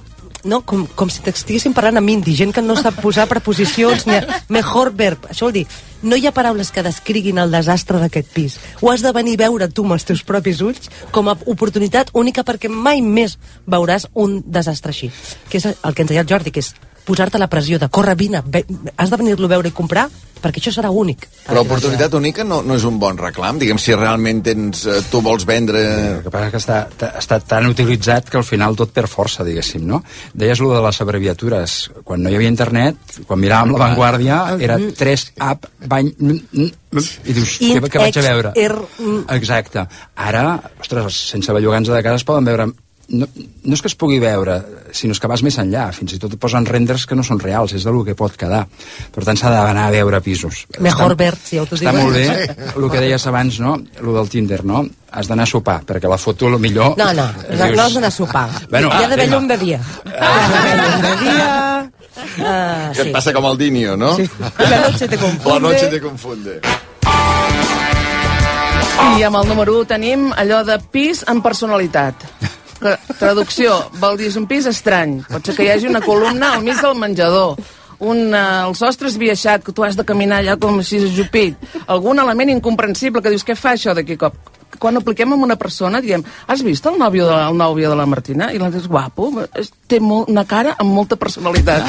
no? 0.47 0.61
com, 0.65 0.85
com 0.95 1.09
si 1.11 1.21
t'estiguessin 1.21 1.73
parlant 1.75 1.99
amb 1.99 2.09
indi, 2.09 2.33
gent 2.33 2.53
que 2.55 2.63
no 2.63 2.77
sap 2.79 3.01
posar 3.03 3.27
preposicions 3.29 4.07
ni... 4.07 4.15
a- 4.15 4.39
Mejor 4.49 4.93
ver, 4.95 5.17
això 5.29 5.49
vol 5.49 5.53
dir, 5.59 5.65
no 6.01 6.15
hi 6.17 6.25
ha 6.25 6.31
paraules 6.33 6.71
que 6.71 6.81
descriguin 6.85 7.37
el 7.43 7.51
desastre 7.51 7.99
d'aquest 8.01 8.31
pis. 8.33 8.55
Ho 8.81 8.89
has 8.89 9.03
de 9.03 9.11
venir 9.13 9.35
a 9.37 9.43
veure 9.43 9.67
tu 9.69 9.83
amb 9.85 9.97
els 9.97 10.07
teus 10.07 10.23
propis 10.23 10.63
ulls 10.65 10.87
com 11.11 11.27
a 11.29 11.35
oportunitat 11.45 12.09
única 12.17 12.45
perquè 12.47 12.71
mai 12.71 13.03
més 13.03 13.37
veuràs 13.67 14.07
un 14.15 14.39
desastre 14.47 14.95
així. 14.95 15.11
Que 15.51 15.59
és 15.59 15.67
el 15.75 15.93
que 15.93 16.07
ens 16.07 16.09
deia 16.15 16.23
el 16.23 16.31
Jordi, 16.31 16.55
que 16.55 16.63
és 16.63 16.71
posar-te 17.05 17.39
la 17.41 17.49
pressió 17.51 17.79
de 17.79 17.89
córrer, 17.89 18.15
vine, 18.19 18.43
ve, 18.45 18.65
has 18.97 19.09
de 19.09 19.17
venir-lo 19.17 19.49
a 19.49 19.55
veure 19.55 19.71
i 19.71 19.75
comprar 19.75 20.09
perquè 20.41 20.61
això 20.61 20.73
serà 20.73 20.89
únic. 20.89 21.27
Però 21.45 21.61
oportunitat 21.61 22.15
única 22.17 22.43
no, 22.47 22.61
no 22.65 22.75
és 22.77 22.85
un 22.87 22.97
bon 23.01 23.17
reclam, 23.19 23.59
diguem, 23.61 23.79
si 23.81 23.93
realment 23.93 24.41
tens, 24.45 24.83
eh, 24.89 24.99
tu 25.11 25.21
vols 25.23 25.45
vendre... 25.47 25.81
El 26.17 26.23
que 26.25 26.33
passa 26.33 26.49
és 26.49 26.55
que 26.55 26.61
està, 26.61 27.11
està 27.21 27.39
tan 27.53 27.69
utilitzat 27.69 28.31
que 28.31 28.39
al 28.41 28.47
final 28.47 28.77
tot 28.79 28.93
per 28.95 29.05
força, 29.11 29.45
diguéssim, 29.47 29.85
no? 29.87 30.01
Deies 30.33 30.61
lo 30.63 30.73
de 30.73 30.81
les 30.85 31.01
abreviatures. 31.05 31.77
Quan 32.07 32.25
no 32.25 32.31
hi 32.33 32.39
havia 32.39 32.51
internet, 32.51 33.17
quan 33.29 33.41
miràvem 33.43 33.75
La 33.75 33.83
Vanguardia, 33.85 34.41
era 34.59 34.79
3 34.97 35.27
app, 35.51 35.69
bany... 35.85 36.13
mm, 36.17 36.39
mm, 36.57 37.09
I 37.23 37.37
dius, 37.37 37.57
què, 37.61 37.81
què 37.85 38.05
vaig 38.07 38.21
a 38.21 38.25
veure? 38.25 38.55
mm. 38.97 39.25
Exacte. 39.37 39.85
Ara, 40.29 40.47
ostres, 40.81 41.21
sense 41.35 41.53
bellugants 41.53 41.93
de 41.93 42.01
casa 42.01 42.19
es 42.19 42.27
poden 42.27 42.49
veure 42.49 42.71
no, 43.11 43.27
no 43.27 43.75
és 43.75 43.81
que 43.83 43.89
es 43.91 43.95
pugui 43.99 44.19
veure, 44.23 44.55
sinó 44.95 45.15
que 45.19 45.29
vas 45.29 45.43
més 45.45 45.57
enllà. 45.61 45.89
Fins 45.95 46.15
i 46.15 46.19
tot 46.21 46.33
posen 46.41 46.65
renders 46.65 47.05
que 47.07 47.15
no 47.17 47.23
són 47.27 47.39
reals, 47.43 47.73
és 47.77 47.83
del 47.87 47.99
que 48.07 48.15
pot 48.17 48.35
quedar. 48.39 48.63
Per 49.13 49.23
tant, 49.27 49.37
s'ha 49.39 49.51
d'anar 49.53 49.87
a 49.89 49.93
veure 49.93 50.21
pisos. 50.25 50.65
Mejor 50.79 51.15
ver, 51.19 51.35
si 51.43 51.57
ja 51.59 51.63
ho 51.63 51.67
t'ho 51.69 51.77
Està 51.79 51.93
molt 51.95 52.15
bé 52.15 52.25
el 52.71 52.89
que 52.91 53.03
deies 53.03 53.27
abans, 53.27 53.59
no? 53.63 53.75
El 53.99 54.13
del 54.15 54.29
Tinder, 54.31 54.63
no? 54.65 54.85
Has 55.11 55.27
d'anar 55.27 55.43
a 55.43 55.51
sopar, 55.51 55.81
perquè 55.87 56.07
la 56.07 56.17
foto, 56.21 56.47
lo 56.49 56.59
millor... 56.59 56.95
No, 56.97 57.09
no, 57.13 57.25
no, 57.27 57.49
dius- 57.51 57.75
no 57.75 57.83
has 57.83 57.97
d'anar 57.97 58.11
a 58.13 58.15
sopar. 58.15 58.47
Bueno, 58.71 58.91
Hi 58.95 59.03
ha 59.03 59.09
d'haver 59.11 59.27
llum 59.31 59.47
de 59.49 59.57
dia. 59.59 59.81
Hi 60.05 60.13
ha 60.15 60.37
d'haver 60.53 60.77
llum 60.79 61.01
de 61.07 61.15
dia... 61.25 61.49
Uh, 62.11 62.91
Que 62.93 63.01
et 63.07 63.11
passa 63.15 63.31
com 63.33 63.45
el 63.49 63.57
Dinio, 63.57 63.95
no? 63.97 64.13
Sí. 64.15 64.27
La 64.59 64.79
noche 64.87 65.07
te 65.07 65.17
confunde. 65.17 65.53
La 65.53 65.59
noche 65.63 65.87
te 65.89 65.99
confunde. 66.03 66.59
I 69.17 69.23
amb 69.27 69.39
el 69.41 69.47
número 69.49 69.73
1 69.81 69.87
tenim 69.89 70.27
allò 70.37 70.61
de 70.67 70.77
pis 70.93 71.23
amb 71.31 71.43
personalitat. 71.43 72.23
Traducció, 73.19 73.75
vol 74.01 74.17
dir 74.19 74.31
és 74.31 74.37
un 74.39 74.47
pis 74.49 74.67
estrany. 74.69 75.19
Pot 75.29 75.45
ser 75.45 75.55
que 75.57 75.67
hi 75.67 75.71
hagi 75.73 75.89
una 75.91 76.01
columna 76.03 76.55
al 76.55 76.65
mig 76.65 76.81
del 76.81 76.97
menjador, 76.97 77.59
un, 78.01 78.23
uh, 78.33 78.67
el 78.67 78.75
sostre 78.75 79.11
esbiaixat, 79.11 79.63
que 79.65 79.73
tu 79.75 79.85
has 79.85 79.97
de 79.99 80.05
caminar 80.07 80.41
allà 80.41 80.57
com 80.61 80.81
així 80.81 81.03
ajupit, 81.05 81.69
algun 81.85 82.19
element 82.23 82.55
incomprensible 82.57 83.21
que 83.21 83.33
dius, 83.33 83.45
què 83.45 83.55
fa 83.57 83.75
això 83.77 83.93
d'aquí 83.97 84.17
cop? 84.17 84.37
Quan 84.81 84.97
apliquem 84.97 85.35
amb 85.35 85.45
una 85.45 85.57
persona, 85.61 85.99
diem, 86.01 86.23
has 86.49 86.63
vist 86.65 86.87
el 86.89 86.97
nòvio 86.97 87.27
de, 87.29 87.35
el 87.51 87.57
nòvio 87.59 87.91
de 87.91 87.97
la 87.99 88.07
Martina? 88.09 88.49
I 88.49 88.57
la 88.57 88.71
dius, 88.73 88.87
guapo, 88.89 89.29
és, 89.59 89.69
té 89.85 89.99
molt, 90.01 90.31
una 90.33 90.41
cara 90.49 90.73
amb 90.81 90.89
molta 90.95 91.17
personalitat. 91.21 91.85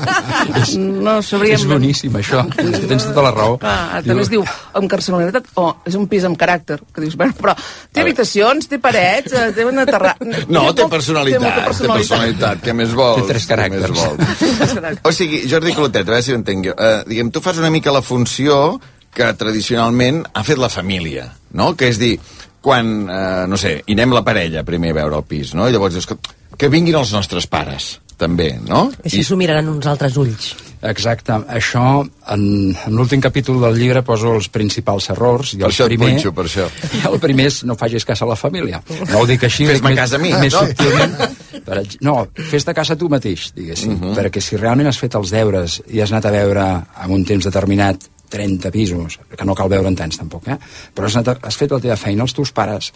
no 1.06 1.20
sabríem... 1.22 1.54
És 1.60 1.66
boníssim, 1.70 2.16
això. 2.18 2.42
És 2.60 2.82
que 2.82 2.90
tens 2.90 3.06
tota 3.06 3.24
la 3.28 3.32
raó. 3.34 3.56
Ah, 3.62 4.00
també 4.02 4.24
es 4.26 4.32
diu 4.32 4.42
amb 4.74 4.90
personalitat 4.90 5.50
o 5.60 5.68
és 5.86 5.96
un 5.98 6.08
pis 6.10 6.26
amb 6.26 6.38
caràcter 6.40 6.80
que 6.90 7.04
dius, 7.04 7.16
bueno, 7.20 7.36
però 7.38 7.54
té 7.94 8.02
habitacions, 8.02 8.66
té 8.70 8.80
parets, 8.82 9.34
eh, 9.36 9.50
té 9.56 9.66
una 9.68 9.86
terra... 9.88 10.16
No, 10.50 10.66
té 10.74 10.82
molt- 10.82 10.90
personalitat, 10.96 11.42
molta 11.42 11.62
té 11.62 11.88
personalitat. 11.88 12.62
Què 12.64 12.74
més 12.74 12.94
vols? 12.96 13.22
Té 13.22 13.34
tres 13.34 13.46
Què 13.46 13.58
més 13.70 13.84
caràcters. 13.86 14.80
vols? 14.82 15.04
O 15.06 15.12
sigui, 15.14 15.44
Jordi 15.50 15.74
Clotet, 15.76 16.08
a 16.08 16.16
veure 16.16 16.24
si 16.26 16.34
ho 16.34 16.38
entenc 16.38 16.70
jo. 16.70 16.74
Uh, 16.74 17.04
diguem, 17.06 17.30
tu 17.30 17.42
fas 17.44 17.60
una 17.60 17.70
mica 17.70 17.94
la 17.94 18.02
funció 18.02 18.80
que 19.14 19.32
tradicionalment 19.34 20.22
ha 20.34 20.44
fet 20.46 20.58
la 20.58 20.68
família, 20.70 21.28
no? 21.58 21.72
Que 21.76 21.88
és 21.90 21.98
dir, 21.98 22.14
quan, 22.62 22.92
uh, 23.08 23.46
no 23.50 23.56
sé, 23.58 23.80
hi 23.86 23.96
anem 23.96 24.12
la 24.14 24.22
parella 24.26 24.64
primer 24.66 24.92
a 24.94 25.00
veure 25.02 25.16
el 25.22 25.26
pis, 25.28 25.54
no? 25.56 25.68
I 25.68 25.72
llavors 25.74 25.96
dius 25.96 26.06
que, 26.06 26.16
que 26.56 26.68
vinguin 26.72 26.94
els 27.00 27.12
nostres 27.16 27.46
pares, 27.50 27.96
també, 28.20 28.52
no? 28.68 28.90
Així 29.04 29.22
s'ho 29.24 29.36
miraran 29.40 29.68
uns 29.72 29.86
altres 29.88 30.16
ulls. 30.20 30.50
Exacte. 30.80 31.34
Això, 31.52 32.00
en, 32.32 32.42
en 32.72 32.94
l'últim 32.96 33.20
capítol 33.20 33.58
del 33.60 33.76
llibre 33.76 34.00
poso 34.04 34.30
els 34.38 34.46
principals 34.52 35.10
errors. 35.12 35.52
I 35.52 35.58
Per 35.60 35.66
el 35.66 35.72
això 35.74 35.84
et 35.88 35.92
primer, 35.92 36.08
punxo, 36.14 36.32
per 36.36 36.44
això. 36.48 36.68
I 36.96 37.02
el 37.10 37.18
primer 37.20 37.46
és 37.50 37.58
no 37.68 37.76
facis 37.80 38.06
cas 38.08 38.22
a 38.24 38.28
la 38.30 38.36
família. 38.40 38.80
No 39.10 39.20
ho 39.20 39.26
dic 39.28 39.44
així. 39.48 39.66
Fes-me 39.68 39.90
més- 39.92 39.98
cas 40.00 40.14
a 40.16 40.20
mi, 40.22 40.32
Més 40.40 40.54
no? 40.56 40.62
subtilment. 40.68 41.16
Per, 41.66 41.82
no, 42.00 42.14
fes-te 42.48 42.72
cas 42.72 42.88
a 42.94 42.96
tu 42.96 43.10
mateix, 43.12 43.50
diguéssim. 43.52 43.92
Mhm. 43.98 44.14
Perquè 44.16 44.40
si 44.40 44.56
realment 44.56 44.88
has 44.88 44.96
fet 44.98 45.14
els 45.18 45.28
deures 45.34 45.80
i 45.92 46.00
has 46.00 46.12
anat 46.14 46.30
a 46.30 46.32
veure 46.32 46.64
en 47.04 47.12
un 47.12 47.24
temps 47.28 47.44
determinat 47.44 48.06
30 48.30 48.70
pisos, 48.74 49.18
que 49.36 49.46
no 49.46 49.56
cal 49.58 49.70
veure 49.72 49.90
en 49.90 49.96
tants 49.98 50.20
tampoc, 50.20 50.48
eh? 50.48 50.58
però 50.94 51.08
has, 51.08 51.16
anat 51.18 51.44
has 51.46 51.58
fet 51.58 51.72
la 51.74 51.80
teva 51.82 51.96
feina, 52.00 52.26
els 52.26 52.36
teus 52.36 52.52
pares 52.56 52.92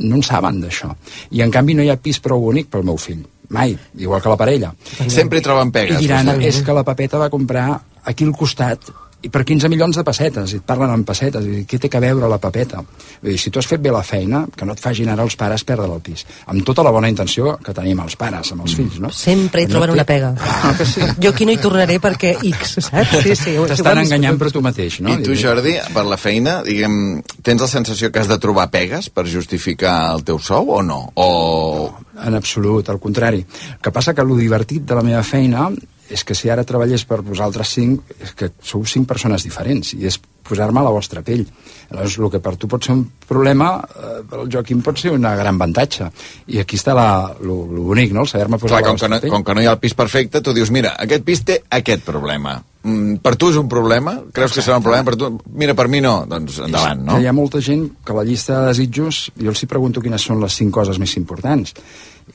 no 0.00 0.18
en 0.18 0.24
saben 0.26 0.62
d'això. 0.62 0.92
I 1.36 1.44
en 1.44 1.52
canvi 1.54 1.76
no 1.76 1.84
hi 1.84 1.92
ha 1.92 1.98
pis 2.00 2.20
prou 2.24 2.40
bonic 2.48 2.70
pel 2.72 2.86
meu 2.88 2.98
fill. 3.00 3.26
Mai, 3.54 3.72
igual 3.96 4.20
que 4.20 4.28
la 4.28 4.36
parella. 4.36 4.74
Sempre 5.08 5.40
hi 5.40 5.44
troben 5.44 5.70
pegues. 5.72 5.96
I 5.96 6.04
diran, 6.04 6.34
és 6.44 6.60
que 6.64 6.74
la 6.76 6.84
papeta 6.84 7.20
va 7.20 7.30
comprar 7.32 7.70
aquí 8.04 8.26
al 8.28 8.34
costat 8.36 8.90
i 9.20 9.28
per 9.34 9.40
15 9.42 9.66
milions 9.68 9.96
de 9.98 10.04
pessetes, 10.06 10.52
i 10.54 10.60
et 10.60 10.62
parlen 10.62 10.92
en 10.94 11.00
pessetes, 11.02 11.42
i 11.42 11.64
què 11.66 11.80
té 11.82 11.88
que 11.90 11.98
veure 11.98 12.28
la 12.30 12.36
papeta? 12.38 12.84
Vull 13.22 13.32
dir, 13.32 13.38
si 13.42 13.50
tu 13.50 13.58
has 13.58 13.66
fet 13.66 13.80
bé 13.82 13.90
la 13.90 14.04
feina, 14.06 14.44
que 14.54 14.64
no 14.64 14.76
et 14.76 14.78
facin 14.78 15.08
ara 15.10 15.24
els 15.26 15.34
pares 15.34 15.64
perdre 15.66 15.88
el 15.90 16.00
pis. 16.06 16.22
Amb 16.46 16.62
tota 16.64 16.84
la 16.86 16.92
bona 16.94 17.10
intenció 17.10 17.56
que 17.64 17.74
tenim 17.74 17.98
els 18.04 18.14
pares, 18.20 18.52
amb 18.54 18.62
els 18.62 18.76
fills, 18.78 19.00
no? 19.02 19.10
Sempre 19.10 19.64
hi 19.64 19.66
No 19.66 19.72
troben 19.74 19.90
té- 19.90 19.96
una 19.98 20.04
pega. 20.06 20.30
Ah, 20.38 20.70
que 20.78 20.86
sí. 20.86 21.02
Jo 21.24 21.32
aquí 21.34 21.46
no 21.48 21.56
hi 21.56 21.58
tornaré 21.58 21.98
perquè 21.98 22.36
X, 22.52 22.76
saps? 22.86 23.16
Sí, 23.26 23.34
sí. 23.34 23.56
T'estan 23.72 23.98
enganyant 24.04 24.38
per 24.38 24.52
tu 24.54 24.62
mateix, 24.62 25.00
no? 25.02 25.16
I 25.18 25.26
tu, 25.26 25.34
Jordi, 25.34 25.74
per 25.92 26.06
la 26.06 26.16
feina, 26.16 26.60
diguem, 26.62 27.20
tens 27.42 27.60
la 27.66 27.70
sensació 27.74 28.12
que 28.14 28.22
has 28.22 28.30
de 28.30 28.38
trobar 28.38 28.68
pegues 28.70 29.10
per 29.10 29.26
justificar 29.26 30.12
el 30.14 30.22
teu 30.22 30.38
sou 30.38 30.70
o 30.78 30.82
no? 30.86 31.00
O 31.18 31.90
En 32.22 32.34
absolut, 32.34 32.88
al 32.90 32.98
contrari. 33.02 33.42
El 33.42 33.82
que 33.82 33.90
passa 33.94 34.14
que 34.14 34.22
lo 34.26 34.34
divertit 34.38 34.82
de 34.86 34.94
la 34.94 35.02
meva 35.06 35.22
feina 35.22 35.68
és 36.10 36.24
que 36.24 36.34
si 36.34 36.50
ara 36.50 36.64
treballés 36.64 37.04
per 37.08 37.20
vosaltres 37.24 37.74
cinc, 37.76 38.16
és 38.20 38.34
que 38.36 38.50
sou 38.64 38.84
cinc 38.88 39.08
persones 39.08 39.44
diferents, 39.44 39.94
i 39.94 40.06
és 40.08 40.18
posar-me 40.48 40.80
a 40.80 40.86
la 40.86 40.92
vostra 40.94 41.22
pell. 41.24 41.44
Aleshores, 41.90 42.18
el 42.24 42.32
que 42.32 42.40
per 42.44 42.54
tu 42.56 42.68
pot 42.70 42.84
ser 42.84 42.94
un 42.96 43.04
problema, 43.28 43.74
eh, 43.84 44.22
per 44.28 44.40
el 44.42 44.48
Joaquim 44.52 44.80
pot 44.84 44.98
ser 45.00 45.12
una 45.12 45.34
gran 45.36 45.60
avantatge. 45.60 46.08
I 46.48 46.62
aquí 46.62 46.80
està 46.80 46.94
la, 46.96 47.34
lo, 47.40 47.60
lo 47.68 47.84
bonic, 47.90 48.14
no?, 48.16 48.24
el 48.24 48.32
saber-me 48.32 48.60
posar 48.60 48.78
Clar, 48.78 48.82
la 48.82 48.88
com 48.88 48.96
que, 48.96 49.04
vostra 49.04 49.12
no, 49.14 49.20
pell. 49.20 49.34
com 49.36 49.44
que 49.44 49.56
no 49.56 49.64
hi 49.64 49.68
ha 49.68 49.76
el 49.76 49.82
pis 49.82 49.96
perfecte, 49.98 50.42
tu 50.44 50.56
dius, 50.56 50.72
mira, 50.74 50.94
aquest 51.04 51.28
pis 51.28 51.44
té 51.44 51.60
aquest 51.80 52.04
problema. 52.08 52.56
Mm, 52.88 53.18
per 53.24 53.34
tu 53.36 53.50
és 53.52 53.58
un 53.60 53.68
problema? 53.68 54.14
Creus 54.32 54.54
que 54.54 54.64
serà 54.64 54.78
un 54.78 54.86
problema 54.86 55.04
per 55.04 55.16
tu? 55.20 55.32
Mira, 55.52 55.74
per 55.76 55.88
mi 55.92 56.00
no. 56.00 56.22
Doncs 56.30 56.60
endavant, 56.68 57.02
no? 57.04 57.18
Hi 57.18 57.26
ha 57.28 57.34
molta 57.36 57.60
gent 57.64 57.88
que 58.06 58.16
la 58.16 58.24
llista 58.24 58.60
de 58.60 58.72
desitjos 58.72 59.24
jo 59.36 59.50
els 59.52 59.62
hi 59.62 59.68
pregunto 59.70 60.04
quines 60.04 60.24
són 60.24 60.40
les 60.40 60.56
cinc 60.56 60.72
coses 60.78 61.00
més 61.02 61.16
importants 61.20 61.74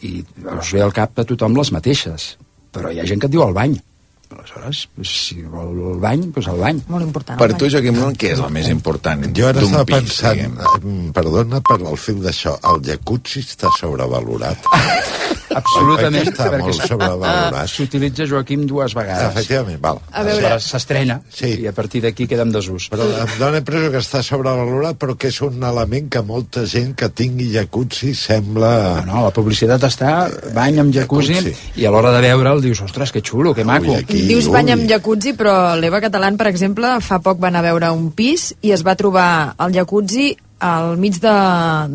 i 0.04 0.20
us 0.44 0.74
ve 0.74 0.82
al 0.84 0.94
cap 0.94 1.22
a 1.22 1.26
tothom 1.30 1.56
les 1.56 1.72
mateixes 1.72 2.34
però 2.74 2.92
hi 2.92 3.02
ha 3.02 3.10
gent 3.10 3.22
que 3.22 3.30
et 3.30 3.36
diu 3.36 3.46
el 3.46 3.56
bany 3.58 3.78
aleshores, 4.34 4.88
pues, 4.96 5.10
si 5.28 5.42
vol 5.44 5.72
el 5.94 6.00
bany, 6.04 6.28
doncs 6.34 6.48
el 6.52 6.60
bany 6.60 6.82
Molt 6.88 7.06
important. 7.06 7.40
Per 7.40 7.50
el 7.52 7.58
tu. 7.58 7.70
Joaquim 7.70 8.02
què 8.18 8.34
és 8.34 8.40
el 8.44 8.52
més 8.54 8.68
important 8.70 9.24
Jo 9.38 9.48
ara 9.50 9.62
estava 9.62 9.86
pis, 9.86 9.96
pensant, 9.96 10.38
diguem? 10.38 11.08
eh, 11.08 11.12
perdona 11.16 11.62
per 11.62 11.80
al 11.86 11.98
fil 11.98 12.20
d'això, 12.24 12.58
el 12.74 12.82
jacuzzi 12.86 13.40
està 13.46 13.70
sobrevalorat. 13.80 14.58
absolutament 15.54 16.28
està 16.32 16.48
molt 16.58 16.80
sobrevalorat? 16.82 17.70
s'utilitza 17.70 18.26
Joaquim 18.30 18.64
dues 18.70 18.96
vegades 18.98 19.30
Efectivament, 19.32 19.80
val. 19.84 20.00
A 20.12 20.24
veure- 20.26 20.60
s'estrena 20.60 21.20
Sí. 21.30 21.52
i 21.62 21.68
a 21.68 21.74
partir 21.74 22.02
d'aquí 22.02 22.28
queda 22.28 22.42
en 22.44 22.52
desús 22.52 22.90
Però 22.90 23.06
em 23.06 23.34
dóna 23.40 23.60
impressió 23.62 23.92
que 23.92 24.02
està 24.02 24.24
sobrevalorat, 24.26 24.98
però 24.98 25.16
que 25.18 25.28
és 25.30 25.42
un 25.42 25.62
element 25.64 26.10
que 26.10 26.22
molta 26.22 26.66
gent 26.66 26.96
que 26.96 27.10
tingui 27.10 27.52
jacuzzi 27.54 28.14
sembla... 28.16 29.04
no, 29.06 29.14
no, 29.14 29.24
la 29.28 29.32
publicitat 29.36 29.84
està 29.84 30.14
bany 30.56 30.80
amb 30.82 30.94
jacuzzi, 30.94 31.34
Jacuzzi. 31.38 31.56
i 31.82 31.86
a 31.86 31.92
l'hora 31.94 32.12
de 32.16 32.22
veure'l 32.28 32.62
dius, 32.62 32.82
ostres, 32.82 33.12
que 33.12 33.22
xulo, 33.22 33.54
que 33.54 33.64
maco 33.64 33.92
Ui, 33.92 33.96
aquí. 34.02 34.23
Dius 34.28 34.48
bany 34.52 34.72
amb 34.74 34.88
jacuzzi, 34.90 35.34
però 35.38 35.76
l'Eva 35.80 36.00
Catalán, 36.04 36.38
per 36.40 36.48
exemple, 36.52 36.96
fa 37.04 37.20
poc 37.24 37.40
va 37.44 37.50
anar 37.52 37.60
a 37.64 37.70
veure 37.72 37.92
un 37.96 38.10
pis 38.16 38.52
i 38.62 38.72
es 38.76 38.84
va 38.86 38.96
trobar 39.00 39.54
el 39.64 39.74
jacuzzi 39.76 40.32
al 40.64 40.94
mig 40.96 41.18
de, 41.20 41.32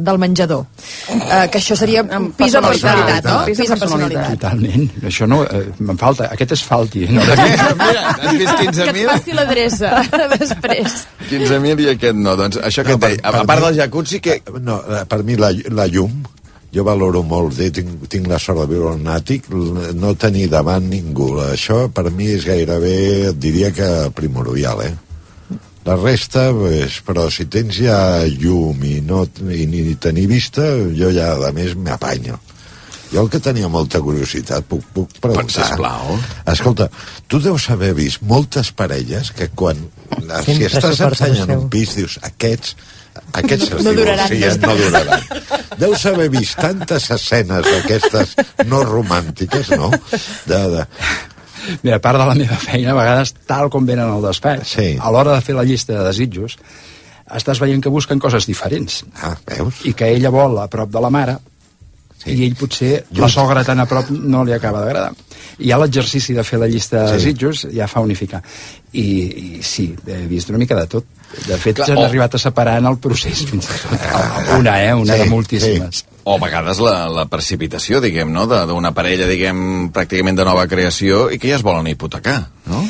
del 0.05 0.19
menjador. 0.21 0.67
Eh, 1.09 1.47
que 1.49 1.57
això 1.57 1.73
seria 1.79 2.03
un 2.05 2.27
pis 2.37 2.53
amb 2.59 2.67
personalitat, 2.69 3.25
no? 3.25 3.37
pis 3.49 3.63
amb 3.65 3.81
personalitat. 3.81 4.35
totalment, 4.37 4.85
això 5.09 5.25
no, 5.31 5.39
eh, 5.49 5.71
me'n 5.81 5.97
falta 5.97 6.27
aquest 6.35 6.53
és 6.59 6.65
falti 6.69 7.07
no? 7.09 7.25
Mira, 7.81 8.03
has 8.13 8.37
vist 8.37 8.53
Que 8.59 8.67
et 8.69 8.77
15.000? 8.77 9.07
passi 9.09 9.33
l'adreça 9.39 9.95
després. 10.37 10.99
15.000 11.31 11.81
i 11.87 11.89
aquest 11.95 12.21
no. 12.21 12.37
Doncs 12.37 12.61
això 12.61 12.85
que 12.85 12.93
No, 12.93 13.01
et 13.01 13.07
per- 13.07 13.15
deia, 13.17 13.33
a, 13.41 13.47
part 13.49 13.65
del 13.71 13.81
jacuzzi, 13.81 14.21
que... 14.21 14.43
No, 14.61 14.83
eh, 14.85 15.07
per 15.09 15.23
mi 15.25 15.41
la, 15.41 15.49
la 15.73 15.89
llum, 15.89 16.21
jo 16.75 16.85
valoro 16.85 17.23
molt, 17.25 17.57
bé, 17.57 17.71
tinc, 17.73 18.09
tinc 18.13 18.27
la 18.29 18.39
sort 18.39 18.61
de 18.61 18.67
viure 18.75 18.95
en 18.99 19.07
àtic, 19.09 19.49
l- 19.51 19.93
no 19.97 20.15
tenir 20.21 20.49
davant 20.53 20.85
ningú. 20.85 21.31
Això 21.41 21.87
per 21.93 22.11
mi 22.11 22.29
és 22.35 22.45
gairebé, 22.45 22.97
et 23.31 23.39
diria 23.41 23.71
que 23.73 23.89
primordial, 24.15 24.83
eh? 24.85 24.95
La 25.89 25.95
resta, 25.97 26.51
pues, 26.53 26.99
però 27.07 27.31
si 27.33 27.47
tens 27.49 27.79
ja 27.81 28.21
llum 28.29 28.83
i, 28.85 28.99
no, 29.01 29.23
i 29.49 29.65
ni 29.71 29.95
tenir 29.97 30.27
vista, 30.29 30.67
jo 30.93 31.09
ja, 31.15 31.31
a 31.49 31.53
més, 31.57 31.73
m'apanyo. 31.79 32.37
Jo 33.09 33.23
el 33.25 33.31
que 33.33 33.41
tenia 33.41 33.71
molta 33.73 34.03
curiositat, 34.05 34.67
puc, 34.69 34.83
puc 34.93 35.15
preguntar... 35.25 35.65
sisplau. 35.65 36.19
Escolta, 36.53 36.91
tu 37.25 37.41
deus 37.41 37.71
haver 37.73 37.95
vist 37.97 38.21
moltes 38.21 38.69
parelles 38.77 39.31
que 39.33 39.49
quan... 39.57 39.81
si 40.45 40.59
Sempre 40.59 40.69
estàs 40.69 40.99
s'ho 40.99 41.07
porten 41.09 41.31
ensenyant 41.33 41.55
un 41.57 41.71
pis, 41.73 41.95
dius, 41.97 42.19
aquests 42.29 42.75
aquests 43.33 43.71
es 43.79 43.85
No 43.85 43.93
duraran 43.97 44.29
divorcien, 44.31 44.41
més 44.41 44.59
no 44.63 44.77
duraran. 44.77 45.21
Deus 45.79 46.05
haver 46.11 46.29
vist 46.33 46.57
tantes 46.59 47.11
escenes 47.15 47.65
d'aquestes 47.67 48.37
no 48.67 48.83
romàntiques, 48.85 49.71
no? 49.79 49.91
De, 50.47 50.61
de... 50.77 50.87
Mira, 51.83 51.97
a 51.99 52.01
part 52.01 52.19
de 52.19 52.27
la 52.31 52.35
meva 52.39 52.57
feina, 52.57 52.93
a 52.93 52.97
vegades, 52.99 53.35
tal 53.47 53.69
com 53.71 53.85
venen 53.87 54.09
al 54.09 54.23
despatx, 54.25 54.77
Sí. 54.79 54.89
a 55.01 55.11
l'hora 55.13 55.35
de 55.35 55.43
fer 55.45 55.55
la 55.59 55.65
llista 55.69 55.93
de 55.99 56.05
desitjos, 56.07 56.57
estàs 57.37 57.59
veient 57.61 57.83
que 57.85 57.91
busquen 57.93 58.19
coses 58.23 58.47
diferents 58.49 59.03
Ah, 59.21 59.35
veus? 59.47 59.83
i 59.85 59.93
que 59.93 60.09
ella 60.15 60.31
vol 60.33 60.57
a 60.63 60.69
prop 60.73 60.89
de 60.91 61.01
la 61.05 61.11
mare 61.11 61.37
Sí. 62.19 62.33
i 62.35 62.45
ell 62.47 62.57
potser 62.59 63.05
Jo- 63.13 63.23
la 63.23 63.29
sogra 63.29 63.63
tan 63.65 63.79
a 63.81 63.87
prop 63.87 64.09
no 64.11 64.45
li 64.45 64.53
acaba 64.53 64.81
d'agradar. 64.81 65.13
I 65.59 65.69
ja 65.71 65.77
l'exercici 65.79 66.33
de 66.35 66.43
fer 66.43 66.59
la 66.59 66.67
llista 66.67 67.03
de 67.05 67.09
Sí. 67.09 67.15
desitjos 67.19 67.67
ja 67.75 67.87
fa 67.87 68.01
unificar. 68.01 68.41
I, 68.93 69.59
I 69.59 69.63
sí, 69.63 69.95
he 70.07 70.27
vist 70.27 70.49
una 70.51 70.59
mica 70.59 70.75
de 70.75 70.87
tot. 70.87 71.05
De 71.47 71.59
fet, 71.61 71.83
s'han 71.85 71.99
o- 71.99 72.05
arribat 72.07 72.35
a 72.35 72.39
separar 72.39 72.79
en 72.79 72.87
el 72.87 72.97
procés 72.99 73.45
fins 73.47 73.67
i 73.69 73.81
tot. 73.83 74.55
Una, 74.59 74.79
eh? 74.85 74.95
Una 74.95 75.15
Sí, 75.15 75.21
de 75.25 75.27
moltíssimes. 75.31 76.05
O 76.25 76.37
a 76.37 76.39
vegades 76.45 76.79
la, 76.85 77.09
la 77.09 77.27
precipitació, 77.27 78.01
diguem, 78.05 78.33
no?, 78.33 78.47
de- 78.47 78.65
d'una 78.67 78.93
parella, 78.97 79.27
diguem, 79.29 79.91
pràcticament 79.93 80.37
de 80.41 80.45
nova 80.49 80.67
creació 80.69 81.29
i 81.31 81.39
que 81.39 81.49
ja 81.53 81.57
es 81.61 81.63
volen 81.67 81.87
hipotecar, 81.93 82.49
no? 82.67 82.87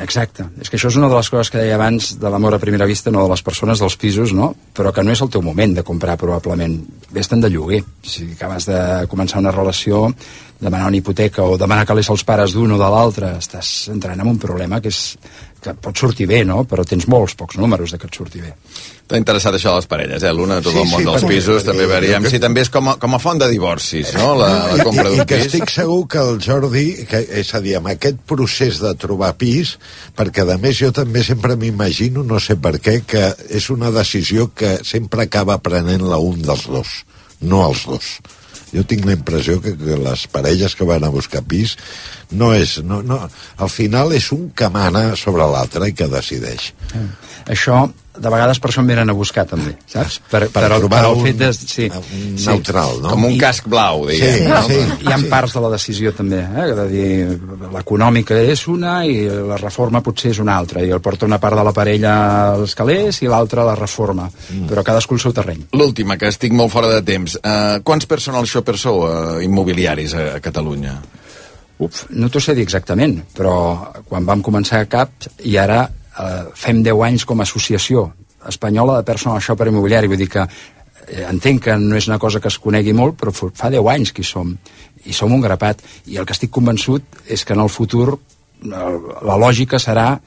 Exacte. 0.00 0.44
És 0.62 0.70
que 0.70 0.78
això 0.78 0.88
és 0.88 0.96
una 0.96 1.08
de 1.10 1.16
les 1.18 1.28
coses 1.28 1.50
que 1.50 1.58
deia 1.58 1.74
abans 1.74 2.12
de 2.20 2.30
l'amor 2.30 2.54
a 2.54 2.60
primera 2.62 2.86
vista, 2.86 3.10
no 3.10 3.24
de 3.24 3.32
les 3.32 3.42
persones, 3.42 3.80
dels 3.82 3.96
pisos, 4.00 4.30
no? 4.32 4.52
Però 4.72 4.92
que 4.94 5.02
no 5.02 5.10
és 5.12 5.20
el 5.20 5.28
teu 5.28 5.42
moment 5.42 5.74
de 5.76 5.82
comprar, 5.84 6.14
probablement. 6.16 6.76
Vés-te'n 7.10 7.42
de 7.42 7.50
lloguer. 7.50 7.82
Si 8.06 8.30
acabes 8.36 8.68
de 8.70 8.78
començar 9.10 9.42
una 9.42 9.50
relació, 9.52 10.06
demanar 10.60 10.86
una 10.88 10.96
hipoteca 10.96 11.42
o 11.42 11.58
demanar 11.58 11.84
calés 11.90 12.08
als 12.08 12.22
pares 12.24 12.54
d'un 12.54 12.70
o 12.72 12.78
de 12.78 12.88
l'altre, 12.94 13.34
estàs 13.42 13.90
entrant 13.92 14.20
en 14.22 14.28
un 14.30 14.38
problema 14.38 14.80
que 14.80 14.88
és 14.94 15.18
que 15.62 15.74
pot 15.74 15.96
sortir 15.98 16.26
bé, 16.30 16.42
no? 16.48 16.62
Però 16.64 16.84
tens 16.88 17.06
molts 17.10 17.34
pocs 17.38 17.58
números 17.60 17.92
de 17.92 17.98
que 18.00 18.08
et 18.08 18.14
surti 18.16 18.40
bé. 18.40 18.54
T'ha 19.10 19.18
interessat 19.18 19.54
això 19.56 19.72
de 19.74 19.80
les 19.80 19.88
parelles, 19.90 20.22
eh, 20.22 20.32
Luna? 20.32 20.60
Tot 20.62 20.72
Sí, 20.72 20.78
el 20.78 20.86
món 20.88 21.00
sí, 21.02 21.06
dels 21.08 21.24
pisos, 21.26 21.64
també 21.66 21.86
veríem 21.90 22.22
jo- 22.24 22.30
si 22.30 22.38
també 22.38 22.60
és 22.62 22.70
com 22.70 22.88
a, 22.92 22.94
com 23.02 23.14
a 23.16 23.18
font 23.18 23.40
de 23.42 23.48
divorcis, 23.50 24.12
no?, 24.14 24.36
la, 24.38 24.50
la 24.76 24.84
compra 24.86 25.08
d'un 25.10 25.22
i 25.22 25.26
que 25.26 25.36
pis. 25.40 25.46
estic 25.48 25.70
segur 25.74 26.06
que 26.08 26.18
el 26.22 26.38
Jordi, 26.40 26.84
que, 27.10 27.24
és 27.42 27.50
a 27.54 27.60
dir, 27.60 27.74
amb 27.80 27.90
aquest 27.90 28.20
procés 28.30 28.78
de 28.80 28.94
trobar 28.94 29.32
pis, 29.36 29.76
perquè 30.16 30.46
a 30.46 30.58
més 30.62 30.78
jo 30.78 30.92
també 30.94 31.24
sempre 31.26 31.56
m'imagino, 31.58 32.22
no 32.22 32.38
sé 32.38 32.54
per 32.56 32.76
què, 32.78 33.00
que 33.04 33.34
és 33.50 33.68
una 33.74 33.90
decisió 33.90 34.52
que 34.54 34.78
sempre 34.86 35.26
acaba 35.26 35.58
prenent 35.58 36.06
la 36.06 36.18
un 36.22 36.40
dels 36.46 36.68
dos, 36.70 37.00
no 37.40 37.66
els 37.66 37.82
dos. 37.90 38.18
Jo 38.70 38.84
tinc 38.86 39.02
la 39.04 39.16
impressió 39.18 39.58
que, 39.60 39.72
que 39.76 39.96
les 39.98 40.28
parelles 40.30 40.76
que 40.78 40.86
van 40.86 41.02
a 41.02 41.08
buscar 41.10 41.42
pis 41.42 41.72
no 42.32 42.52
és... 42.54 42.78
No, 42.86 43.00
no, 43.02 43.20
al 43.58 43.72
final 43.72 44.14
és 44.16 44.30
un 44.36 44.50
que 44.56 44.68
mana 44.72 45.10
sobre 45.18 45.48
l'altre 45.50 45.90
i 45.90 45.96
que 45.96 46.08
decideix. 46.10 46.70
Això, 47.50 47.82
de 48.20 48.28
vegades 48.28 48.58
per 48.60 48.68
això 48.70 48.82
em 48.82 48.88
venen 48.90 49.10
a 49.10 49.14
buscar, 49.16 49.44
també, 49.48 49.72
saps? 49.88 50.18
Per, 50.30 50.42
Per 50.50 50.50
però- 50.52 50.78
trobar 50.82 51.00
però 51.00 51.12
el 51.14 51.20
un, 51.20 51.26
fet 51.28 51.38
de, 51.40 51.48
sí, 51.54 51.86
un 51.88 52.36
sí. 52.36 52.48
neutral, 52.48 52.98
no? 53.04 53.12
Com 53.14 53.26
un 53.30 53.36
casc 53.40 53.68
blau, 53.70 54.04
diguem. 54.08 54.34
Sí, 54.36 54.48
no? 54.50 54.60
sí. 54.66 55.06
Hi 55.06 55.14
ha 55.14 55.18
parts 55.30 55.54
de 55.56 55.62
la 55.64 55.70
decisió 55.72 56.12
també, 56.16 56.40
eh? 56.42 56.66
de 56.76 56.86
dir 56.90 57.06
l'econòmica 57.72 58.38
és 58.42 58.66
una 58.70 58.98
i 59.08 59.22
la 59.30 59.60
reforma 59.60 60.02
potser 60.04 60.34
és 60.34 60.42
una 60.42 60.58
altra 60.60 60.84
i 60.84 60.90
el 60.90 61.00
porta 61.04 61.28
una 61.28 61.40
part 61.42 61.56
de 61.58 61.64
la 61.66 61.74
parella 61.76 62.16
als 62.56 62.74
calés 62.78 63.22
i 63.24 63.30
l'altra 63.30 63.64
la 63.68 63.78
reforma, 63.78 64.28
mm. 64.28 64.66
però 64.70 64.84
cadascú 64.86 65.16
el 65.16 65.24
seu 65.24 65.34
terreny. 65.36 65.68
L'última, 65.78 66.18
que 66.20 66.28
estic 66.30 66.52
molt 66.56 66.74
fora 66.74 66.90
de 66.92 67.00
temps. 67.06 67.38
Uh, 67.40 67.80
quants 67.86 68.10
personal 68.10 68.46
shoppers 68.46 68.84
sou 68.88 69.06
uh, 69.06 69.38
immobiliaris 69.44 70.14
a, 70.18 70.26
a 70.36 70.44
Catalunya? 70.44 70.98
Uf, 71.80 72.02
no 72.12 72.28
t'ho 72.28 72.40
sé 72.44 72.52
dir 72.54 72.62
exactament, 72.66 73.22
però 73.36 73.54
quan 74.08 74.26
vam 74.28 74.42
començar 74.44 74.82
a 74.82 74.88
CAP 74.90 75.30
i 75.48 75.54
ara 75.56 75.86
eh, 75.86 76.42
fem 76.54 76.82
10 76.84 77.04
anys 77.06 77.24
com 77.24 77.40
a 77.40 77.46
associació 77.48 78.10
espanyola 78.48 78.98
de 79.00 79.06
personal 79.08 79.40
shopper 79.40 79.68
immobiliari, 79.70 80.08
vull 80.08 80.20
dir 80.20 80.28
que 80.32 80.44
eh, 80.44 81.24
entenc 81.30 81.62
que 81.64 81.76
no 81.80 81.96
és 81.96 82.08
una 82.08 82.18
cosa 82.20 82.40
que 82.40 82.48
es 82.52 82.58
conegui 82.60 82.92
molt, 82.96 83.16
però 83.20 83.32
fa- 83.32 83.48
fa 83.54 83.70
10 83.72 83.88
anys 83.94 84.12
que 84.12 84.20
hi 84.24 84.28
som, 84.28 84.52
i 85.08 85.12
som 85.16 85.32
un 85.32 85.40
grapat, 85.40 85.80
i 86.12 86.18
el 86.20 86.26
que 86.28 86.36
estic 86.36 86.52
convençut 86.52 87.02
és 87.26 87.44
que 87.44 87.56
en 87.56 87.64
el 87.64 87.72
futur 87.72 88.18
la 88.60 89.36
lògica 89.40 89.78
serà 89.80 90.18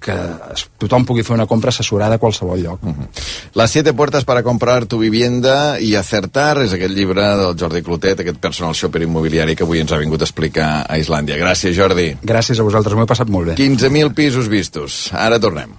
que 0.00 0.12
es- 0.54 0.68
tothom 0.78 1.04
pugui 1.04 1.22
fer 1.22 1.34
una 1.34 1.46
compra 1.46 1.70
assessorada 1.70 2.14
a 2.14 2.18
qualsevol 2.18 2.60
lloc. 2.62 2.82
Uh 2.82 2.88
-huh. 2.90 3.08
Las 3.54 3.70
siete 3.70 3.92
puertas 3.92 4.24
para 4.24 4.42
comprar 4.42 4.86
tu 4.86 4.98
vivienda 4.98 5.80
i 5.80 5.94
acertar 5.96 6.58
és 6.62 6.72
aquest 6.72 6.94
llibre 6.94 7.22
del 7.36 7.56
Jordi 7.58 7.82
Clotet, 7.82 8.20
aquest 8.20 8.38
personal 8.38 8.74
shopper 8.74 9.02
immobiliari 9.02 9.56
que 9.56 9.64
avui 9.64 9.80
ens 9.80 9.92
ha 9.92 9.96
vingut 9.98 10.20
a 10.20 10.24
explicar 10.24 10.86
a 10.88 10.96
Islàndia. 10.98 11.36
Gràcies, 11.36 11.74
Jordi. 11.76 12.16
Gràcies 12.22 12.58
a 12.58 12.62
vosaltres, 12.62 12.94
m'ho 12.94 13.02
he 13.02 13.06
passat 13.06 13.28
molt 13.28 13.48
bé. 13.48 13.54
15.000 13.56 14.14
pisos 14.14 14.48
vistos. 14.48 15.10
Ara 15.12 15.38
tornem. 15.40 15.70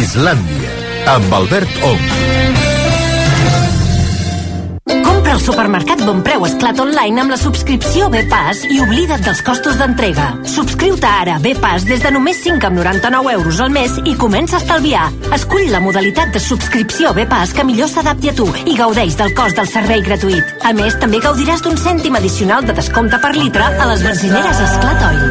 Islàndia, 0.00 0.70
amb 1.06 1.32
Albert 1.32 1.68
Ong. 1.82 2.77
Al 5.38 5.44
supermercat 5.44 6.00
Bon 6.02 6.18
Preu 6.26 6.42
Esclat 6.48 6.80
Online 6.82 7.22
amb 7.22 7.30
la 7.30 7.36
subscripció 7.38 8.08
B-Pass 8.10 8.64
i 8.74 8.80
oblida't 8.82 9.22
dels 9.22 9.38
costos 9.46 9.76
d'entrega. 9.78 10.32
Subscriu-te 10.50 11.06
ara 11.06 11.36
a 11.38 11.42
B-Pass 11.44 11.86
des 11.86 12.02
de 12.02 12.10
només 12.10 12.40
5,99 12.42 13.36
euros 13.36 13.60
al 13.62 13.70
mes 13.70 13.94
i 14.02 14.16
comença 14.18 14.58
a 14.58 14.62
estalviar. 14.64 15.06
Escull 15.36 15.70
la 15.70 15.78
modalitat 15.84 16.34
de 16.34 16.42
subscripció 16.42 17.14
B-Pass 17.14 17.54
que 17.54 17.66
millor 17.68 17.86
s'adapti 17.92 18.32
a 18.32 18.34
tu 18.34 18.48
i 18.66 18.74
gaudeix 18.80 19.14
del 19.20 19.30
cost 19.38 19.60
del 19.60 19.70
servei 19.70 20.02
gratuït. 20.02 20.56
A 20.66 20.74
més, 20.74 20.98
també 20.98 21.22
gaudiràs 21.22 21.62
d'un 21.62 21.78
cèntim 21.78 22.18
addicional 22.18 22.66
de 22.66 22.74
descompte 22.74 23.22
per 23.22 23.36
litre 23.38 23.70
a 23.78 23.92
les 23.92 24.02
benzineres 24.10 24.66
Esclat 24.66 25.06
Oil. 25.12 25.30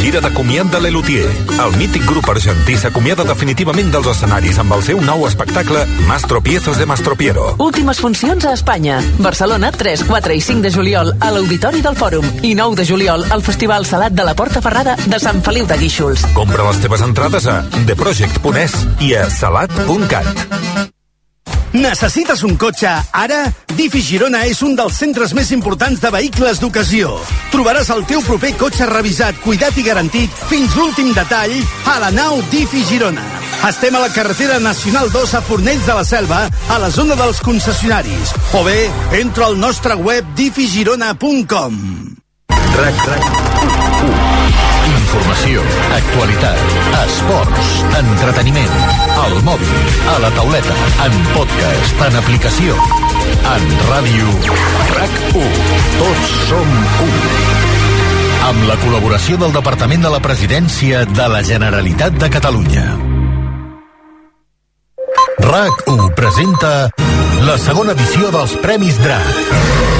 Gira 0.00 0.20
de 0.20 0.80
l'Elutier. 0.80 1.28
El 1.60 1.76
mític 1.76 2.06
grup 2.08 2.28
argentí 2.32 2.76
s'acomiada 2.80 3.22
definitivament 3.28 3.90
dels 3.92 4.06
escenaris 4.08 4.58
amb 4.58 4.72
el 4.72 4.82
seu 4.82 5.00
nou 5.04 5.26
espectacle 5.28 5.84
Mastropiezos 6.08 6.78
de 6.78 6.86
Mastropiero. 6.86 7.54
Últimes 7.58 8.00
funcions 8.00 8.44
a 8.46 8.54
Espanya. 8.54 9.02
Barcelona, 9.18 9.70
3, 9.70 10.04
4 10.08 10.32
i 10.32 10.40
5 10.40 10.62
de 10.62 10.70
juliol 10.72 11.12
a 11.20 11.30
l'Auditori 11.30 11.82
del 11.84 11.96
Fòrum. 11.96 12.24
I 12.42 12.54
9 12.54 12.80
de 12.80 12.86
juliol 12.88 13.26
al 13.30 13.42
Festival 13.42 13.84
Salat 13.84 14.12
de 14.12 14.24
la 14.24 14.34
Porta 14.34 14.62
Ferrada 14.64 14.96
de 14.96 15.20
Sant 15.20 15.42
Feliu 15.44 15.66
de 15.66 15.76
Guíxols. 15.76 16.24
Compra 16.32 16.64
les 16.70 16.80
teves 16.80 17.04
entrades 17.04 17.46
a 17.46 17.60
theproject.es 17.84 18.80
i 19.04 19.14
a 19.20 19.28
salat.cat. 19.28 20.99
Necessites 21.72 22.42
un 22.42 22.56
cotxe 22.58 22.90
ara? 23.14 23.44
Difi 23.78 24.00
Girona 24.02 24.42
és 24.50 24.58
un 24.66 24.74
dels 24.78 24.96
centres 24.98 25.30
més 25.38 25.52
importants 25.54 26.00
de 26.02 26.10
vehicles 26.10 26.58
d'ocasió. 26.58 27.12
Trobaràs 27.52 27.92
el 27.94 28.02
teu 28.10 28.24
proper 28.26 28.50
cotxe 28.58 28.88
revisat, 28.90 29.38
cuidat 29.44 29.78
i 29.78 29.84
garantit 29.86 30.42
fins 30.50 30.74
l'últim 30.74 31.12
detall 31.14 31.54
a 31.86 31.98
la 32.02 32.10
nau 32.10 32.40
Difi 32.50 32.82
Girona. 32.88 33.26
Estem 33.68 33.94
a 33.94 34.02
la 34.02 34.10
carretera 34.10 34.58
Nacional 34.58 35.12
2 35.12 35.34
a 35.36 35.42
Fornells 35.46 35.86
de 35.86 35.94
la 35.94 36.04
Selva, 36.04 36.40
a 36.48 36.78
la 36.80 36.90
zona 36.90 37.14
dels 37.14 37.42
concessionaris. 37.44 38.34
O 38.58 38.64
bé, 38.64 38.88
entra 39.20 39.46
al 39.46 39.60
nostre 39.60 39.94
web 39.94 40.26
difigirona.com. 40.34 41.78
RAC, 42.50 43.06
RAC. 43.06 43.89
Informació, 45.10 45.62
actualitat, 45.90 46.74
esports, 47.00 47.70
entreteniment, 47.98 48.74
al 49.18 49.32
mòbil, 49.42 49.88
a 50.06 50.12
la 50.22 50.28
tauleta, 50.36 50.76
en 51.02 51.16
podcast, 51.32 52.04
en 52.06 52.18
aplicació, 52.20 52.76
en 53.50 53.64
ràdio, 53.88 54.28
RAC1. 54.92 55.58
Tots 55.96 56.36
som 56.46 56.70
un. 57.08 57.18
Amb 58.52 58.62
la 58.70 58.76
col·laboració 58.84 59.40
del 59.42 59.56
Departament 59.56 60.06
de 60.06 60.14
la 60.14 60.22
Presidència 60.22 61.02
de 61.10 61.26
la 61.34 61.42
Generalitat 61.42 62.14
de 62.14 62.30
Catalunya. 62.30 62.86
RAC1 65.42 66.06
presenta 66.14 66.72
la 67.42 67.58
segona 67.58 67.98
edició 67.98 68.30
dels 68.30 68.54
Premis 68.62 69.02
DRAC. 69.02 69.99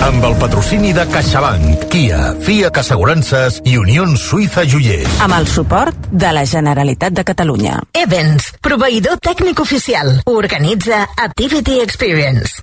Amb 0.00 0.24
el 0.24 0.34
patrocini 0.40 0.92
de 0.96 1.04
CaixaBank, 1.12 1.84
Kia, 1.92 2.32
FIAC 2.46 2.78
Assegurances 2.82 3.60
i 3.68 3.76
Unió 3.78 4.06
Suïssa 4.16 4.64
Joiers. 4.66 5.20
amb 5.20 5.34
el 5.36 5.46
suport 5.46 5.94
de 6.10 6.32
la 6.32 6.46
Generalitat 6.46 7.12
de 7.12 7.24
Catalunya. 7.24 7.78
Evans, 7.92 8.52
proveïdor 8.60 9.20
tècnic 9.20 9.60
oficial. 9.60 10.22
Organitza 10.26 11.06
Activity 11.16 11.80
Experience. 11.80 12.62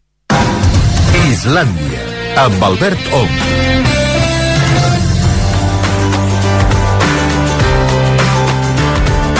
Islàndia, 1.30 2.01
amb 2.45 2.64
Albert 2.64 3.14
Ong. 3.14 4.16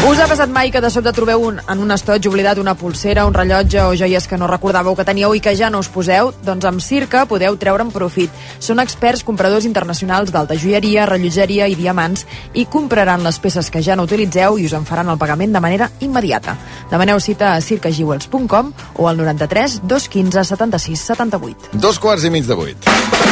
Us 0.08 0.22
ha 0.24 0.26
passat 0.30 0.48
mai 0.48 0.70
que 0.72 0.80
de 0.80 0.88
sobte 0.88 1.12
trobeu 1.12 1.42
un, 1.44 1.58
en 1.60 1.80
un 1.84 1.90
estoig 1.92 2.30
oblidat 2.30 2.62
una 2.62 2.78
pulsera, 2.80 3.26
un 3.28 3.34
rellotge 3.36 3.82
o 3.84 3.96
joies 4.00 4.24
que 4.32 4.38
no 4.40 4.48
recordàveu 4.48 4.96
que 4.96 5.04
teníeu 5.04 5.34
i 5.36 5.42
que 5.44 5.52
ja 5.60 5.68
no 5.68 5.82
us 5.84 5.90
poseu? 5.92 6.30
Doncs 6.48 6.64
amb 6.70 6.80
Circa 6.80 7.26
podeu 7.28 7.58
treure'n 7.60 7.92
profit. 7.92 8.32
Són 8.64 8.80
experts 8.80 9.26
compradors 9.28 9.68
internacionals 9.68 10.32
d'alta 10.32 10.56
joieria, 10.56 11.10
rellotgeria 11.12 11.68
i 11.68 11.76
diamants 11.76 12.24
i 12.56 12.64
compraran 12.72 13.28
les 13.28 13.42
peces 13.44 13.68
que 13.68 13.84
ja 13.84 14.00
no 14.00 14.08
utilitzeu 14.08 14.56
i 14.56 14.70
us 14.72 14.78
en 14.80 14.88
faran 14.88 15.12
el 15.12 15.20
pagament 15.20 15.52
de 15.52 15.66
manera 15.68 15.92
immediata. 16.00 16.56
Demaneu 16.88 17.20
cita 17.20 17.52
a 17.58 17.60
circajewels.com 17.60 18.72
o 18.96 19.10
al 19.12 19.20
93 19.20 19.82
215 19.84 20.48
76 20.56 21.04
78. 21.12 21.76
Dos 21.84 22.00
quarts 22.00 22.24
i 22.24 22.32
mig 22.32 22.48
de 22.48 22.56
vuit. 22.56 23.27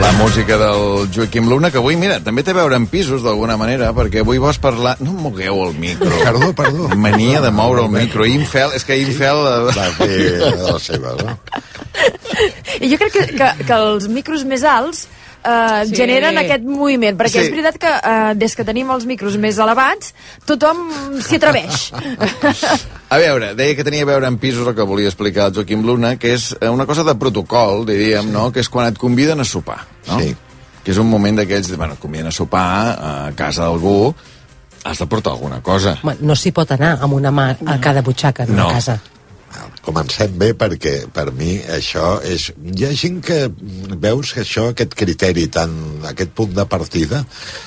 La 0.00 0.12
música 0.12 0.56
del 0.56 1.10
Joaquim 1.14 1.48
Luna, 1.48 1.70
que 1.70 1.76
avui, 1.76 1.96
mira, 2.00 2.16
també 2.24 2.40
té 2.40 2.54
a 2.54 2.56
veure 2.56 2.78
amb 2.78 2.88
pisos, 2.88 3.20
d'alguna 3.20 3.58
manera, 3.60 3.90
perquè 3.92 4.22
avui 4.24 4.40
vols 4.40 4.56
parlar... 4.62 4.94
No 5.04 5.12
mogueu 5.12 5.60
el 5.66 5.74
micro. 5.76 6.08
Perdó, 6.24 6.52
perdó. 6.56 6.88
Mania 6.96 7.42
de 7.44 7.50
moure 7.52 7.84
el 7.84 7.92
micro. 7.92 8.24
Infel, 8.24 8.72
és 8.76 8.86
que 8.88 8.96
Infel... 9.02 9.44
Va 9.76 9.88
fer 9.98 10.10
de 10.40 10.50
les 10.64 10.88
seves, 10.88 11.20
no? 11.20 11.36
I 12.80 12.88
jo 12.88 12.96
crec 13.02 13.12
que, 13.12 13.26
que, 13.36 13.50
que 13.66 13.76
els 13.76 14.08
micros 14.08 14.46
més 14.48 14.64
alts 14.64 15.04
eh, 15.44 15.82
Sí. 15.84 15.90
sí. 15.90 15.96
generen 15.96 16.38
aquest 16.38 16.62
moviment, 16.64 17.16
perquè 17.18 17.28
Sí. 17.30 17.38
sí. 17.38 17.44
és 17.46 17.50
veritat 17.50 17.78
que 17.78 17.88
eh, 17.88 18.34
des 18.36 18.54
que 18.56 18.64
tenim 18.64 18.90
els 18.90 19.06
micros 19.06 19.36
més 19.36 19.58
elevats, 19.58 20.14
tothom 20.46 20.88
s'hi 21.20 21.36
atreveix. 21.36 21.92
A 23.10 23.18
veure, 23.18 23.54
deia 23.58 23.74
que 23.74 23.84
tenia 23.84 24.02
a 24.02 24.10
veure 24.10 24.26
amb 24.28 24.40
pisos 24.40 24.66
el 24.68 24.74
que 24.74 24.82
volia 24.86 25.08
explicar 25.10 25.48
el 25.50 25.54
Joaquim 25.54 25.82
Luna, 25.86 26.16
que 26.16 26.34
és 26.34 26.52
eh, 26.60 26.68
una 26.68 26.86
cosa 26.86 27.02
de 27.04 27.14
protocol, 27.18 27.84
diríem, 27.86 28.30
no? 28.32 28.50
que 28.52 28.60
és 28.60 28.68
quan 28.68 28.86
et 28.92 28.98
conviden 28.98 29.40
a 29.40 29.44
sopar. 29.44 29.80
No? 30.08 30.20
Sí. 30.20 30.36
Que 30.84 30.92
és 30.92 30.98
un 30.98 31.08
moment 31.10 31.36
d'aquells, 31.36 31.72
bueno, 31.76 31.94
et 31.94 32.00
conviden 32.00 32.28
a 32.30 32.32
sopar 32.32 32.66
a 32.98 33.32
casa 33.36 33.66
d'algú, 33.66 34.14
has 34.84 34.98
de 34.98 35.06
portar 35.06 35.32
alguna 35.34 35.58
cosa. 35.60 35.98
Home, 36.02 36.14
no 36.24 36.36
s'hi 36.36 36.52
pot 36.56 36.70
anar 36.72 36.94
amb 37.02 37.12
una 37.18 37.30
mà 37.34 37.50
a 37.66 37.78
cada 37.80 38.00
butxaca 38.02 38.44
en 38.46 38.54
No. 38.56 38.66
una 38.66 38.74
casa. 38.78 39.00
Comencem 39.90 40.36
bé 40.38 40.52
perquè 40.54 40.94
per 41.10 41.32
mi 41.34 41.56
això 41.74 42.20
és... 42.22 42.50
Hi 42.62 42.84
ha 42.86 42.90
gent 42.94 43.16
que 43.26 43.40
veus 43.98 44.30
que 44.36 44.44
això, 44.44 44.68
aquest 44.70 44.94
criteri 44.94 45.48
tan... 45.50 45.72
aquest 46.06 46.30
punt 46.38 46.52
de 46.54 46.62
partida, 46.70 47.24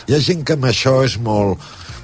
hi 0.07 0.15
ha 0.15 0.21
gent 0.23 0.45
que 0.47 0.55
amb 0.55 0.69
això 0.71 1.01
és 1.03 1.17
molt... 1.19 1.59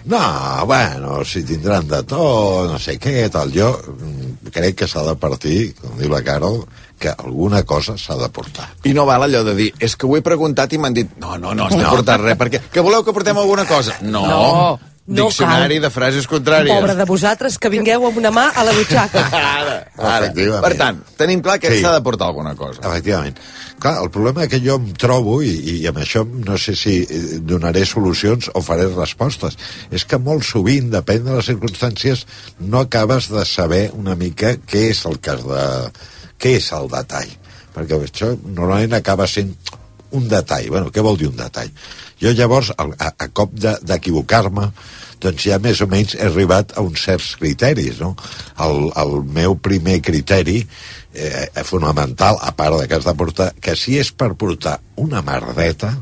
No, 0.10 0.20
bueno, 0.66 1.22
si 1.28 1.44
tindran 1.48 1.88
de 1.88 2.02
tot, 2.08 2.68
no 2.72 2.78
sé 2.82 2.96
què, 3.00 3.28
tal. 3.32 3.52
Jo 3.56 3.70
mm, 3.78 4.52
crec 4.56 4.78
que 4.82 4.88
s'ha 4.92 5.04
de 5.08 5.16
partir, 5.20 5.58
com 5.80 5.96
diu 6.00 6.12
la 6.12 6.22
Carol, 6.26 6.62
que 7.00 7.12
alguna 7.14 7.62
cosa 7.68 7.96
s'ha 8.00 8.16
de 8.20 8.28
portar. 8.34 8.68
I 8.90 8.96
no 8.96 9.06
val 9.08 9.24
allò 9.28 9.44
de 9.48 9.56
dir, 9.60 9.70
és 9.80 9.96
que 10.00 10.08
ho 10.08 10.16
he 10.18 10.24
preguntat 10.26 10.74
i 10.76 10.80
m'han 10.82 10.96
dit, 11.00 11.16
no, 11.22 11.38
no, 11.40 11.54
no, 11.56 11.68
has 11.68 11.76
de 11.78 11.84
No. 11.84 11.92
portar 11.96 12.20
res, 12.24 12.36
perquè... 12.40 12.64
Que 12.74 12.84
voleu 12.84 13.04
que 13.08 13.16
portem 13.16 13.38
alguna 13.40 13.68
cosa? 13.70 13.96
No. 14.02 14.26
No, 14.28 14.80
no 15.10 15.26
Diccionari 15.26 15.80
cal. 15.80 15.88
de 15.88 15.90
frases 15.90 16.28
contràries. 16.30 16.70
Pobre 16.70 16.94
de 16.96 17.06
vosaltres 17.10 17.58
que 17.58 17.70
vingueu 17.74 18.06
amb 18.08 18.20
una 18.22 18.30
mà 18.32 18.44
a 18.54 18.64
la 18.64 18.74
butxaca. 18.78 19.24
Ara, 19.40 19.78
ara. 19.98 20.62
Per 20.62 20.72
tant, 20.78 21.00
tenim 21.18 21.42
clar 21.42 21.58
que 21.60 21.72
Sí. 21.74 21.82
s'ha 21.82 21.96
de 21.96 22.02
portar 22.06 22.28
alguna 22.30 22.54
cosa. 22.56 22.80
Efectivament. 22.86 23.40
Clar, 23.80 23.96
el 24.04 24.10
problema 24.12 24.46
que 24.52 24.60
jo 24.62 24.76
em 24.78 24.92
trobo, 25.00 25.40
i, 25.42 25.54
i 25.82 25.88
amb 25.90 25.98
això 26.04 26.26
no 26.28 26.58
sé 26.62 26.76
si 26.76 27.00
eh, 27.02 27.40
donaré 27.42 27.86
solucions 27.88 28.52
o 28.54 28.62
faré 28.62 28.86
respostes, 28.92 29.58
és 29.90 30.06
que 30.06 30.20
molt 30.22 30.44
sovint, 30.46 30.92
depèn 30.94 31.24
de 31.26 31.38
les 31.40 31.50
circumstàncies, 31.50 32.26
no 32.60 32.84
acabes 32.86 33.30
de 33.34 33.46
saber 33.48 33.90
una 33.96 34.16
mica 34.20 34.56
què 34.68 34.90
és 34.94 35.06
el 35.10 35.20
cas 35.24 35.42
de... 35.48 35.66
què 36.40 36.58
és 36.60 36.70
el 36.76 36.88
detall. 36.92 37.32
Perquè 37.76 37.98
això 38.04 38.34
normalment 38.46 38.94
acaba 39.00 39.26
sent 39.28 39.56
un 40.18 40.28
detall. 40.32 40.70
Bueno, 40.70 40.92
què 40.94 41.04
vol 41.06 41.18
dir 41.20 41.28
un 41.30 41.38
detall? 41.40 41.70
Jo 42.22 42.34
llavors, 42.36 42.72
a, 42.78 42.88
a, 43.10 43.28
cop 43.34 43.54
de- 43.54 43.78
d'equivocar-me, 43.86 44.70
doncs 45.20 45.44
ja 45.50 45.58
més 45.60 45.82
o 45.84 45.88
menys 45.92 46.16
he 46.16 46.24
arribat 46.28 46.74
a 46.78 46.84
uns 46.86 47.04
certs 47.04 47.34
criteris, 47.40 48.00
no? 48.00 48.14
El, 48.64 48.90
el 49.00 49.14
meu 49.36 49.58
primer 49.60 50.00
criteri 50.02 50.62
eh, 51.14 51.48
fonamental, 51.68 52.40
a 52.42 52.54
part 52.56 52.80
de 52.80 52.88
que 52.88 52.96
has 53.00 53.08
de 53.08 53.16
portar, 53.20 53.50
que 53.60 53.76
si 53.76 53.98
és 54.00 54.12
per 54.16 54.34
portar 54.40 54.78
una 55.00 55.22
merdeta, 55.26 55.94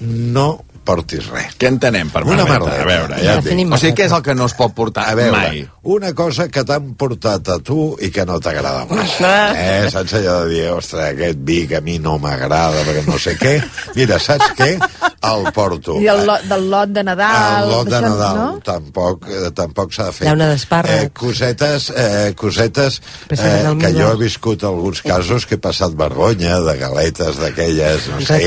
no 0.00 0.64
portis 0.84 1.28
res. 1.32 1.54
Què 1.58 1.68
entenem 1.70 2.10
per 2.12 2.24
Una 2.26 2.44
merdeta. 2.48 2.82
A 2.82 2.86
veure, 2.88 3.18
Ja 3.22 3.36
dic. 3.40 3.72
O 3.72 3.78
sigui, 3.80 3.94
què 3.98 4.06
és 4.08 4.12
el 4.16 4.22
que 4.26 4.34
no 4.38 4.46
es 4.50 4.54
pot 4.58 4.74
portar 4.74 5.06
A 5.10 5.14
veure, 5.18 5.36
mai? 5.36 5.62
una 5.82 6.12
cosa 6.14 6.48
que 6.48 6.62
t'han 6.64 6.92
portat 6.98 7.48
a 7.54 7.58
tu 7.58 7.96
i 8.00 8.10
que 8.14 8.24
no 8.26 8.38
t'agrada 8.40 8.84
massa. 8.90 9.32
Eh, 9.58 9.88
saps 9.90 10.14
allò 10.20 10.40
de 10.44 10.52
dir, 10.54 10.66
ostres, 10.70 11.12
aquest 11.14 11.38
vi 11.46 11.62
que 11.70 11.78
a 11.78 11.84
mi 11.84 11.98
no 12.02 12.18
m'agrada 12.22 12.84
perquè 12.86 13.06
no 13.06 13.18
sé 13.18 13.36
què. 13.40 13.56
Mira, 13.96 14.18
saps 14.22 14.52
què? 14.58 14.76
el 15.22 15.44
porto. 15.54 16.00
I 16.02 16.08
el 16.10 16.24
lot, 16.26 16.42
del 16.50 16.64
lot 16.70 16.90
de 16.90 17.04
Nadal... 17.06 17.68
El 17.68 17.70
lot 17.70 17.86
de 17.86 18.00
Nadal 18.02 18.36
No? 18.42 18.46
tampoc, 18.66 19.28
eh, 19.30 19.50
tampoc 19.54 19.92
s'ha 19.94 20.08
de 20.08 20.14
fer. 20.16 20.26
Llauna 20.26 20.48
d'espàrrec. 20.50 21.04
Eh, 21.04 21.10
cosetes, 21.14 21.90
eh, 21.94 22.32
cosetes 22.34 22.96
eh, 23.30 23.70
que 23.78 23.92
jo 23.94 24.08
he 24.12 24.16
viscut 24.18 24.64
alguns 24.66 25.02
casos 25.06 25.46
que 25.46 25.54
he 25.54 25.62
passat 25.62 25.94
vergonya 25.94 26.58
de 26.66 26.74
galetes 26.80 27.38
d'aquelles, 27.38 28.08
no 28.10 28.18
sé, 28.26 28.40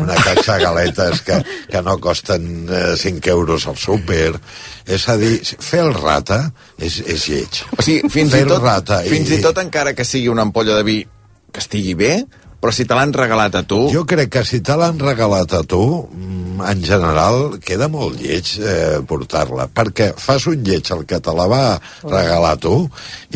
una 0.00 0.18
caixa 0.18 0.56
de 0.58 0.64
galetes 0.64 1.22
que, 1.22 1.38
que 1.70 1.75
no 1.84 1.96
costen 2.02 2.66
eh, 2.70 2.94
5 2.96 3.30
euros 3.32 3.66
al 3.66 3.76
súper. 3.80 4.32
És 4.86 5.08
a 5.08 5.16
dir, 5.20 5.40
fer 5.42 5.82
el 5.84 5.92
rata 5.96 6.40
és, 6.78 7.00
és 7.02 7.28
lleig. 7.28 7.62
O 7.76 7.82
sigui, 7.82 8.10
fins, 8.12 8.32
fer 8.32 8.44
i 8.46 8.48
tot, 8.48 8.62
rata 8.62 9.02
fins 9.06 9.32
i 9.34 9.40
tot 9.44 9.58
encara 9.62 9.94
que 9.96 10.06
sigui 10.06 10.30
una 10.32 10.46
ampolla 10.46 10.78
de 10.78 10.86
vi 10.86 10.98
que 11.52 11.62
estigui 11.62 11.94
bé, 11.98 12.12
però 12.60 12.72
si 12.74 12.86
te 12.88 12.96
l'han 12.98 13.12
regalat 13.14 13.54
a 13.58 13.62
tu... 13.68 13.86
Jo 13.92 14.04
crec 14.08 14.32
que 14.38 14.44
si 14.48 14.62
te 14.64 14.76
l'han 14.78 14.98
regalat 15.00 15.52
a 15.58 15.62
tu, 15.68 15.82
mm, 16.10 16.45
en 16.64 16.82
general, 16.84 17.58
queda 17.64 17.88
molt 17.92 18.18
lleig 18.20 18.52
eh, 18.60 18.98
portar-la, 19.06 19.66
perquè 19.72 20.10
fas 20.18 20.46
un 20.50 20.62
lleig 20.64 20.88
al 20.94 21.04
que 21.08 21.18
te 21.20 21.34
la 21.36 21.46
va 21.50 21.62
regalar 22.04 22.52
a 22.56 22.60
tu 22.60 22.74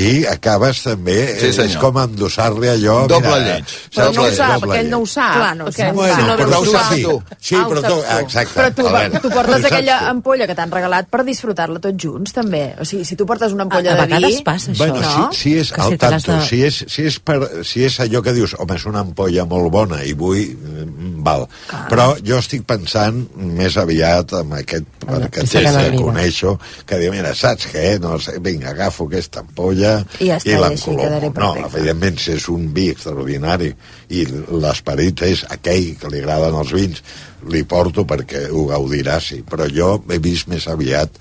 i 0.00 0.24
acabes 0.30 0.82
també... 0.86 1.16
Sí, 1.40 1.50
eh, 1.50 1.52
senyor. 1.52 1.70
és 1.70 1.76
com 1.82 1.98
endossar-li 2.02 2.70
allò... 2.72 2.96
Doble 3.10 3.34
mira, 3.34 3.40
lleig. 3.60 3.74
Però 3.96 4.08
no 4.14 4.24
ho 4.26 4.32
sap, 4.36 4.64
aquell 4.68 4.90
no 4.92 5.00
ho 5.02 5.08
sap. 5.10 5.34
Clar, 5.36 5.52
no 5.58 5.70
sap. 5.72 5.94
Bueno, 5.98 6.14
si 6.16 6.26
no 6.28 6.36
però 6.40 6.48
veus 6.50 6.60
ho 6.60 6.64
tu, 6.64 6.76
saps 6.76 7.02
tu. 7.04 7.16
Sí, 7.40 7.56
Ah, 7.60 7.64
però 7.68 7.80
tu, 7.84 7.94
tu. 7.94 8.18
exacte. 8.20 8.54
Però 8.56 8.70
tu, 8.76 8.86
Albert, 8.88 9.18
tu 9.24 9.30
portes 9.34 9.64
aquella 9.68 9.98
tu. 10.00 10.10
ampolla 10.14 10.46
que 10.48 10.54
t'han 10.56 10.70
regalat 10.72 11.08
per 11.12 11.24
disfrutar-la 11.26 11.80
tots 11.82 11.98
junts, 12.04 12.32
també. 12.36 12.62
O 12.80 12.86
sigui, 12.88 13.04
si 13.04 13.16
tu 13.18 13.26
portes 13.28 13.52
una 13.52 13.66
ampolla 13.66 13.92
A- 13.92 13.98
a 13.98 14.00
de 14.00 14.06
vi... 14.06 14.14
vegades 14.14 14.42
passa 14.46 14.70
això. 14.72 14.78
Bueno, 14.84 15.00
no? 15.02 15.28
si, 15.32 15.40
si 15.42 15.56
és 15.60 15.72
Que 15.74 15.82
al 15.82 15.90
si 15.92 15.98
tanto, 16.00 16.32
de- 16.38 16.46
si, 16.46 16.62
és, 16.64 16.78
si, 16.88 17.04
és 17.10 17.18
per, 17.20 17.38
si 17.66 17.84
és 17.84 17.98
allò 18.00 18.22
que 18.24 18.32
dius, 18.36 18.54
home, 18.58 18.76
és 18.78 18.86
una 18.88 19.02
ampolla 19.04 19.44
molt 19.50 19.70
bona 19.74 20.00
i 20.06 20.12
vull, 20.16 20.40
mm, 20.54 21.20
val. 21.26 21.46
Però 21.90 22.12
jo 22.24 22.38
estic 22.40 22.62
pensant 22.68 23.09
més 23.10 23.76
aviat 23.80 24.34
amb 24.40 24.56
aquest, 24.58 24.88
sí, 25.04 25.44
sí, 25.44 25.62
sí. 25.64 25.84
que 25.84 26.02
coneixo, 26.02 26.54
que 26.86 26.98
diu, 27.02 27.12
mira, 27.14 27.32
saps 27.36 27.68
què? 27.72 27.84
No 28.02 28.16
sé, 28.22 28.36
vinga, 28.44 28.70
agafo 28.74 29.08
aquesta 29.08 29.44
ampolla 29.44 29.98
I 30.20 30.30
ja 30.30 30.38
i 30.44 30.56
l'encolomo. 30.60 31.32
No, 31.38 31.52
evidentment, 31.68 32.20
si 32.22 32.34
és 32.36 32.48
un 32.52 32.68
vi 32.76 32.90
extraordinari 32.94 33.72
i 34.16 34.24
l'esperit 34.50 35.24
és 35.28 35.44
aquell 35.50 35.92
que 36.00 36.10
li 36.12 36.22
agraden 36.22 36.58
els 36.62 36.74
vins, 36.76 37.04
li 37.50 37.62
porto 37.64 38.04
perquè 38.08 38.46
ho 38.50 38.66
gaudirà, 38.68 39.20
sí. 39.24 39.40
Però 39.46 39.68
jo 39.70 39.94
he 40.10 40.20
vist 40.22 40.50
més 40.52 40.68
aviat 40.68 41.16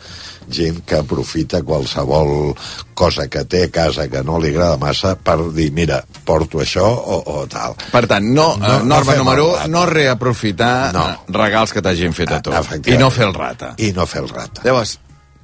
gent 0.51 0.81
que 0.85 0.95
aprofita 0.99 1.61
qualsevol 1.63 2.55
cosa 2.93 3.27
que 3.31 3.45
té 3.45 3.63
a 3.65 3.71
casa 3.71 4.07
que 4.11 4.23
no 4.23 4.39
li 4.39 4.49
agrada 4.53 4.77
massa 4.77 5.15
per 5.15 5.37
dir, 5.55 5.69
mira, 5.71 6.01
porto 6.25 6.59
això 6.59 6.83
o, 6.85 7.19
o 7.25 7.45
tal. 7.47 7.75
Per 7.91 8.05
tant, 8.07 8.25
no, 8.25 8.55
no, 8.57 8.67
No- 8.67 8.79
no 8.79 8.95
norma 8.95 9.11
fem 9.13 9.21
número 9.23 9.43
el 9.45 9.49
1, 9.51 9.57
rata. 9.57 9.67
no 9.67 9.85
reaprofitar 9.85 10.93
No. 10.93 11.07
no. 11.07 11.23
regals 11.39 11.71
que 11.73 11.81
t'hagin 11.81 12.13
fet 12.13 12.31
a 12.31 12.41
tu. 12.41 12.51
Efectivament. 12.51 12.99
I 12.99 13.03
no 13.03 13.09
fer 13.11 13.25
el 13.27 13.33
rata. 13.33 13.73
I 13.77 13.91
no 13.95 14.05
fer 14.05 14.21
el 14.23 14.29
rata. 14.29 14.61
Llavors, 14.65 14.99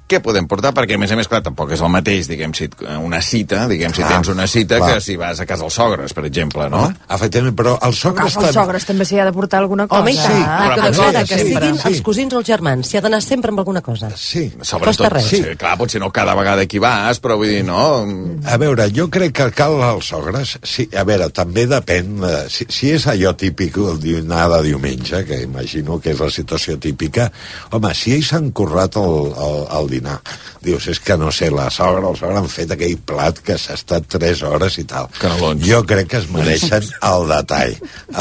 què 0.08 0.20
podem 0.22 0.46
portar? 0.48 0.72
Perquè, 0.78 0.96
a 0.96 1.02
més 1.02 1.12
a 1.12 1.16
més, 1.18 1.28
clar, 1.28 1.42
tampoc 1.42 1.72
és 1.74 1.82
el 1.82 1.90
mateix, 1.90 2.28
diguem, 2.30 2.54
si 2.54 2.66
et- 2.68 2.76
una 3.02 3.22
cita, 3.26 3.64
diguem, 3.68 3.92
si 3.94 4.02
Clar, 4.04 4.12
tens 4.14 4.28
una 4.30 4.46
cita, 4.48 4.78
clar. 4.78 4.94
que 4.94 5.02
si 5.02 5.16
vas 5.18 5.40
a 5.40 5.46
casa 5.50 5.64
dels 5.66 5.74
sogres, 5.74 6.14
per 6.14 6.26
exemple, 6.26 6.70
no? 6.70 6.84
No? 6.90 6.94
Efectivament, 7.10 7.56
però 7.58 7.74
els 7.82 7.98
sogres... 8.00 8.34
casa 8.36 8.48
els 8.48 8.56
sogres 8.60 8.86
també 8.86 9.06
s'hi 9.06 9.18
ha 9.20 9.26
de 9.26 9.34
portar 9.34 9.60
alguna 9.64 9.88
cosa. 9.88 10.02
Home, 10.02 10.12
i 10.14 10.16
tant. 10.16 10.36
Sí, 10.36 10.44
Ah, 10.46 10.60
però 10.76 10.76
que 10.86 10.94
sí, 10.94 11.34
que 11.34 11.40
siguin 11.42 11.78
sí. 11.82 11.88
els 11.90 12.02
cosins 12.06 12.34
o 12.34 12.38
els 12.44 12.48
germans. 12.48 12.88
S'hi 12.90 12.98
ha 12.98 13.02
d'anar 13.02 13.22
sempre 13.26 13.50
amb 13.52 13.60
alguna 13.64 13.82
cosa. 13.82 14.12
Sí. 14.16 14.50
Costa 14.58 14.66
Sobretot, 14.76 15.10
res. 15.14 15.26
sí. 15.30 15.42
clar, 15.58 15.78
potser 15.78 16.00
no 16.02 16.12
cada 16.12 16.36
vegada 16.38 16.66
que 16.68 16.78
hi 16.78 16.84
vas, 16.84 17.20
però 17.24 17.38
vull 17.42 17.50
dir, 17.50 17.64
no... 17.66 18.06
A 18.46 18.58
veure, 18.62 18.86
jo 18.94 19.08
crec 19.10 19.34
que 19.42 19.50
cal 19.58 19.82
als 19.82 20.12
sogres... 20.14 20.58
Sí, 20.64 20.88
a 20.96 21.04
veure, 21.04 21.30
també 21.34 21.66
depèn... 21.72 22.20
eh, 22.24 22.44
Si, 22.50 22.66
si 22.70 22.92
és 22.94 23.08
allò 23.10 23.34
típic, 23.36 23.78
el 23.82 23.98
dinar 24.00 24.46
de 24.54 24.62
diumenge, 24.70 25.24
que 25.26 25.42
imagino 25.44 25.98
que 26.00 26.12
és 26.14 26.20
la 26.22 26.30
situació 26.30 26.78
típica, 26.80 27.32
home, 27.72 27.94
si 27.98 28.14
ells 28.16 28.32
han 28.38 28.52
currat 28.56 28.96
el, 29.02 29.32
el, 29.34 29.58
el 29.80 29.90
dinar, 29.96 30.20
dius, 30.66 30.90
és 30.92 31.00
que 31.02 31.18
no 31.20 31.32
sé, 31.36 31.50
la 31.54 31.70
sogra, 31.74 32.06
el 32.10 32.20
sogre 32.20 32.42
han 32.42 32.52
fet 32.52 32.76
aquell 32.76 32.98
plat 33.08 33.42
que 33.46 33.58
s'ha 33.62 33.78
estat 33.80 34.08
3 34.18 34.44
hores 34.50 34.78
i 34.82 34.86
tal. 34.90 35.10
Canelons. 35.22 35.66
Jo 35.66 35.82
crec 35.88 36.12
que 36.14 36.22
es 36.24 36.30
mereixen 36.34 36.86
el 37.10 37.28
detall. 37.32 37.76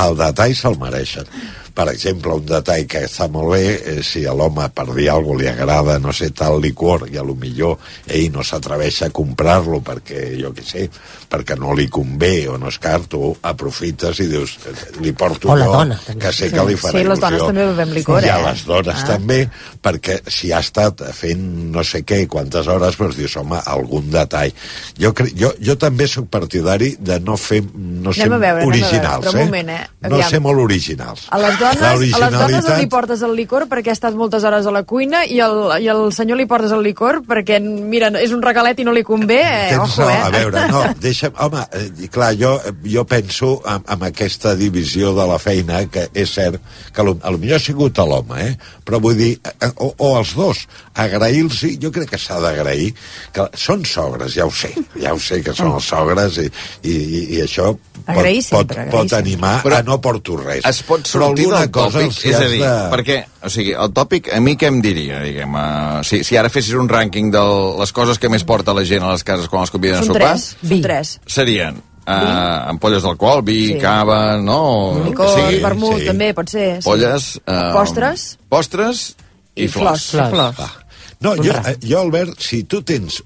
El 0.06 0.18
detall 0.22 0.56
se'l 0.58 0.80
mereixen. 0.80 1.30
Per 1.74 1.88
exemple, 1.90 2.32
un 2.38 2.44
detall 2.46 2.84
que 2.86 3.00
està 3.08 3.26
molt 3.28 3.50
bé, 3.56 3.64
eh, 3.74 4.02
si 4.06 4.24
a 4.24 4.32
l'home 4.32 4.68
per 4.70 4.84
dir 4.94 5.08
alguna 5.10 5.34
cosa 5.34 5.42
li 5.42 5.48
agrada, 5.50 5.98
no 5.98 6.12
sé, 6.12 6.28
tal 6.30 6.60
licor, 6.62 7.08
i 7.10 7.16
a 7.18 7.22
lo 7.26 7.34
millor 7.34 7.78
ell 8.06 8.30
no 8.32 8.44
s'atreveix 8.46 9.02
a 9.02 9.10
comprar-lo 9.10 9.80
perquè, 9.82 10.36
jo 10.40 10.52
què 10.54 10.62
sé, 10.64 10.84
perquè 11.28 11.56
no 11.58 11.74
li 11.74 11.88
convé 11.90 12.46
o 12.48 12.56
no 12.58 12.68
és 12.70 12.78
car, 12.78 13.00
tu 13.10 13.32
aprofites 13.42 14.20
i 14.22 14.26
dius, 14.30 14.56
eh, 14.70 14.74
li 15.02 15.10
porto 15.18 15.50
O 15.50 15.56
la 15.56 15.66
jo, 15.66 15.72
dona, 15.72 15.98
també. 16.06 16.20
que 16.22 16.32
sé 16.32 16.48
Sí. 16.48 16.54
que 16.54 16.64
li 16.68 16.76
farà 16.76 16.98
Sí, 17.00 17.04
les 17.08 17.18
dones 17.20 17.40
il·lusió. 17.40 17.46
també 17.46 17.66
bevem 17.66 17.92
licor, 17.98 18.22
I 18.24 18.28
a 18.28 18.38
eh? 18.38 18.44
les 18.52 18.64
dones 18.66 18.94
Ah. 19.02 19.06
també, 19.06 19.48
perquè 19.82 20.20
si 20.30 20.52
ha 20.52 20.60
estat 20.60 21.02
fent 21.12 21.42
no 21.74 21.82
sé 21.82 22.04
què 22.04 22.22
i 22.22 22.26
quantes 22.26 22.66
hores, 22.68 22.96
doncs 22.96 23.16
dius, 23.16 23.36
home, 23.36 23.58
algun 23.66 24.10
detall. 24.10 24.52
Jo, 24.96 25.12
cre... 25.12 25.26
jo, 25.34 25.52
jo 25.60 25.76
també 25.76 26.06
sóc 26.06 26.28
partidari 26.30 26.94
de 27.00 27.18
no 27.20 27.36
fer, 27.36 27.62
no 27.74 28.12
ser 28.12 28.28
Anem 28.28 28.38
veure, 28.40 28.50
a 28.50 28.54
veure, 28.54 28.66
originals, 28.68 29.34
eh? 29.34 29.44
moment, 29.44 29.68
eh? 29.70 29.88
No 30.08 30.22
ser 30.22 30.40
molt 30.40 30.60
originals. 30.60 31.26
A 31.30 31.38
les 31.38 31.58
dones, 31.64 31.82
a 31.84 31.94
les 31.96 32.12
dones 32.12 32.34
originalitat- 32.36 32.80
li 32.80 32.88
portes 32.92 33.22
el 33.26 33.34
licor 33.38 33.66
perquè 33.70 33.92
ha 33.92 33.96
estat 33.96 34.14
moltes 34.18 34.44
hores 34.44 34.66
a 34.66 34.74
la 34.74 34.82
cuina 34.88 35.24
i 35.24 35.40
el, 35.44 35.56
i 35.82 35.88
el 35.92 36.04
senyor 36.12 36.38
li 36.40 36.46
portes 36.50 36.72
el 36.76 36.82
licor 36.84 37.22
perquè, 37.26 37.58
mira, 37.64 38.10
és 38.20 38.32
un 38.36 38.42
regalet 38.44 38.80
i 38.80 38.86
no 38.86 38.92
li 38.96 39.02
convé, 39.06 39.40
eh? 39.42 39.68
Tens 39.74 39.98
Ojo, 39.98 40.08
eh? 40.10 40.20
a 40.20 40.30
veure, 40.34 40.66
no, 40.72 40.84
deixa'm... 41.02 41.34
Home, 41.44 41.64
eh, 41.72 42.08
clar, 42.12 42.32
jo, 42.38 42.54
jo 42.86 43.04
penso 43.08 43.56
en, 43.66 43.82
en 43.96 44.06
aquesta 44.10 44.54
divisió 44.58 45.14
de 45.16 45.26
la 45.28 45.38
feina, 45.42 45.82
que 45.90 46.06
és 46.14 46.30
cert 46.30 46.60
que 46.94 47.02
lo, 47.06 47.16
a 47.22 47.32
lo 47.34 47.38
millor 47.42 47.58
ha 47.60 47.64
sigut 47.64 47.98
a 47.98 48.06
l'home, 48.08 48.40
eh? 48.50 48.54
però 48.84 49.00
vull 49.02 49.16
dir, 49.18 49.32
eh, 49.42 49.70
o, 49.76 49.92
o 49.98 50.12
els 50.18 50.34
dos, 50.38 50.64
agrair-los, 50.94 51.62
jo 51.82 51.90
crec 51.94 52.14
que 52.14 52.20
s'ha 52.20 52.38
d'agrair, 52.42 52.92
que 53.34 53.48
són 53.58 53.84
sogres, 53.88 54.34
ja 54.36 54.46
ho 54.46 54.52
sé, 54.54 54.72
ja 55.00 55.14
ho 55.14 55.20
sé 55.20 55.40
que 55.44 55.54
són 55.56 55.74
els 55.78 55.88
sogres 55.90 56.38
i, 56.42 56.48
i, 56.82 56.94
i, 56.94 57.22
i 57.38 57.42
això 57.44 57.72
pot, 57.74 57.90
Agrair 58.04 58.40
pot, 58.42 58.48
sempre, 58.50 58.76
agrair 58.76 58.92
pot 58.92 59.08
sempre. 59.08 59.18
animar 59.22 59.54
Però 59.64 59.78
a 59.78 59.84
no 59.86 59.96
porto 60.04 60.36
res. 60.40 60.64
Es 60.68 60.82
pot 60.84 61.04
però 61.06 61.30
sortir 61.30 61.46
del 61.62 61.70
cosa 61.74 62.02
tòpic, 62.02 62.18
és 62.30 62.36
a 62.36 62.48
dir, 62.50 62.60
de... 62.60 62.74
perquè, 62.92 63.16
o 63.46 63.50
sigui, 63.52 63.72
el 63.86 63.92
tòpic, 63.96 64.28
a 64.34 64.40
mi 64.44 64.56
què 64.60 64.68
em 64.72 64.82
diria, 64.84 65.22
diguem, 65.24 65.54
uh, 65.54 66.02
si, 66.06 66.22
si 66.26 66.36
ara 66.40 66.50
fessis 66.52 66.74
un 66.78 66.88
rànquing 66.90 67.30
de 67.34 67.42
les 67.80 67.92
coses 67.96 68.18
que 68.18 68.30
més 68.32 68.44
porta 68.44 68.74
la 68.76 68.84
gent 68.88 69.02
a 69.06 69.12
les 69.14 69.24
cases 69.26 69.48
quan 69.52 69.64
els 69.66 69.72
conviden 69.74 70.00
a 70.00 70.04
Són 70.04 70.14
sopar, 70.14 70.34
tres, 70.34 70.46
són 70.60 70.82
tres. 70.86 71.16
serien 71.26 71.80
uh, 72.06 72.70
ampolles 72.74 73.02
d'alcohol, 73.04 73.42
vi, 73.46 73.58
Sí. 73.74 73.80
cava, 73.82 74.36
no? 74.42 75.00
Licor, 75.04 75.26
que 75.26 75.42
sigui, 75.42 75.60
vermut, 75.64 75.98
sí. 76.00 76.08
també 76.12 76.32
pot 76.36 76.50
ser. 76.50 76.70
Sí. 76.80 76.88
polles... 76.88 77.28
Uh, 77.46 77.72
Postres. 77.76 78.26
Postres 78.48 79.04
i, 79.54 79.64
I 79.64 79.68
flors. 79.68 80.10
flors. 80.10 80.34
Flors. 80.34 80.58
Va. 80.58 80.70
No, 81.24 81.36
jo, 81.40 81.54
jo, 81.80 82.00
Albert, 82.00 82.36
si 82.42 82.64
tu 82.68 82.82
tens 82.84 83.22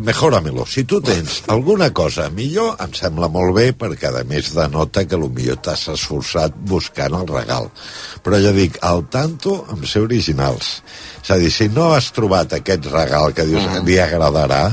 mejóramelo. 0.00 0.66
Si 0.66 0.84
tu 0.84 1.00
tens 1.00 1.42
alguna 1.48 1.90
cosa 1.92 2.28
millor, 2.30 2.76
em 2.82 2.92
sembla 2.96 3.28
molt 3.32 3.54
bé, 3.56 3.66
perquè 3.76 4.10
a 4.10 4.24
més 4.28 4.52
denota 4.54 5.04
que 5.08 5.18
millor 5.18 5.60
t'has 5.64 5.88
esforçat 5.94 6.56
buscant 6.56 7.16
el 7.16 7.26
regal. 7.28 7.70
Però 8.22 8.40
ja 8.42 8.52
dic, 8.52 8.78
al 8.82 9.06
tanto 9.08 9.62
amb 9.72 9.86
ser 9.88 10.04
originals. 10.04 10.82
És 11.22 11.30
a 11.30 11.40
dir, 11.40 11.50
si 11.50 11.70
no 11.72 11.92
has 11.96 12.12
trobat 12.12 12.52
aquest 12.58 12.90
regal 12.92 13.32
que 13.32 13.48
dius 13.48 13.64
que 13.64 13.82
li 13.86 13.98
agradarà, 13.98 14.68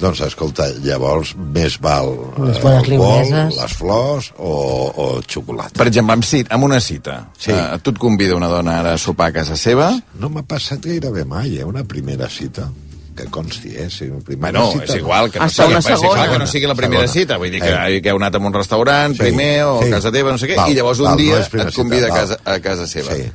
doncs 0.00 0.22
escolta, 0.24 0.70
llavors 0.80 1.34
més 1.36 1.76
val 1.84 2.14
eh, 2.14 2.28
bones 2.38 2.56
el 2.56 2.62
bol, 2.64 2.86
limoneses. 2.88 3.58
les 3.60 3.74
flors 3.76 4.30
o, 4.38 4.52
o 4.88 5.08
xocolata. 5.28 5.76
Per 5.76 5.90
exemple, 5.90 6.16
amb, 6.16 6.24
cit, 6.24 6.48
amb 6.48 6.64
una 6.64 6.80
cita. 6.80 7.26
Sí. 7.36 7.52
Uh, 7.52 7.76
tu 7.84 7.92
et 7.92 8.00
convida 8.00 8.38
una 8.38 8.48
dona 8.48 8.78
ara 8.80 8.94
a 8.96 9.00
sopar 9.00 9.28
a 9.28 9.40
casa 9.42 9.60
seva, 9.60 9.92
No 10.20 10.32
m'ha 10.32 10.46
passat 10.48 10.80
gairebé 10.88 11.26
mai, 11.28 11.58
eh, 11.58 11.66
una 11.68 11.84
primera 11.84 12.30
cita 12.32 12.70
que 13.20 13.30
consti, 13.30 13.68
eh? 13.76 13.88
Si 13.90 14.06
Bueno, 14.36 14.70
cita, 14.72 14.84
és 14.84 14.94
igual, 14.96 15.30
que 15.30 15.38
no, 15.38 15.44
Ah, 15.44 15.48
sigui, 15.48 15.74
és 15.74 15.84
igual 15.86 15.98
segona. 16.00 16.28
que 16.32 16.38
no 16.38 16.46
sigui 16.46 16.66
la 16.66 16.74
primera 16.74 17.06
Segona. 17.06 17.20
cita, 17.20 17.36
vull 17.38 17.50
dir 17.50 17.60
que, 17.62 17.96
Eh. 17.96 18.02
que 18.02 18.08
heu 18.10 18.16
anat 18.16 18.34
a 18.34 18.38
un 18.38 18.52
restaurant 18.54 19.12
Sí, 19.14 19.18
primer 19.22 19.64
o 19.64 19.80
sí. 19.82 19.88
a 19.88 19.90
casa 19.96 20.12
teva, 20.12 20.30
no 20.32 20.38
sé 20.38 20.48
què, 20.48 20.56
Val, 20.56 20.70
i 20.70 20.74
llavors 20.74 20.98
un 21.00 21.04
val, 21.06 21.12
no 21.16 21.22
dia 21.22 21.48
primera 21.48 21.68
et 21.70 21.74
convida 21.74 22.06
cita, 22.06 22.14
a 22.14 22.20
casa, 22.20 22.38
a 22.44 22.60
casa 22.60 22.86
seva. 22.86 23.14
Sí. 23.14 23.30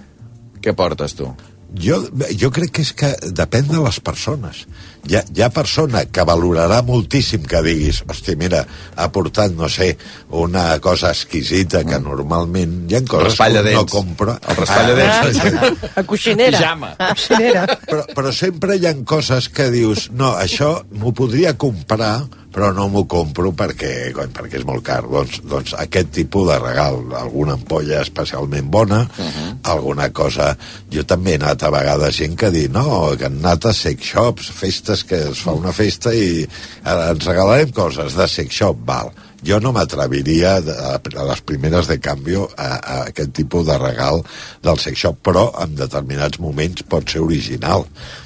Què 0.61 0.73
portes 0.73 1.13
tu? 1.15 1.35
Jo, 1.75 1.97
jo 2.39 2.49
crec 2.55 2.71
que 2.77 2.83
és 2.85 2.91
que 2.95 3.09
depèn 3.35 3.67
de 3.67 3.79
les 3.83 3.97
persones. 3.99 4.63
Hi 5.05 5.17
ha, 5.19 5.21
hi 5.35 5.41
ha 5.45 5.49
persona 5.53 6.05
que 6.09 6.23
valorarà 6.25 6.79
moltíssim 6.85 7.43
que 7.45 7.59
diguis, 7.65 7.99
hosti, 8.09 8.35
mira, 8.39 8.63
ha 8.95 9.07
portat, 9.13 9.53
no 9.53 9.67
sé, 9.69 9.91
una 10.33 10.79
cosa 10.81 11.11
exquisita 11.13 11.83
que 11.85 11.99
normalment 12.01 12.85
hi 12.89 12.97
ha 12.97 13.03
coses 13.05 13.37
que 13.37 13.75
no 13.75 13.83
compra. 13.91 14.37
El 14.49 14.59
raspall 14.61 14.89
de 14.89 14.95
dents. 15.01 15.43
Ah, 15.45 15.91
A 16.01 16.05
coixinera. 16.07 16.57
Pijama. 16.57 16.93
A 16.97 17.11
coixinera. 17.13 17.65
però, 17.85 18.05
però 18.15 18.33
sempre 18.33 18.79
hi 18.79 18.87
ha 18.89 18.95
coses 19.05 19.49
que 19.53 19.69
dius, 19.73 20.09
no, 20.11 20.33
això 20.41 20.79
m'ho 20.95 21.13
podria 21.13 21.53
comprar, 21.57 22.23
però 22.55 22.69
no 22.71 22.85
m'ho 22.87 23.03
compro 23.11 23.51
perquè, 23.51 24.13
perquè 24.15 24.61
és 24.61 24.63
molt 24.67 24.85
car. 24.87 25.01
Doncs, 25.11 25.41
doncs 25.43 25.73
aquest 25.83 26.13
tipus 26.15 26.47
de 26.47 26.55
regal, 26.61 27.01
alguna 27.19 27.57
ampolla 27.59 27.99
especialment 27.99 28.71
bona, 28.71 29.01
uh 29.03 29.25
-huh. 29.25 29.57
alguna 29.75 30.09
cosa... 30.13 30.55
Jo 30.89 31.03
també 31.03 31.31
he 31.31 31.35
anat 31.35 31.63
a 31.63 31.69
vegades 31.69 32.15
gent 32.15 32.35
que 32.37 32.51
diu, 32.51 32.71
no, 32.71 33.11
que 33.17 33.25
han 33.25 33.39
anat 33.43 33.65
a 33.65 33.73
sex 33.73 33.99
shops, 34.01 34.47
festes 34.47 35.03
que 35.03 35.17
es 35.31 35.41
fa 35.41 35.51
una 35.51 35.73
festa 35.73 36.13
i 36.13 36.43
eh, 36.43 37.09
ens 37.11 37.25
regalarem 37.25 37.71
coses 37.71 38.15
de 38.15 38.27
sex 38.27 38.53
shop, 38.53 38.77
val. 38.85 39.11
jo 39.45 39.59
no 39.59 39.71
m'atreviria 39.75 40.55
a 40.57 41.23
les 41.29 41.41
primeres 41.45 41.87
de 41.87 41.99
canvi 42.01 42.35
a, 42.35 42.45
a 42.57 42.95
aquest 43.11 43.33
tipus 43.37 43.65
de 43.67 43.77
regal 43.77 44.23
del 44.63 44.79
sex 44.81 44.97
shop, 44.97 45.21
però 45.21 45.45
en 45.63 45.75
determinats 45.75 46.39
moments 46.39 46.85
pot 46.89 47.09
ser 47.09 47.21
original 47.21 47.85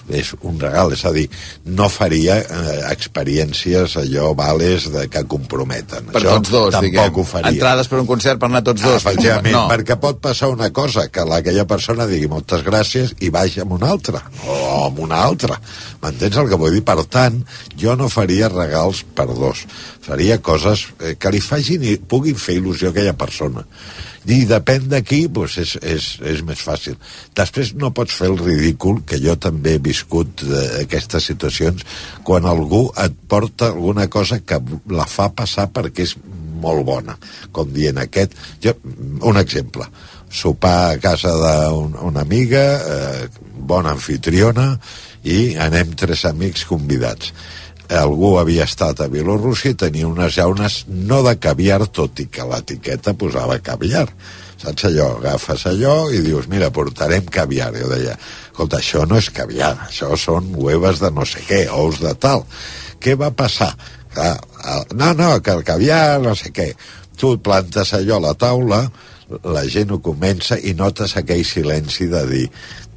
és 0.10 0.32
un 0.42 0.60
regal, 0.60 0.92
és 0.94 1.04
a 1.06 1.12
dir, 1.16 1.28
no 1.66 1.88
faria 1.90 2.40
eh, 2.42 2.80
experiències 2.92 3.96
allò 4.00 4.32
vales 4.36 4.88
de 4.92 5.06
que 5.12 5.24
comprometen. 5.30 6.10
Per 6.14 6.22
Això 6.22 6.36
tots 6.38 6.50
dos, 6.54 6.72
tampoc 6.74 6.90
diguem. 6.90 7.20
ho 7.20 7.26
faria. 7.28 7.52
Entrades 7.54 7.88
per 7.92 8.00
un 8.02 8.08
concert 8.10 8.40
per 8.42 8.50
anar 8.50 8.64
tots 8.64 8.82
Ah, 8.84 8.94
dos. 8.94 9.02
efectivament, 9.06 9.54
no. 9.56 9.68
perquè 9.70 10.00
pot 10.00 10.20
passar 10.22 10.50
una 10.50 10.72
cosa, 10.72 11.08
que 11.10 11.20
aquella 11.22 11.66
persona 11.70 12.06
digui 12.10 12.28
moltes 12.28 12.64
gràcies 12.66 13.14
i 13.20 13.30
vagi 13.30 13.62
amb 13.62 13.74
una 13.78 13.90
altra, 13.90 14.24
o 14.48 14.86
amb 14.88 15.00
una 15.00 15.22
altra. 15.24 15.60
M'entens 16.02 16.38
el 16.38 16.50
que 16.50 16.56
vull 16.56 16.74
dir? 16.74 16.84
Per 16.84 17.04
tant, 17.06 17.44
jo 17.78 17.96
no 17.96 18.10
faria 18.10 18.50
regals 18.50 19.04
per 19.16 19.28
dos. 19.28 19.66
Faria 20.02 20.40
coses 20.42 20.88
eh, 21.00 21.16
que 21.20 21.32
li 21.32 21.42
facin 21.42 21.84
i 21.84 21.98
puguin 21.98 22.36
fer 22.36 22.56
il·lusió 22.60 22.88
a 22.88 22.92
aquella 22.96 23.14
persona. 23.14 23.66
I 24.28 24.42
depèn 24.50 24.90
d'aquí, 24.92 25.22
doncs 25.32 25.58
és, 25.62 25.76
és, 25.80 26.08
és 26.28 26.42
més 26.46 26.60
fàcil. 26.60 26.98
Després 27.38 27.72
no 27.80 27.94
pots 27.96 28.18
fer 28.20 28.28
el 28.32 28.38
ridícul, 28.42 29.02
que 29.08 29.20
jo 29.22 29.38
també 29.40 29.78
he 29.78 29.84
viscut 29.84 30.44
eh, 30.44 30.84
aquestes 30.84 31.30
situacions, 31.32 31.86
quan 32.28 32.48
algú 32.50 32.90
et 33.00 33.16
porta 33.32 33.72
alguna 33.72 34.10
cosa 34.12 34.42
que 34.44 34.60
la 34.92 35.08
fa 35.08 35.30
passar 35.32 35.70
perquè 35.72 36.08
és 36.08 36.18
molt 36.60 36.84
bona, 36.88 37.16
com 37.56 37.72
dient 37.72 38.02
aquest... 38.02 38.36
Jo, 38.64 38.76
un 39.30 39.40
exemple, 39.40 39.88
sopar 40.30 40.92
a 40.92 40.98
casa 41.02 41.32
d'una 41.40 42.26
amiga, 42.26 42.66
eh, 42.76 43.30
bona 43.56 43.96
anfitriona, 43.96 44.74
i 45.24 45.56
anem 45.60 45.96
tres 46.00 46.26
amics 46.28 46.64
convidats 46.68 47.34
algú 47.98 48.36
havia 48.38 48.68
estat 48.70 49.02
a 49.02 49.08
Bielorússia 49.10 49.74
i 49.74 49.80
tenia 49.80 50.08
unes 50.08 50.38
llaunes 50.38 50.84
no 50.90 51.24
de 51.26 51.36
caviar, 51.42 51.82
tot 51.88 52.20
i 52.22 52.28
que 52.30 52.46
l'etiqueta 52.46 53.16
posava 53.18 53.58
caviar. 53.66 54.08
Saps 54.60 54.90
allò? 54.90 55.14
Agafes 55.18 55.66
allò 55.72 56.10
i 56.12 56.20
dius, 56.22 56.50
mira, 56.52 56.70
portarem 56.76 57.26
caviar. 57.32 57.72
Jo 57.80 57.90
deia, 57.90 58.18
escolta, 58.52 58.82
això 58.82 59.06
no 59.10 59.18
és 59.18 59.32
caviar, 59.34 59.76
això 59.88 60.12
són 60.20 60.52
hueves 60.60 61.02
de 61.02 61.12
no 61.16 61.26
sé 61.26 61.46
què, 61.48 61.64
ous 61.72 62.02
de 62.04 62.14
tal. 62.20 62.46
Què 63.00 63.16
va 63.18 63.32
passar? 63.32 63.72
Clar, 64.14 64.36
no, 64.94 65.14
no, 65.14 65.30
que 65.42 65.56
el 65.56 65.64
caviar, 65.64 66.20
no 66.22 66.36
sé 66.36 66.52
què. 66.54 66.74
Tu 67.20 67.38
plantes 67.44 67.94
allò 67.96 68.20
a 68.20 68.26
la 68.30 68.36
taula, 68.36 68.84
la 69.44 69.64
gent 69.70 69.92
ho 69.94 70.00
comença 70.04 70.58
i 70.58 70.74
notes 70.74 71.16
aquell 71.20 71.46
silenci 71.46 72.10
de 72.12 72.22
dir, 72.28 72.46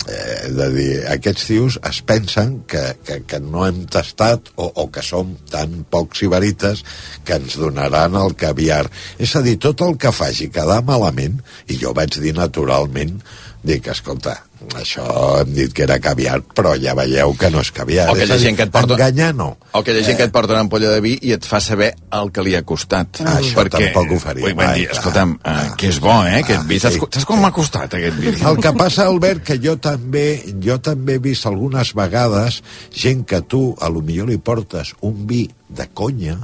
eh, 0.08 0.50
de 0.50 0.68
dir 0.74 0.90
aquests 1.12 1.48
tios 1.48 1.78
es 1.88 2.00
pensen 2.06 2.60
que, 2.68 2.82
que, 3.06 3.20
que 3.28 3.40
no 3.42 3.66
hem 3.66 3.84
tastat 3.90 4.52
o, 4.56 4.68
o 4.82 4.88
que 4.92 5.04
som 5.06 5.34
tan 5.50 5.82
pocs 5.90 6.24
iberites 6.26 6.84
que 7.26 7.38
ens 7.38 7.58
donaran 7.60 8.16
el 8.18 8.36
caviar. 8.38 8.84
És 9.18 9.36
a 9.36 9.44
dir, 9.44 9.58
tot 9.62 9.84
el 9.86 9.98
que 10.00 10.14
faci 10.14 10.50
quedar 10.52 10.82
malament, 10.86 11.40
i 11.68 11.78
jo 11.80 11.94
vaig 11.96 12.18
dir 12.22 12.34
naturalment, 12.38 13.18
dic, 13.62 13.88
escolta, 13.92 14.40
això 14.78 15.04
hem 15.40 15.52
dit 15.54 15.72
que 15.74 15.84
era 15.86 15.98
caviar, 16.02 16.40
però 16.54 16.74
ja 16.80 16.94
veieu 16.98 17.34
que 17.38 17.50
no 17.52 17.62
és 17.64 17.70
caviar. 17.74 18.08
O 18.10 18.16
és 18.16 18.22
aquella 18.22 18.36
a 18.36 18.40
dir, 18.40 18.46
gent 18.46 18.58
que 18.58 18.66
et 18.68 18.72
porta... 18.74 18.96
Enganyar 18.96 19.32
no. 19.36 19.48
O 19.72 19.80
aquella 19.80 20.04
gent 20.06 20.18
que 20.20 20.26
et 20.28 20.34
porta 20.34 20.56
una 20.56 20.64
ampolla 20.66 20.92
de 20.92 21.00
vi 21.04 21.14
i 21.28 21.34
et 21.36 21.46
fa 21.48 21.60
saber 21.64 21.92
el 22.18 22.32
que 22.34 22.44
li 22.46 22.54
ha 22.58 22.62
costat. 22.68 23.22
Ah, 23.24 23.38
això 23.40 23.66
tampoc 23.72 24.14
ho 24.16 24.20
faria 24.22 24.46
Ui, 24.46 24.54
van 24.54 24.72
mai, 24.72 24.82
dir, 24.82 24.88
escolta'm, 24.94 25.34
uh, 25.40 25.66
que 25.80 25.90
és 25.92 26.00
bo, 26.02 26.14
eh, 26.28 26.38
aquest 26.42 26.66
vi. 26.70 26.80
Saps, 26.82 26.98
sí. 26.98 27.10
saps 27.18 27.28
com 27.28 27.42
m'ha 27.42 27.52
costat, 27.54 27.98
aquest 27.98 28.20
vi? 28.22 28.34
El 28.52 28.60
que 28.62 28.74
passa, 28.78 29.08
Albert, 29.10 29.44
que 29.50 29.58
jo 29.62 29.76
també, 29.82 30.26
jo 30.62 30.78
també 30.84 31.18
he 31.18 31.24
vist 31.30 31.48
algunes 31.50 31.94
vegades 31.98 32.62
gent 32.94 33.26
que 33.28 33.42
tu, 33.42 33.64
a 33.80 33.90
lo 33.92 34.04
millor 34.04 34.30
li 34.30 34.38
portes 34.38 34.94
un 35.02 35.26
vi 35.28 35.46
de 35.72 35.88
conya 35.94 36.38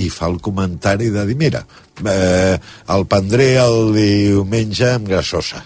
i 0.00 0.08
fa 0.10 0.26
el 0.30 0.40
comentari 0.42 1.10
de 1.14 1.22
dir, 1.28 1.36
mira, 1.38 1.62
eh, 2.02 2.56
el 2.94 3.06
prendré 3.06 3.54
el 3.62 3.94
diumenge 3.94 4.90
amb 4.96 5.08
grassosa. 5.12 5.62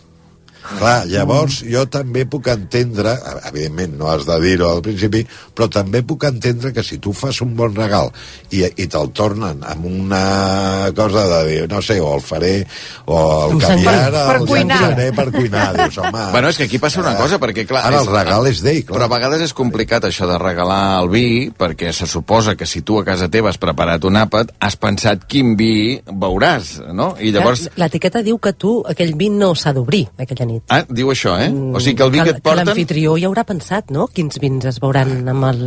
Clar, 0.68 1.06
llavors 1.08 1.62
jo 1.64 1.86
també 1.88 2.26
puc 2.28 2.48
entendre, 2.52 3.14
evidentment 3.48 3.94
no 3.96 4.10
has 4.12 4.26
de 4.28 4.34
dir-ho 4.42 4.66
al 4.68 4.82
principi, 4.84 5.22
però 5.56 5.68
també 5.72 6.02
puc 6.04 6.26
entendre 6.28 6.74
que 6.76 6.82
si 6.84 6.98
tu 7.00 7.14
fas 7.16 7.38
un 7.40 7.54
bon 7.56 7.72
regal 7.74 8.10
i, 8.52 8.60
i 8.76 8.86
te'l 8.86 9.08
tornen 9.16 9.62
amb 9.64 9.86
una 9.88 10.90
cosa 10.96 11.24
de 11.30 11.38
dir, 11.48 11.62
no 11.70 11.80
sé, 11.82 11.96
o 12.04 12.10
el 12.18 12.20
faré, 12.20 12.66
o 13.06 13.18
el 13.46 13.54
Un 13.56 13.62
caviar, 13.64 13.94
senglar. 13.94 14.26
Per 14.28 14.36
el 14.42 14.46
cuinar. 14.50 14.80
llançaré 14.82 15.08
per 15.16 15.26
cuinar. 15.32 15.64
Dius, 15.78 15.98
home, 16.04 16.26
Bueno, 16.36 16.48
és 16.52 16.58
que 16.60 16.64
aquí 16.68 16.78
passa 16.78 17.00
una 17.00 17.16
cosa, 17.16 17.40
perquè 17.40 17.64
clar... 17.66 17.86
Ara 17.88 18.02
és- 18.02 18.06
el 18.06 18.12
regal 18.14 18.46
és 18.52 18.60
d'ell, 18.62 18.82
clar. 18.84 18.98
Però 18.98 19.08
a 19.08 19.14
vegades 19.16 19.46
és 19.48 19.56
complicat 19.56 20.04
això 20.04 20.28
de 20.28 20.36
regalar 20.42 21.00
el 21.02 21.08
vi, 21.12 21.26
perquè 21.56 21.92
se 21.96 22.06
suposa 22.06 22.56
que 22.60 22.66
si 22.68 22.82
tu 22.82 22.98
a 23.00 23.04
casa 23.08 23.30
teva 23.32 23.48
has 23.48 23.58
preparat 23.58 24.04
un 24.04 24.20
àpat, 24.20 24.52
has 24.60 24.76
pensat 24.76 25.24
quin 25.26 25.56
vi 25.56 26.00
veuràs, 26.04 26.76
no? 26.92 27.14
I 27.20 27.32
llavors... 27.32 27.68
L'etiqueta 27.80 28.20
diu 28.22 28.36
que 28.38 28.52
tu, 28.52 28.82
aquell 28.88 29.14
vi 29.16 29.30
no 29.32 29.54
s'ha 29.56 29.72
d'obrir 29.72 30.04
aquella 30.18 30.44
nit. 30.44 30.57
Ah, 30.68 30.82
diu 30.88 31.12
això, 31.12 31.36
eh? 31.40 31.48
O 31.50 31.80
sigui 31.80 31.96
que 31.98 32.06
el 32.06 32.12
vi 32.14 32.20
que 32.22 32.34
et 32.34 32.40
que 32.40 32.44
porten... 32.44 32.66
l'anfitrió 32.66 33.16
hi 33.16 33.26
haurà 33.28 33.44
pensat, 33.48 33.92
no?, 33.94 34.08
quins 34.12 34.40
vins 34.42 34.68
es 34.68 34.80
veuran 34.82 35.28
amb 35.30 35.48
el... 35.52 35.64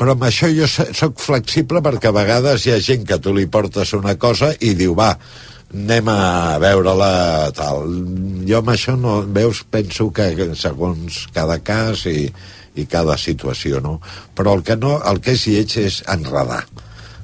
Però 0.00 0.16
amb 0.16 0.24
això 0.26 0.48
jo 0.50 0.66
sóc 0.70 1.20
flexible 1.20 1.82
perquè 1.84 2.08
a 2.10 2.16
vegades 2.16 2.64
hi 2.66 2.72
ha 2.72 2.80
gent 2.82 3.04
que 3.06 3.18
tu 3.22 3.34
li 3.36 3.44
portes 3.46 3.92
una 3.94 4.16
cosa 4.18 4.48
i 4.58 4.72
diu, 4.78 4.96
va, 4.98 5.12
anem 5.72 6.08
a 6.12 6.58
veure-la 6.62 7.12
tal. 7.56 7.92
Jo 8.48 8.62
amb 8.62 8.72
això 8.72 8.96
no, 8.98 9.20
veus, 9.36 9.62
penso 9.70 10.08
que 10.14 10.30
segons 10.58 11.26
cada 11.36 11.58
cas 11.64 12.06
i, 12.10 12.26
i 12.74 12.86
cada 12.88 13.18
situació, 13.20 13.80
no? 13.84 13.98
Però 14.36 14.56
el 14.56 14.64
que 14.66 14.76
no, 14.80 14.98
el 15.08 15.20
que 15.24 15.36
és 15.36 15.46
lleig 15.48 15.76
és 15.84 16.00
enredar 16.12 16.64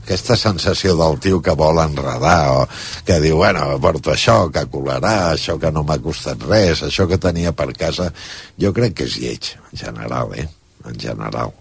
aquesta 0.09 0.38
sensació 0.40 0.96
del 0.96 1.20
tio 1.20 1.42
que 1.44 1.52
vol 1.52 1.82
enredar 1.82 2.40
o 2.56 2.66
que 3.04 3.20
diu, 3.20 3.36
bueno, 3.44 3.68
porto 3.84 4.14
això 4.14 4.46
que 4.48 4.64
colarà, 4.72 5.34
això 5.34 5.59
que 5.61 5.72
no 5.74 5.84
m'ha 5.84 6.00
costat 6.00 6.48
res 6.48 6.80
això 6.86 7.04
que 7.11 7.20
tenia 7.20 7.52
per 7.52 7.74
casa 7.76 8.09
jo 8.56 8.72
crec 8.72 8.96
que 8.96 9.09
és 9.11 9.18
lleig, 9.20 9.54
en 9.68 9.84
general 9.84 10.32
eh? 10.32 10.48
en 10.88 10.96
general 10.96 11.52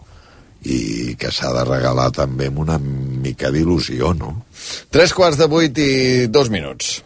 i 0.63 1.15
que 1.19 1.31
s'ha 1.31 1.51
de 1.53 1.65
regalar 1.67 2.07
també 2.15 2.47
amb 2.49 2.63
una 2.63 2.77
mica 2.79 3.51
d'il·lusió, 3.53 4.13
no? 4.17 4.33
Tres 4.91 5.13
quarts 5.13 5.37
de 5.39 5.47
vuit 5.51 5.77
i 5.79 5.91
dos 6.33 6.49
minuts. 6.49 6.97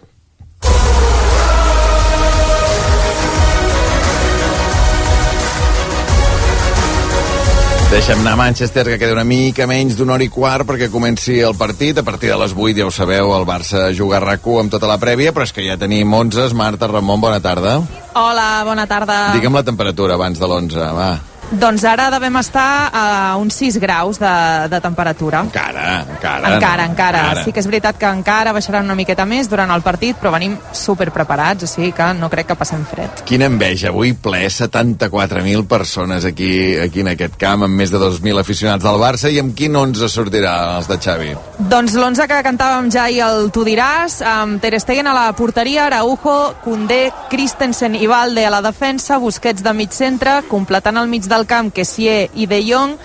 Deixem 7.91 8.21
anar 8.21 8.37
a 8.37 8.39
Manchester, 8.39 8.85
que 8.87 8.95
queda 8.95 9.11
una 9.11 9.25
mica 9.27 9.65
menys 9.67 9.97
d'una 9.99 10.13
hora 10.13 10.23
i 10.23 10.29
quart 10.31 10.63
perquè 10.69 10.87
comenci 10.87 11.41
el 11.43 11.57
partit. 11.59 11.97
A 11.99 12.05
partir 12.07 12.29
de 12.31 12.37
les 12.39 12.53
8, 12.55 12.77
ja 12.77 12.85
ho 12.87 12.93
sabeu, 12.95 13.33
el 13.35 13.43
Barça 13.43 13.89
juga 13.91 14.15
a 14.15 14.21
rac 14.23 14.47
amb 14.47 14.71
tota 14.71 14.87
la 14.87 14.95
prèvia, 14.95 15.33
però 15.35 15.43
és 15.43 15.51
que 15.51 15.65
ja 15.65 15.75
tenim 15.75 16.07
11. 16.07 16.55
Marta, 16.55 16.87
Ramon, 16.87 17.19
bona 17.19 17.41
tarda. 17.43 17.81
Hola, 18.15 18.63
bona 18.63 18.87
tarda. 18.87 19.19
Digue'm 19.35 19.59
la 19.59 19.67
temperatura 19.67 20.15
abans 20.15 20.39
de 20.39 20.47
l'11, 20.47 20.87
va. 20.95 21.11
Doncs 21.51 21.83
ara 21.83 22.07
devem 22.13 22.37
estar 22.39 22.89
a 22.95 23.35
uns 23.35 23.57
6 23.59 23.77
graus 23.83 24.19
de, 24.19 24.31
de 24.71 24.79
temperatura. 24.79 25.41
Encara, 25.43 26.05
encara. 26.07 26.53
Encara, 26.55 26.85
no, 26.85 26.91
encara. 26.93 27.23
Sí 27.43 27.51
que 27.51 27.59
és 27.59 27.67
veritat 27.67 27.97
que 27.99 28.07
encara 28.07 28.53
baixaran 28.55 28.87
una 28.87 28.95
miqueta 28.95 29.25
més 29.27 29.49
durant 29.51 29.71
el 29.75 29.83
partit, 29.83 30.15
però 30.15 30.31
venim 30.31 30.55
super 30.71 31.09
preparats, 31.11 31.67
o 31.67 31.69
sigui 31.69 31.91
que 31.97 32.07
no 32.15 32.29
crec 32.31 32.47
que 32.51 32.57
passem 32.59 32.85
fred. 32.87 33.25
Quina 33.27 33.49
enveja, 33.51 33.89
avui 33.91 34.13
ple 34.15 34.45
74.000 34.47 35.67
persones 35.67 36.25
aquí, 36.25 36.77
aquí 36.79 37.03
en 37.03 37.11
aquest 37.13 37.35
camp, 37.41 37.65
amb 37.67 37.75
més 37.75 37.91
de 37.91 37.99
2.000 37.99 38.39
aficionats 38.39 38.87
del 38.87 39.01
Barça, 39.01 39.27
i 39.27 39.41
amb 39.43 39.51
quin 39.57 39.75
11 39.75 40.07
sortirà 40.11 40.55
els 40.77 40.87
de 40.87 40.99
Xavi? 41.03 41.35
Doncs 41.71 41.97
l'11 41.99 42.29
que 42.31 42.39
cantàvem 42.47 42.87
ja 42.95 43.09
i 43.11 43.19
el 43.19 43.51
tu 43.51 43.65
diràs, 43.67 44.21
amb 44.23 44.63
Ter 44.63 44.79
Stegen 44.79 45.11
a 45.11 45.17
la 45.17 45.27
porteria, 45.35 45.89
Araujo, 45.89 46.37
Koundé, 46.63 47.03
Christensen 47.29 47.99
i 47.99 48.07
Valde 48.07 48.47
a 48.47 48.55
la 48.55 48.63
defensa, 48.63 49.19
Busquets 49.19 49.67
de 49.67 49.75
mig 49.75 49.91
centre, 49.91 50.39
completant 50.47 50.97
el 51.01 51.11
mig 51.11 51.27
del 51.27 51.40
camp 51.49 51.71
Kessier 51.75 52.29
i 52.35 52.47
De 52.49 52.61
Jong, 52.65 52.97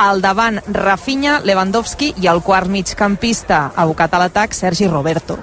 al 0.00 0.22
davant 0.24 0.60
Rafinha, 0.72 1.40
Lewandowski 1.44 2.14
i 2.22 2.28
el 2.30 2.40
quart 2.42 2.70
migcampista 2.72 3.70
abocat 3.76 4.14
a 4.14 4.22
l'atac 4.22 4.56
Sergi 4.56 4.88
Roberto. 4.88 5.38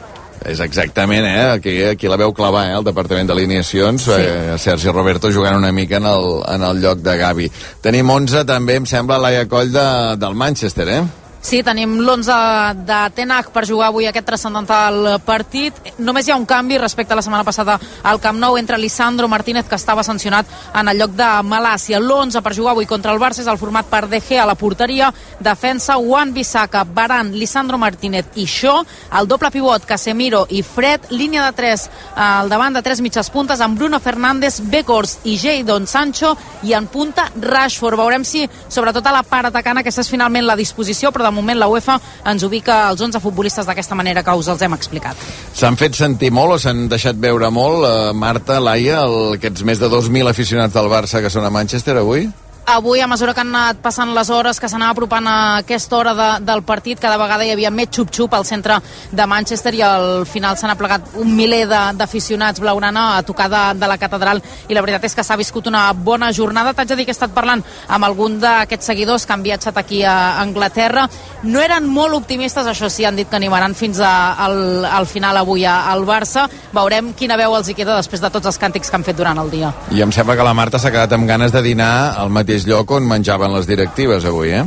És 0.48 0.62
exactament, 0.64 1.26
eh? 1.26 1.45
Aquí, 1.58 1.74
aquí 1.84 2.08
la 2.08 2.18
veu 2.18 2.32
clavar, 2.34 2.68
eh? 2.70 2.76
El 2.78 2.86
Departament 2.86 3.28
d'Alineacions, 3.28 4.08
sí. 4.08 4.18
eh? 4.18 4.58
Sergi 4.62 4.93
Roberto 4.93 5.32
jugant 5.34 5.58
una 5.58 5.74
mica 5.76 5.98
en 5.98 6.08
el, 6.08 6.28
en 6.54 6.64
el 6.64 6.82
lloc 6.82 7.02
de 7.04 7.18
Gavi. 7.20 7.50
Tenim 7.84 8.10
11, 8.10 8.45
també, 8.48 8.78
em 8.80 8.86
sembla, 8.88 9.20
Laia 9.22 9.48
Coll 9.50 9.74
de, 9.74 9.88
del 10.22 10.38
Manchester, 10.38 10.88
eh? 10.93 11.02
Sí, 11.48 11.62
tenim 11.64 11.93
l'11 12.02 12.74
de 12.84 12.95
Tenag 13.16 13.54
per 13.56 13.62
jugar 13.64 13.88
avui 13.88 14.04
aquest 14.10 14.26
transcendental 14.28 15.14
partit. 15.24 15.78
Només 16.04 16.28
hi 16.28 16.34
ha 16.34 16.36
un 16.36 16.43
canvi 16.43 16.76
respecte 16.76 17.16
a 17.16 17.16
la 17.16 17.22
setmana 17.24 17.45
passada 17.48 17.78
al 18.04 18.20
Camp 18.20 18.36
Nou 18.41 18.58
entre 18.60 18.76
Lisandro 18.78 19.30
Martínez, 19.32 19.70
que 19.70 19.80
estava 19.80 20.04
sancionat 20.04 20.50
en 20.76 20.91
el 20.91 21.00
lloc 21.00 21.14
de 21.16 21.28
Malàcia. 21.48 22.02
L'11 22.02 22.41
per 22.43 22.52
jugar 22.58 22.74
avui 22.74 22.86
contra 22.86 23.14
el 23.16 23.22
Barça 23.22 23.45
és 23.45 23.48
el 23.48 23.62
format 23.62 23.88
per 23.88 24.10
Gea 24.12 24.41
a 24.43 24.48
la 24.50 24.58
porteria, 24.60 25.14
defensa 25.39 25.95
Juan 25.95 26.34
Bissaka, 26.34 26.84
Baran, 26.84 27.32
Lisandro 27.32 27.78
Martínez 27.78 28.26
i 28.36 28.43
Xó, 28.43 28.84
el 29.16 29.32
doble 29.32 29.48
pivot 29.50 29.86
Casemiro 29.88 30.43
i 30.50 30.62
Fred, 30.68 31.08
línia 31.12 31.45
de 31.45 31.56
3 31.56 31.88
al 32.28 32.52
davant 32.52 32.76
de 32.76 32.84
tres 32.84 33.00
mitges 33.00 33.30
puntes 33.32 33.64
amb 33.64 33.80
Bruno 33.80 34.02
Fernández, 34.02 34.60
Becors 34.68 35.20
i 35.24 35.38
Jadon 35.39 35.88
Sancho 35.88 36.36
i 36.68 36.76
en 36.76 36.91
punta 36.91 37.32
Rashford. 37.39 37.95
Veurem 38.04 38.28
si, 38.28 38.43
sobretot 38.68 39.08
a 39.08 39.16
la 39.16 39.24
part 39.24 39.48
atacant, 39.48 39.80
aquesta 39.80 40.04
és 40.04 40.12
finalment 40.12 40.43
la 40.43 40.60
disposició, 40.60 41.16
però 41.16 41.24
de 41.24 41.37
moment 41.38 41.60
la 41.60 41.70
UEFA 41.72 42.00
ens 42.34 42.46
ubica 42.48 42.80
els 42.92 43.04
11 43.04 43.22
futbolistes 43.24 43.70
d'aquesta 43.70 43.96
manera 43.96 44.24
que 44.26 44.36
us 44.38 44.50
els 44.52 44.66
hem 44.66 44.76
explicat. 44.78 45.22
S'han 45.58 45.78
fet 45.80 45.98
sentir 45.98 46.34
molt 46.34 46.58
o 46.58 46.60
s'han 46.62 46.88
deixat 46.92 47.20
veure 47.22 47.52
molt, 47.54 47.86
eh, 47.88 48.12
Marta, 48.14 48.60
Laia, 48.64 49.04
el, 49.06 49.38
aquests 49.38 49.64
més 49.68 49.80
de 49.80 49.90
2.000 49.92 50.34
aficionats 50.34 50.76
del 50.76 50.92
Barça 50.92 51.22
que 51.24 51.34
són 51.34 51.46
a 51.46 51.54
Manchester 51.54 51.98
avui? 52.02 52.28
Avui, 52.70 52.99
a 52.99 53.07
mesura 53.07 53.32
que 53.34 53.39
han 53.39 53.53
anat 53.55 53.78
passant 53.80 54.09
les 54.11 54.28
hores, 54.28 54.57
que 54.59 54.68
s'anava 54.68 54.91
apropant 54.91 55.24
a 55.24 55.36
aquesta 55.61 55.95
hora 55.95 56.11
de, 56.13 56.26
del 56.43 56.65
partit, 56.68 56.99
cada 56.99 57.15
vegada 57.15 57.45
hi 57.47 57.53
havia 57.53 57.70
més 57.72 57.88
xup-xup 57.95 58.34
al 58.36 58.43
centre 58.43 58.82
de 59.15 59.28
Manchester 59.32 59.72
i 59.78 59.80
al 59.88 60.26
final 60.28 60.57
s'han 60.59 60.74
aplegat 60.74 61.15
un 61.15 61.32
miler 61.32 61.61
d'aficionats 61.95 62.59
blaurana 62.59 63.05
a 63.15 63.22
tocar 63.24 63.47
de, 63.47 63.61
de 63.80 63.88
la 63.88 63.95
catedral 63.97 64.41
i 64.68 64.76
la 64.76 64.84
veritat 64.84 65.07
és 65.07 65.15
que 65.15 65.24
s'ha 65.24 65.38
viscut 65.39 65.70
una 65.72 65.86
bona 65.95 66.34
jornada. 66.36 66.74
T'haig 66.76 66.91
de 66.91 66.97
dir 66.99 67.05
que 67.07 67.13
he 67.13 67.15
estat 67.15 67.32
parlant 67.32 67.63
amb 67.88 68.03
algun 68.03 68.36
d'aquests 68.43 68.91
seguidors 68.91 69.24
que 69.24 69.38
han 69.38 69.47
viatjat 69.47 69.80
aquí 69.80 70.01
a 70.03 70.18
Anglaterra. 70.41 71.07
No 71.47 71.63
eren 71.63 71.88
molt 71.88 72.20
optimistes, 72.20 72.68
això 72.68 72.91
sí, 72.91 73.07
han 73.07 73.15
dit 73.15 73.32
que 73.32 73.39
animaran 73.39 73.80
fins 73.80 74.03
a, 74.03 74.11
al, 74.43 74.84
al 74.84 75.07
final 75.07 75.39
avui 75.39 75.63
al 75.63 76.03
Barça. 76.03 76.49
Veurem 76.76 77.15
quina 77.15 77.39
veu 77.39 77.55
els 77.55 77.72
hi 77.72 77.80
queda 77.80 77.95
després 77.95 78.20
de 78.20 78.34
tots 78.36 78.51
els 78.51 78.59
càntics 78.59 78.91
que 78.91 78.99
han 78.99 79.07
fet 79.07 79.24
durant 79.24 79.39
el 79.39 79.55
dia. 79.55 79.72
I 79.95 80.03
em 80.03 80.11
sembla 80.11 80.36
que 80.36 80.51
la 80.51 80.57
Marta 80.57 80.84
s'ha 80.84 80.91
quedat 80.91 81.15
amb 81.15 81.32
ganes 81.32 81.55
de 81.55 81.63
dinar 81.63 82.11
al 82.20 82.36
mateix 82.58 82.66
lloc 82.68 82.91
on 82.91 83.05
menjaven 83.08 83.53
les 83.53 83.68
directives 83.68 84.26
avui, 84.26 84.49
eh? 84.51 84.66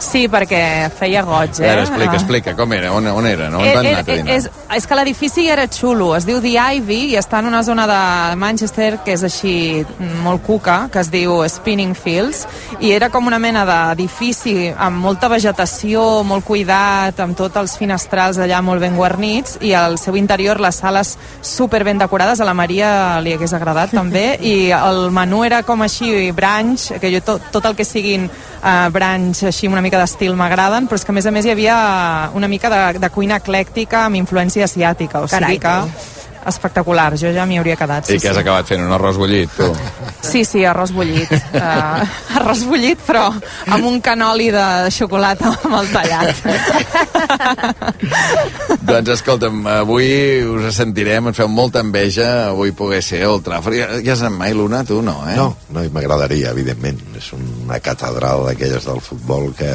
Sí, 0.00 0.28
perquè 0.32 0.88
feia 0.96 1.20
goig, 1.22 1.58
A 1.60 1.62
eh? 1.62 1.66
veure, 1.66 1.80
explica, 1.82 2.10
Ah. 2.10 2.14
explica, 2.16 2.54
com 2.56 2.72
era, 2.72 2.90
on, 2.92 3.06
on 3.06 3.26
era, 3.26 3.50
no? 3.50 3.58
On 3.58 3.66
Eh, 3.66 3.72
t'han 3.74 3.86
eh, 3.86 3.92
anat 3.94 4.08
a 4.08 4.12
eh, 4.12 4.16
dinar? 4.16 4.34
és, 4.34 4.50
és 4.76 4.86
que 4.86 4.94
l'edifici 4.96 5.46
era 5.48 5.66
xulo, 5.68 6.14
es 6.16 6.24
diu 6.24 6.40
The 6.40 6.54
Ivy 6.76 7.12
i 7.12 7.16
està 7.16 7.38
en 7.40 7.46
una 7.46 7.62
zona 7.62 7.86
de 7.86 8.36
Manchester 8.36 8.98
que 9.04 9.12
és 9.12 9.22
així 9.22 9.84
mm, 9.84 10.22
molt 10.24 10.42
cuca, 10.42 10.88
que 10.90 11.00
es 11.00 11.10
diu 11.10 11.42
Spinning 11.48 11.94
Fields, 11.94 12.46
i 12.80 12.92
era 12.92 13.10
com 13.10 13.26
una 13.26 13.38
mena 13.38 13.64
d'edifici 13.68 14.72
amb 14.76 14.96
molta 15.04 15.28
vegetació, 15.28 16.22
molt 16.24 16.44
cuidat, 16.44 17.20
amb 17.20 17.36
tots 17.36 17.56
els 17.56 17.76
finestrals 17.76 18.38
allà 18.38 18.62
molt 18.62 18.80
ben 18.80 18.96
guarnits, 18.96 19.58
i 19.60 19.74
al 19.74 19.98
seu 19.98 20.16
interior 20.16 20.60
les 20.60 20.76
sales 20.80 21.18
super 21.42 21.84
ben 21.84 21.98
decorades, 21.98 22.40
a 22.40 22.44
la 22.48 22.54
Maria 22.54 23.20
li 23.20 23.34
hagués 23.36 23.52
agradat 23.52 23.90
també, 23.92 24.38
i 24.40 24.70
el 24.72 25.10
menú 25.10 25.44
era 25.44 25.62
com 25.62 25.82
així 25.82 26.32
brunch, 26.32 26.90
que 27.00 27.12
jo 27.12 27.20
tot, 27.30 27.50
tot 27.56 27.70
el 27.70 27.78
que 27.78 27.86
siguin 27.88 28.28
uh, 28.28 28.88
brunch 28.92 29.44
així 29.50 29.70
una 29.70 29.82
mica 29.84 30.00
d'estil 30.00 30.36
m'agraden, 30.38 30.88
però 30.90 31.00
és 31.00 31.06
que 31.06 31.14
a 31.14 31.18
més 31.18 31.26
a 31.26 31.34
més 31.34 31.48
hi 31.48 31.54
havia 31.54 31.76
una 32.36 32.50
mica 32.50 32.70
de, 32.72 32.82
de 33.02 33.12
cuina 33.14 33.40
eclèctica 33.40 34.06
amb 34.06 34.20
influència 34.20 34.66
asiàtica, 34.68 35.24
o 35.24 35.30
Carai, 35.30 35.56
sigui 35.56 35.64
que 35.66 36.19
espectacular, 36.46 37.16
jo 37.20 37.28
ja 37.34 37.44
m'hi 37.46 37.58
hauria 37.60 37.76
quedat. 37.76 38.08
I 38.08 38.12
Sí, 38.14 38.18
què 38.22 38.28
has 38.30 38.36
sí. 38.38 38.42
acabat 38.44 38.66
fent? 38.70 38.82
Un 38.86 38.92
arròs 38.96 39.16
bullit, 39.20 39.50
tu? 39.56 39.68
sí, 40.22 40.44
sí, 40.44 40.64
arròs 40.64 40.92
bullit. 40.92 41.32
Uh, 41.52 42.04
arròs 42.40 42.64
bullit, 42.68 42.98
però 43.06 43.28
amb 43.68 43.84
un 43.88 44.00
canoli 44.00 44.50
de 44.54 44.64
xocolata 44.94 45.52
amb 45.64 45.74
el 45.80 45.86
tallat. 45.92 46.36
doncs 48.88 49.12
escolta'm, 49.16 49.62
avui 49.70 50.08
us 50.46 50.74
sentirem, 50.76 51.30
ens 51.30 51.38
feu 51.40 51.48
molta 51.50 51.82
enveja, 51.84 52.28
avui 52.50 52.72
poder 52.76 53.02
ser 53.04 53.22
Old 53.28 53.44
Trafford. 53.46 53.76
Ja, 53.78 53.88
ja 54.02 54.14
has 54.16 54.22
anat 54.24 54.36
mai, 54.38 54.54
l'una, 54.56 54.82
tu 54.86 55.00
no, 55.04 55.20
eh? 55.28 55.36
No, 55.38 55.52
no, 55.74 55.84
i 55.84 55.90
m'agradaria, 55.92 56.52
evidentment. 56.54 57.00
És 57.20 57.32
una 57.36 57.80
catedral 57.84 58.46
d'aquelles 58.48 58.86
del 58.88 59.00
futbol 59.04 59.50
que, 59.58 59.72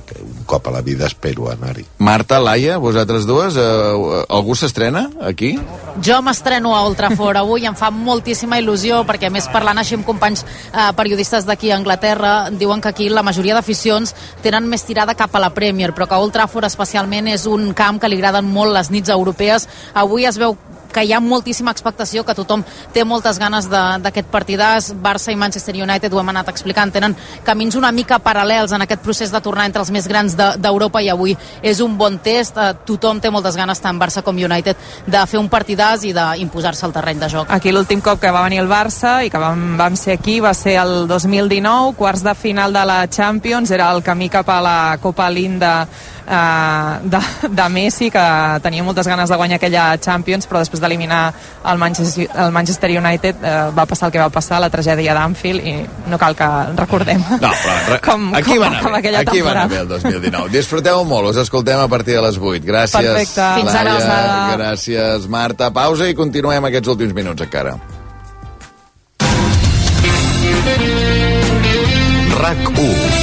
que 0.00 0.20
un 0.22 0.44
cop 0.46 0.66
a 0.68 0.72
la 0.74 0.80
vida 0.80 1.06
espero 1.06 1.50
anar-hi. 1.50 1.84
Marta, 1.98 2.40
Laia, 2.40 2.78
vosaltres 2.78 3.26
dues, 3.26 3.56
eh, 3.56 4.24
algú 4.28 4.56
s'estrena 4.56 5.08
aquí? 5.20 5.58
Jo 6.02 6.20
m'estreno 6.22 6.74
a 6.76 6.82
Old 6.86 6.96
Trafford 6.96 7.36
avui, 7.36 7.66
em 7.66 7.76
fa 7.76 7.90
moltíssima 7.90 8.58
il·lusió, 8.58 9.02
perquè 9.08 9.28
a 9.28 9.34
més 9.34 9.48
parlant 9.52 9.78
així 9.78 9.96
amb 9.98 10.06
companys 10.08 10.44
eh, 10.44 10.90
periodistes 10.96 11.46
d'aquí 11.48 11.70
a 11.70 11.76
Anglaterra, 11.76 12.50
diuen 12.50 12.80
que 12.80 12.88
aquí 12.88 13.08
la 13.08 13.22
majoria 13.22 13.54
d'aficions 13.54 14.14
tenen 14.42 14.68
més 14.68 14.84
tirada 14.88 15.14
cap 15.14 15.34
a 15.36 15.42
la 15.42 15.52
Premier, 15.54 15.92
però 15.92 16.08
que 16.08 16.18
Old 16.18 16.32
Trafford 16.32 16.68
especialment 16.68 17.28
és 17.28 17.46
un 17.46 17.72
camp 17.74 18.00
que 18.00 18.08
li 18.08 18.20
agraden 18.20 18.48
molt 18.48 18.72
les 18.72 18.90
nits 18.90 19.12
europees. 19.12 19.68
Avui 19.94 20.26
es 20.26 20.38
veu 20.40 20.56
que 20.92 21.04
hi 21.04 21.12
ha 21.12 21.20
moltíssima 21.20 21.72
expectació, 21.72 22.24
que 22.24 22.34
tothom 22.34 22.62
té 22.92 23.04
moltes 23.04 23.38
ganes 23.38 23.68
de- 23.70 23.98
d'aquest 24.02 24.28
partidàs. 24.30 24.92
Barça 24.94 25.32
i 25.32 25.36
Manchester 25.36 25.74
United, 25.74 26.12
ho 26.12 26.20
hem 26.20 26.28
anat 26.28 26.48
explicant, 26.48 26.92
tenen 26.92 27.16
camins 27.44 27.74
una 27.74 27.90
mica 27.92 28.18
paral·lels 28.18 28.72
en 28.74 28.82
aquest 28.82 29.00
procés 29.02 29.32
de 29.32 29.40
tornar 29.40 29.66
entre 29.66 29.80
els 29.80 29.90
més 29.90 30.06
grans 30.06 30.36
de- 30.36 30.56
d'Europa 30.58 31.02
i 31.02 31.08
avui 31.08 31.36
és 31.62 31.80
un 31.80 31.96
bon 31.98 32.18
test. 32.18 32.56
Eh, 32.56 32.74
tothom 32.84 33.20
té 33.20 33.30
moltes 33.30 33.56
ganes, 33.56 33.80
tant 33.80 33.98
Barça 33.98 34.22
com 34.22 34.36
United, 34.36 34.76
de 35.06 35.26
fer 35.26 35.38
un 35.40 35.48
partidàs 35.48 36.04
i 36.04 36.12
d'imposar-se 36.12 36.84
al 36.86 36.92
terreny 36.92 37.18
de 37.18 37.28
joc. 37.28 37.50
Aquí 37.50 37.72
l'últim 37.72 38.00
cop 38.00 38.20
que 38.20 38.30
va 38.30 38.42
venir 38.42 38.58
el 38.60 38.68
Barça 38.68 39.24
i 39.24 39.30
que 39.30 39.38
vam, 39.38 39.76
vam 39.78 39.96
ser 39.96 40.18
aquí 40.18 40.40
va 40.40 40.52
ser 40.54 40.76
el 40.80 41.06
2019, 41.08 41.94
quarts 41.96 42.22
de 42.22 42.34
final 42.34 42.72
de 42.72 42.84
la 42.84 43.08
Champions, 43.08 43.70
era 43.70 43.90
el 43.92 44.02
camí 44.02 44.28
cap 44.28 44.48
a 44.48 44.60
la 44.60 44.98
Copa 45.00 45.30
Linda 45.30 45.88
eh, 46.32 46.98
de, 47.12 47.20
de 47.48 47.68
Messi, 47.68 48.10
que 48.10 48.24
tenia 48.64 48.84
moltes 48.86 49.06
ganes 49.08 49.28
de 49.30 49.36
guanyar 49.36 49.58
aquella 49.60 49.84
Champions, 50.00 50.48
però 50.48 50.62
després 50.62 50.80
d'eliminar 50.82 51.22
el 51.68 51.78
Manchester, 51.78 52.28
el 52.44 52.52
Manchester 52.56 52.90
United 52.98 53.44
eh, 53.44 53.54
va 53.76 53.86
passar 53.86 54.08
el 54.08 54.16
que 54.16 54.22
va 54.22 54.30
passar, 54.32 54.60
la 54.64 54.70
tragèdia 54.72 55.14
d'Anfield, 55.18 55.66
i 55.66 55.76
no 56.10 56.18
cal 56.18 56.36
que 56.38 56.48
recordem 56.78 57.22
No, 57.38 57.50
però 57.50 57.76
re, 57.90 58.00
com, 58.08 58.28
aquí 58.38 58.56
com 58.56 58.64
va 58.64 58.70
anar 58.72 59.02
bé, 59.02 59.14
aquí 59.22 59.40
va 59.44 59.52
anar 59.54 59.68
temporada. 59.68 59.68
bé 59.68 59.80
el 59.82 59.88
2019. 59.88 60.52
Disfruteu 60.56 61.04
molt, 61.08 61.30
us 61.32 61.42
escoltem 61.44 61.80
a 61.80 61.88
partir 61.88 62.16
de 62.18 62.22
les 62.26 62.38
8. 62.38 62.62
Gràcies, 62.66 63.08
Perfecte. 63.12 63.48
Fins 63.60 63.74
ara, 63.74 63.96
Laia, 63.98 64.56
gràcies, 64.56 65.28
Marta. 65.28 65.70
Pausa 65.74 66.08
i 66.08 66.14
continuem 66.18 66.64
aquests 66.70 66.94
últims 66.96 67.14
minuts 67.16 67.44
encara. 67.44 67.76
RAC1 72.42 73.21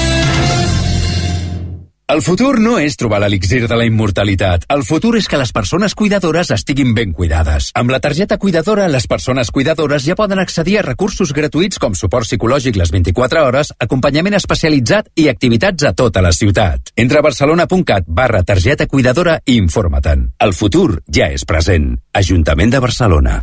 El 2.10 2.24
futur 2.26 2.56
no 2.58 2.80
és 2.82 2.96
trobar 2.98 3.20
l'elixir 3.22 3.68
de 3.70 3.76
la 3.78 3.86
immortalitat. 3.86 4.64
El 4.74 4.82
futur 4.82 5.12
és 5.20 5.28
que 5.30 5.38
les 5.38 5.52
persones 5.54 5.94
cuidadores 5.94 6.50
estiguin 6.56 6.96
ben 6.98 7.12
cuidades. 7.14 7.68
Amb 7.78 7.94
la 7.94 8.00
targeta 8.02 8.40
cuidadora, 8.42 8.88
les 8.90 9.06
persones 9.06 9.52
cuidadores 9.54 10.08
ja 10.08 10.16
poden 10.18 10.42
accedir 10.42 10.80
a 10.80 10.86
recursos 10.88 11.30
gratuïts 11.38 11.78
com 11.78 11.94
suport 11.94 12.26
psicològic 12.26 12.80
les 12.82 12.90
24 12.96 13.44
hores, 13.46 13.70
acompanyament 13.78 14.40
especialitzat 14.40 15.12
i 15.22 15.28
activitats 15.30 15.86
a 15.86 15.94
tota 15.94 16.26
la 16.26 16.34
ciutat. 16.34 16.90
Entra 16.98 17.22
a 17.22 17.28
barcelona.cat 17.30 18.10
barra 18.10 18.42
targeta 18.42 18.90
cuidadora 18.90 19.38
i 19.46 19.60
informa-te'n. 19.62 20.32
El 20.42 20.58
futur 20.58 21.04
ja 21.06 21.30
és 21.30 21.46
present. 21.46 21.94
Ajuntament 22.18 22.74
de 22.74 22.82
Barcelona. 22.90 23.38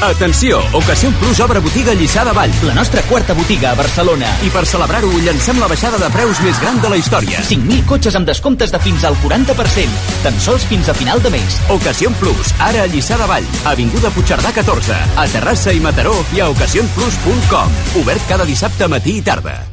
Atenció! 0.00 0.58
Ocasión 0.72 1.12
Plus 1.14 1.38
obre 1.40 1.60
botiga 1.60 1.94
Lliçà 1.94 2.24
de 2.26 2.32
Vall, 2.34 2.50
la 2.66 2.74
nostra 2.74 3.02
quarta 3.06 3.34
botiga 3.38 3.70
a 3.70 3.74
Barcelona. 3.78 4.26
I 4.42 4.50
per 4.50 4.64
celebrar-ho, 4.66 5.10
llancem 5.22 5.60
la 5.62 5.68
baixada 5.70 6.00
de 6.02 6.10
preus 6.10 6.40
més 6.42 6.58
gran 6.60 6.80
de 6.82 6.90
la 6.90 6.98
història. 6.98 7.42
5.000 7.46 7.86
cotxes 7.86 8.18
amb 8.18 8.26
descomptes 8.26 8.74
de 8.74 8.80
fins 8.82 9.06
al 9.06 9.14
40%, 9.22 9.98
tan 10.24 10.40
sols 10.42 10.66
fins 10.66 10.90
a 10.90 10.96
final 10.98 11.22
de 11.22 11.30
mes. 11.30 11.60
Ocasión 11.70 12.18
Plus, 12.18 12.50
ara 12.58 12.82
a 12.82 12.90
Lliçà 12.90 13.18
de 13.20 13.28
Vall, 13.30 13.46
Avinguda 13.70 14.10
Puigcerdà 14.10 14.50
14, 14.58 14.98
a 15.16 15.28
Terrassa 15.30 15.72
i 15.72 15.80
Mataró 15.80 16.16
i 16.34 16.42
a 16.42 16.50
ocasionplus.com. 16.50 17.78
Obert 18.02 18.26
cada 18.28 18.48
dissabte 18.48 18.90
matí 18.90 19.20
i 19.20 19.22
tarda. 19.22 19.71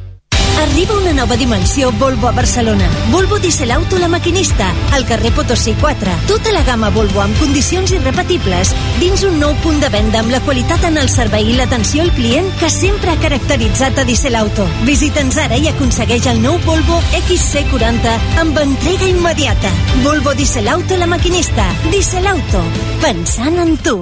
Arriba 0.60 0.94
una 0.94 1.12
nova 1.14 1.36
dimensió 1.36 1.90
Volvo 1.92 2.28
a 2.28 2.32
Barcelona. 2.32 2.86
Volvo 3.10 3.38
Diesel 3.38 3.70
Auto 3.70 3.98
La 3.98 4.08
Maquinista, 4.08 4.74
al 4.92 5.06
carrer 5.06 5.32
Potosí 5.32 5.72
4. 5.80 6.10
Tota 6.28 6.52
la 6.52 6.62
gamma 6.62 6.90
Volvo 6.90 7.22
amb 7.22 7.38
condicions 7.40 7.90
irrepetibles 7.96 8.74
dins 9.00 9.24
un 9.24 9.40
nou 9.40 9.54
punt 9.64 9.80
de 9.80 9.88
venda 9.88 10.20
amb 10.20 10.34
la 10.34 10.42
qualitat 10.44 10.84
en 10.84 11.00
el 11.00 11.08
servei 11.08 11.48
i 11.48 11.56
l'atenció 11.56 12.04
al 12.04 12.12
client 12.12 12.52
que 12.60 12.68
sempre 12.68 13.14
ha 13.14 13.18
caracteritzat 13.24 13.98
a 13.98 14.04
Diesel 14.04 14.36
Auto. 14.36 14.68
Visita'ns 14.84 15.40
ara 15.40 15.56
i 15.56 15.72
aconsegueix 15.72 16.28
el 16.28 16.44
nou 16.44 16.60
Volvo 16.68 17.00
XC40 17.24 18.14
amb 18.44 18.60
entrega 18.60 19.08
immediata. 19.08 19.72
Volvo 20.04 20.36
Diesel 20.36 20.68
Auto 20.68 21.00
La 21.00 21.08
Maquinista. 21.08 21.72
Diesel 21.88 22.28
Auto. 22.36 22.64
Pensant 23.00 23.64
en 23.64 23.78
tu. 23.80 24.00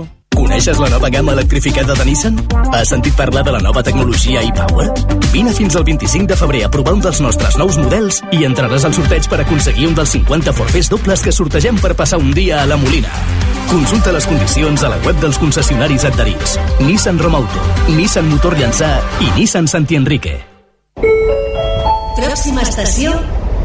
Coneixes 0.49 0.78
la 0.80 0.88
nova 0.88 1.11
gamma 1.12 1.34
electrificada 1.34 1.92
de 1.92 2.05
Nissan? 2.09 2.38
Has 2.72 2.88
sentit 2.88 3.12
parlar 3.12 3.42
de 3.44 3.53
la 3.53 3.59
nova 3.61 3.82
tecnologia 3.84 4.40
e-Power? 4.40 4.86
Vine 5.28 5.53
fins 5.53 5.76
al 5.76 5.84
25 5.84 6.24
de 6.30 6.38
febrer 6.40 6.62
a 6.64 6.70
provar 6.72 6.94
un 6.96 7.03
dels 7.05 7.20
nostres 7.20 7.59
nous 7.61 7.76
models 7.76 8.22
i 8.32 8.46
entraràs 8.49 8.86
al 8.88 8.96
sorteig 8.96 9.28
per 9.28 9.42
aconseguir 9.44 9.90
un 9.90 9.99
dels 9.99 10.16
50 10.16 10.57
forfers 10.57 10.88
dobles 10.88 11.20
que 11.20 11.36
sortegem 11.36 11.76
per 11.84 11.92
passar 12.01 12.16
un 12.24 12.32
dia 12.32 12.62
a 12.62 12.64
la 12.64 12.80
Molina. 12.80 13.12
Consulta 13.68 14.16
les 14.16 14.24
condicions 14.24 14.88
a 14.88 14.94
la 14.94 15.03
web 15.05 15.20
dels 15.20 15.36
concessionaris 15.36 16.09
adherits. 16.09 16.57
Nissan 16.80 17.20
Romauto, 17.20 17.68
Nissan 17.92 18.32
Motor 18.32 18.57
Llançà 18.57 18.94
i 19.20 19.28
Nissan 19.36 19.68
Santi 19.68 20.01
Enrique. 20.01 20.38
Pròxima 22.16 22.64
estació, 22.64 23.12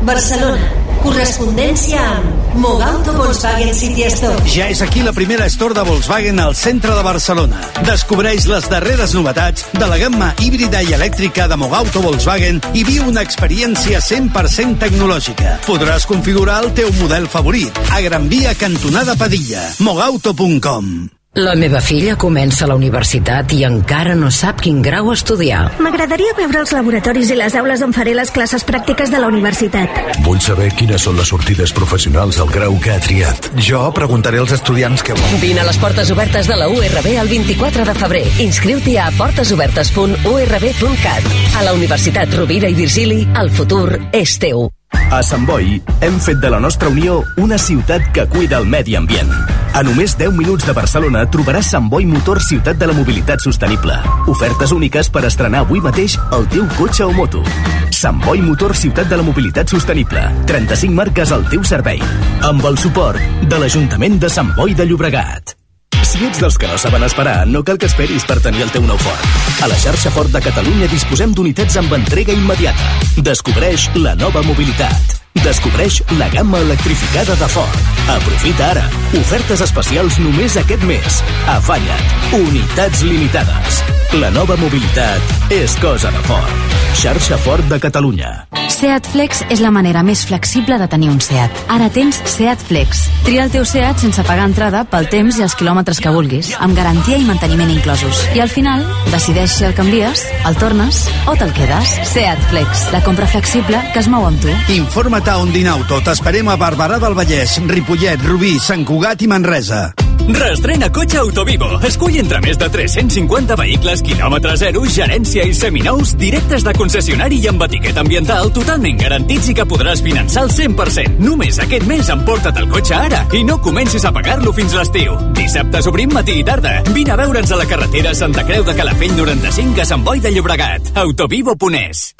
Barcelona. 0.03 0.82
Correspondència 1.03 1.99
amb 1.99 2.55
Mogauto 2.63 3.11
Volkswagen 3.17 3.73
City 3.75 4.05
Store. 4.07 4.39
Ja 4.53 4.69
és 4.71 4.81
aquí 4.85 5.01
la 5.03 5.11
primera 5.15 5.49
store 5.51 5.75
de 5.75 5.83
Volkswagen 5.83 6.39
al 6.39 6.55
centre 6.55 6.93
de 6.95 7.03
Barcelona. 7.03 7.59
Descobreix 7.83 8.47
les 8.47 8.69
darreres 8.71 9.15
novetats 9.17 9.65
de 9.73 9.89
la 9.89 9.97
gamma 9.99 10.31
híbrida 10.39 10.83
i 10.83 10.93
elèctrica 10.95 11.49
de 11.51 11.57
Mogauto 11.59 12.03
Volkswagen 12.05 12.61
i 12.73 12.85
viu 12.87 13.09
una 13.11 13.25
experiència 13.25 13.99
100% 13.99 14.79
tecnològica. 14.85 15.57
Podràs 15.67 16.07
configurar 16.07 16.61
el 16.63 16.71
teu 16.77 16.93
model 17.01 17.27
favorit 17.27 17.83
a 17.91 17.99
Gran 18.05 18.29
Via 18.31 18.55
cantonada 18.55 19.17
Padilla. 19.19 19.67
Mogauto.com 19.83 21.22
La 21.33 21.55
meva 21.57 21.79
filla 21.81 22.13
comença 22.13 22.67
la 22.69 22.75
universitat 22.77 23.49
i 23.57 23.63
encara 23.65 24.13
no 24.13 24.29
sap 24.29 24.61
quin 24.61 24.85
grau 24.85 25.09
estudiar. 25.09 25.73
M'agradaria 25.81 26.29
veure 26.37 26.61
els 26.61 26.69
laboratoris 26.77 27.33
i 27.33 27.37
les 27.39 27.55
aules 27.57 27.81
on 27.81 27.89
faré 27.95 28.13
les 28.13 28.29
classes 28.29 28.61
pràctiques 28.61 29.09
de 29.09 29.17
la 29.17 29.25
universitat. 29.33 29.89
Vull 30.27 30.37
saber 30.45 30.69
quines 30.77 31.01
són 31.01 31.17
les 31.17 31.25
sortides 31.33 31.73
professionals 31.73 32.37
del 32.37 32.53
grau 32.53 32.77
que 32.77 32.93
ha 32.93 33.01
triat. 33.01 33.49
Jo 33.57 33.89
preguntaré 33.97 34.37
als 34.43 34.53
estudiants 34.59 35.01
què 35.01 35.17
volen. 35.17 35.41
Vine 35.41 35.57
a 35.63 35.65
les 35.71 35.79
portes 35.81 36.13
obertes 36.13 36.45
de 36.45 36.53
la 36.53 36.69
URB 36.69 37.09
el 37.15 37.25
24 37.33 37.81
de 37.89 37.97
febrer. 38.03 38.29
Inscriu-t'hi 38.45 39.01
a 39.01 39.09
portesobertes.urb.cat. 39.17 41.33
A 41.57 41.65
la 41.65 41.73
Universitat 41.73 42.29
Rovira 42.37 42.69
i 42.69 42.77
Virgili, 42.77 43.25
el 43.41 43.49
futur 43.49 43.97
és 44.13 44.37
teu. 44.37 44.69
A 45.13 45.19
Sant 45.21 45.43
Boi 45.45 45.75
hem 46.01 46.15
fet 46.17 46.39
de 46.41 46.49
la 46.49 46.59
nostra 46.59 46.89
Unió 46.89 47.19
una 47.37 47.59
ciutat 47.61 48.07
que 48.15 48.25
cuida 48.27 48.57
el 48.57 48.65
medi 48.65 48.95
ambient. 48.97 49.29
A 49.73 49.83
només 49.85 50.15
10 50.17 50.33
minuts 50.33 50.65
de 50.65 50.73
Barcelona 50.73 51.21
trobaràs 51.29 51.69
Sant 51.69 51.85
Boi 51.89 52.05
Motor 52.09 52.41
Ciutat 52.41 52.81
de 52.81 52.89
la 52.89 52.97
Mobilitat 52.97 53.45
Sostenible. 53.45 53.95
Ofertes 54.33 54.73
úniques 54.73 55.09
per 55.13 55.25
estrenar 55.29 55.63
avui 55.67 55.81
mateix 55.85 56.17
el 56.33 56.49
teu 56.49 56.65
cotxe 56.79 57.05
o 57.05 57.13
moto. 57.13 57.45
Sant 57.93 58.21
Boi 58.25 58.41
Motor 58.41 58.73
Ciutat 58.77 59.09
de 59.09 59.21
la 59.21 59.25
Mobilitat 59.25 59.69
Sostenible. 59.69 60.27
35 60.49 60.97
marques 60.97 61.33
al 61.33 61.45
teu 61.49 61.61
servei. 61.61 62.01
Amb 62.41 62.65
el 62.65 62.81
suport 62.81 63.21
de 63.45 63.61
l'Ajuntament 63.61 64.17
de 64.21 64.33
Sant 64.33 64.55
Boi 64.57 64.73
de 64.73 64.89
Llobregat. 64.89 65.62
Si 66.03 66.19
ets 66.27 66.41
dels 66.43 66.57
que 66.59 66.67
no 66.67 66.77
saben 66.77 67.05
esperar, 67.07 67.47
no 67.47 67.63
cal 67.63 67.79
que 67.79 67.87
esperis 67.87 68.27
per 68.27 68.37
tenir 68.43 68.65
el 68.65 68.73
teu 68.75 68.83
nou 68.85 68.99
Ford. 68.99 69.23
A 69.63 69.71
la 69.71 69.79
xarxa 69.79 70.11
Ford 70.11 70.35
de 70.35 70.43
Catalunya 70.43 70.91
disposem 70.91 71.33
d'unitats 71.33 71.79
amb 71.79 71.95
entrega 71.95 72.35
immediata. 72.35 72.93
Descobreix 73.23 73.89
la 73.95 74.17
nova 74.19 74.43
mobilitat. 74.45 75.22
Descobreix 75.41 76.01
la 76.19 76.29
gamma 76.29 76.59
electrificada 76.59 77.35
de 77.35 77.47
Ford. 77.47 77.79
Aprofita 78.13 78.69
ara. 78.71 78.83
Ofertes 79.17 79.63
especials 79.65 80.19
només 80.21 80.57
aquest 80.59 80.85
mes. 80.85 81.21
Afanya't. 81.49 82.37
Unitats 82.37 83.01
limitades. 83.07 83.81
La 84.21 84.29
nova 84.29 84.57
mobilitat 84.61 85.51
és 85.51 85.73
cosa 85.81 86.13
de 86.13 86.21
Ford. 86.29 86.73
Xarxa 86.93 87.39
Ford 87.41 87.65
de 87.71 87.79
Catalunya. 87.81 88.33
Seat 88.69 89.07
Flex 89.09 89.41
és 89.53 89.61
la 89.63 89.71
manera 89.73 90.03
més 90.05 90.21
flexible 90.27 90.77
de 90.79 90.85
tenir 90.89 91.09
un 91.11 91.19
Seat. 91.23 91.63
Ara 91.71 91.89
tens 91.93 92.19
Seat 92.29 92.61
Flex. 92.67 93.07
Tria 93.25 93.45
el 93.45 93.51
teu 93.53 93.65
Seat 93.65 94.01
sense 94.01 94.23
pagar 94.27 94.45
entrada 94.49 94.83
pel 94.89 95.07
temps 95.11 95.37
i 95.39 95.45
els 95.45 95.55
quilòmetres 95.57 95.99
que 96.03 96.13
vulguis, 96.13 96.51
amb 96.61 96.77
garantia 96.77 97.17
i 97.17 97.25
manteniment 97.25 97.71
inclosos. 97.73 98.21
I 98.37 98.43
al 98.43 98.51
final, 98.51 98.85
decideix 99.11 99.57
si 99.57 99.65
el 99.67 99.75
canvies, 99.77 100.25
el 100.47 100.57
tornes 100.61 101.03
o 101.25 101.35
te'l 101.39 101.53
quedes. 101.57 101.97
Seat 102.13 102.41
Flex, 102.51 102.87
la 102.93 103.03
compra 103.05 103.27
flexible 103.29 103.81
que 103.93 104.03
es 104.03 104.09
mou 104.11 104.27
amb 104.29 104.41
tu. 104.43 104.53
Informa't 104.77 105.22
a 105.27 105.37
Ondinauto. 105.37 105.99
T'esperem 106.03 106.47
a 106.49 106.55
Barberà 106.57 106.99
del 107.01 107.13
Vallès, 107.17 107.59
Ripollet, 107.67 108.21
Rubí, 108.25 108.57
Sant 108.59 108.85
Cugat 108.87 109.21
i 109.21 109.27
Manresa. 109.27 109.93
Restrena 110.27 110.87
cotxe 110.91 111.17
Autovivo. 111.19 111.67
Escull 111.83 112.15
entre 112.21 112.39
més 112.43 112.57
de 112.59 112.69
350 112.71 113.57
vehicles, 113.59 114.03
quilòmetre 114.05 114.55
zero, 114.59 114.85
gerència 114.87 115.43
i 115.43 115.53
seminous 115.57 116.13
directes 116.19 116.63
de 116.63 116.73
concessionari 116.77 117.41
i 117.43 117.49
amb 117.51 117.65
etiqueta 117.67 118.03
ambiental 118.05 118.51
totalment 118.55 119.01
garantits 119.01 119.51
i 119.51 119.57
que 119.57 119.67
podràs 119.67 120.03
finançar 120.05 120.45
al 120.45 120.53
100%. 120.55 121.19
Només 121.23 121.59
aquest 121.59 121.87
mes 121.89 122.11
emporta't 122.13 122.61
el 122.63 122.69
cotxe 122.71 122.95
ara 122.95 123.25
i 123.35 123.43
no 123.43 123.59
comencis 123.63 124.07
a 124.07 124.13
pagar-lo 124.15 124.55
fins 124.55 124.75
l'estiu. 124.79 125.17
Dissabtes 125.35 125.91
obrim 125.91 126.15
matí 126.15 126.39
i 126.39 126.47
tarda. 126.47 126.79
Vine 126.95 127.15
a 127.15 127.19
veure'ns 127.19 127.51
a 127.51 127.59
la 127.59 127.67
carretera 127.67 128.15
Santa 128.15 128.47
Creu 128.47 128.63
de 128.63 128.77
Calafell 128.79 129.17
95 129.19 129.83
a 129.83 129.89
Sant 129.91 130.07
Boi 130.07 130.23
de 130.23 130.31
Llobregat. 130.31 130.95
Autovivo.es 131.03 132.13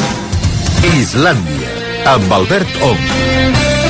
Islàndia, 0.83 1.69
amb 2.05 2.31
Albert 2.31 2.81
Ong. 2.81 3.82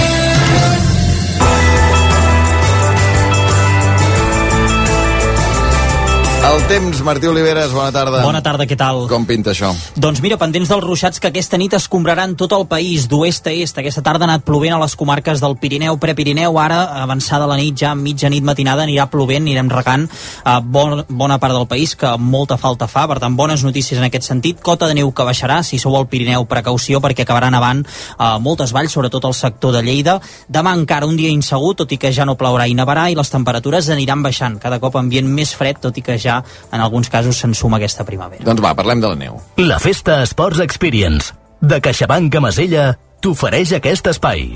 El 6.43 6.59
temps, 6.67 6.99
Martí 7.07 7.25
Oliveres, 7.25 7.71
bona 7.71 7.89
tarda. 7.95 8.19
Bona 8.25 8.41
tarda, 8.43 8.65
què 8.67 8.75
tal? 8.75 9.05
Com 9.07 9.23
pinta 9.23 9.53
això? 9.53 9.69
Doncs 9.95 10.19
mira, 10.21 10.35
pendents 10.37 10.67
dels 10.67 10.83
ruixats 10.83 11.21
que 11.23 11.29
aquesta 11.29 11.55
nit 11.57 11.71
escombraran 11.77 12.33
tot 12.35 12.51
el 12.51 12.65
país, 12.67 13.05
d'oest 13.07 13.47
a 13.47 13.53
est. 13.55 13.77
Aquesta 13.79 14.03
tarda 14.03 14.27
ha 14.27 14.27
anat 14.27 14.43
plovent 14.43 14.75
a 14.75 14.79
les 14.81 14.95
comarques 14.99 15.39
del 15.39 15.55
Pirineu, 15.61 15.95
Prepirineu. 16.03 16.59
Ara, 16.59 16.81
avançada 17.05 17.47
la 17.47 17.55
nit, 17.55 17.77
ja 17.79 17.93
mitja 17.95 18.27
nit 18.29 18.43
matinada, 18.43 18.83
anirà 18.83 19.05
plovent, 19.09 19.47
anirem 19.47 19.71
regant 19.71 20.03
a 20.43 20.57
bon, 20.59 21.05
bona 21.07 21.37
part 21.39 21.55
del 21.55 21.67
país, 21.71 21.95
que 21.95 22.11
molta 22.19 22.59
falta 22.59 22.89
fa. 22.91 23.05
Per 23.07 23.21
tant, 23.23 23.39
bones 23.39 23.63
notícies 23.63 24.01
en 24.01 24.09
aquest 24.09 24.27
sentit. 24.27 24.59
Cota 24.59 24.91
de 24.91 24.99
neu 24.99 25.13
que 25.15 25.23
baixarà, 25.23 25.61
si 25.63 25.79
sou 25.79 25.95
al 25.95 26.09
Pirineu, 26.11 26.43
precaució, 26.43 26.99
perquè 26.99 27.23
acabarà 27.23 27.53
nevant 27.55 27.85
a 28.19 28.35
moltes 28.43 28.75
valls, 28.75 28.91
sobretot 28.91 29.31
al 29.31 29.37
sector 29.39 29.77
de 29.77 29.85
Lleida. 29.87 30.19
Demà 30.51 30.75
encara 30.75 31.07
un 31.07 31.15
dia 31.15 31.31
insegur, 31.31 31.71
tot 31.79 31.95
i 31.95 32.01
que 32.03 32.11
ja 32.11 32.27
no 32.27 32.35
plourà 32.35 32.67
i 32.67 32.75
nevarà, 32.75 33.07
i 33.09 33.15
les 33.15 33.31
temperatures 33.31 33.89
aniran 33.95 34.27
baixant. 34.27 34.59
Cada 34.59 34.83
cop 34.83 34.99
ambient 34.99 35.31
més 35.31 35.55
fred, 35.55 35.79
tot 35.79 35.95
i 35.97 36.03
que 36.03 36.19
ja 36.19 36.32
en 36.41 36.81
alguns 36.81 37.11
casos 37.13 37.39
se'n 37.39 37.53
suma 37.57 37.77
aquesta 37.81 38.05
primavera. 38.07 38.45
Doncs 38.47 38.63
va, 38.63 38.73
parlem 38.77 39.03
de 39.03 39.13
la 39.13 39.19
neu. 39.19 39.39
La 39.61 39.79
Festa 39.83 40.21
Esports 40.25 40.63
Experience 40.63 41.33
de 41.63 41.79
CaixaBank 41.83 42.35
a 42.35 42.43
Masella 42.43 42.87
t'ofereix 43.23 43.71
aquest 43.77 44.07
espai. 44.11 44.49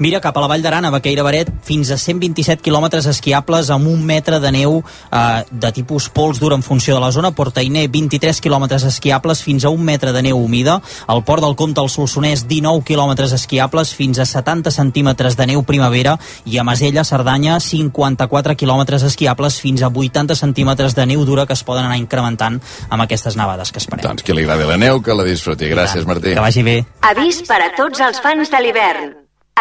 Mira 0.00 0.20
cap 0.20 0.36
a 0.36 0.42
la 0.42 0.48
Vall 0.48 0.62
d'Aran, 0.64 0.86
a 0.88 0.90
Baqueira 0.92 1.24
Baret, 1.24 1.48
fins 1.64 1.90
a 1.92 1.96
127 2.00 2.62
quilòmetres 2.64 3.06
esquiables 3.10 3.68
amb 3.72 3.88
un 3.88 4.00
metre 4.04 4.38
de 4.40 4.52
neu 4.52 4.78
eh, 4.80 5.42
de 5.50 5.72
tipus 5.76 6.08
pols 6.12 6.40
dur 6.40 6.54
en 6.56 6.64
funció 6.64 6.94
de 6.96 7.02
la 7.02 7.10
zona. 7.12 7.32
Portainer, 7.36 7.86
23 7.92 8.40
quilòmetres 8.40 8.84
esquiables 8.88 9.42
fins 9.44 9.64
a 9.64 9.72
un 9.72 9.84
metre 9.84 10.12
de 10.16 10.22
neu 10.24 10.40
humida. 10.40 10.78
Al 11.06 11.24
Port 11.24 11.44
del 11.44 11.56
Comte, 11.56 11.80
al 11.80 11.90
Solsonès, 11.92 12.46
19 12.48 12.84
quilòmetres 12.88 13.32
esquiables 13.36 13.92
fins 13.96 14.20
a 14.20 14.26
70 14.28 14.72
centímetres 14.72 15.36
de 15.36 15.46
neu 15.52 15.64
primavera. 15.68 16.16
I 16.44 16.58
a 16.60 16.64
Masella, 16.64 17.04
Cerdanya, 17.04 17.58
54 17.60 18.56
quilòmetres 18.56 19.04
esquiables 19.08 19.60
fins 19.60 19.84
a 19.84 19.92
80 19.92 20.36
centímetres 20.36 20.96
de 20.96 21.06
neu 21.06 21.24
dura 21.28 21.46
que 21.46 21.56
es 21.56 21.64
poden 21.64 21.84
anar 21.84 22.00
incrementant 22.00 22.60
amb 22.88 23.04
aquestes 23.04 23.36
nevades 23.36 23.72
que 23.72 23.80
esperem. 23.84 24.04
Doncs 24.04 24.24
qui 24.24 24.36
li 24.36 24.44
agradi 24.48 24.68
la 24.68 24.80
neu, 24.80 25.00
que 25.04 25.16
la 25.16 25.28
disfruti. 25.28 25.68
Gràcies, 25.68 26.08
Martí. 26.08 26.32
Que 26.32 26.40
vagi 26.40 26.64
bé. 26.64 26.78
Avís 27.04 27.44
per 27.48 27.60
a 27.64 27.70
tots 27.76 28.00
els 28.00 28.09
fans 28.18 28.50
de 28.50 28.58
l'hivern. 28.58 29.12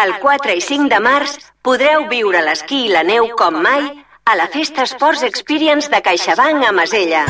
El 0.01 0.15
4 0.17 0.55
i 0.57 0.61
5 0.65 0.89
de 0.89 0.97
març 1.03 1.35
podreu 1.61 2.07
viure 2.09 2.41
l'esquí 2.41 2.87
i 2.87 2.93
la 2.93 3.03
neu 3.05 3.27
com 3.37 3.61
mai 3.61 3.85
a 4.25 4.35
la 4.39 4.47
Festa 4.49 4.87
Sports 4.89 5.21
Experience 5.27 5.91
de 5.93 6.01
CaixaBank 6.01 6.65
a 6.65 6.71
Masella. 6.71 7.25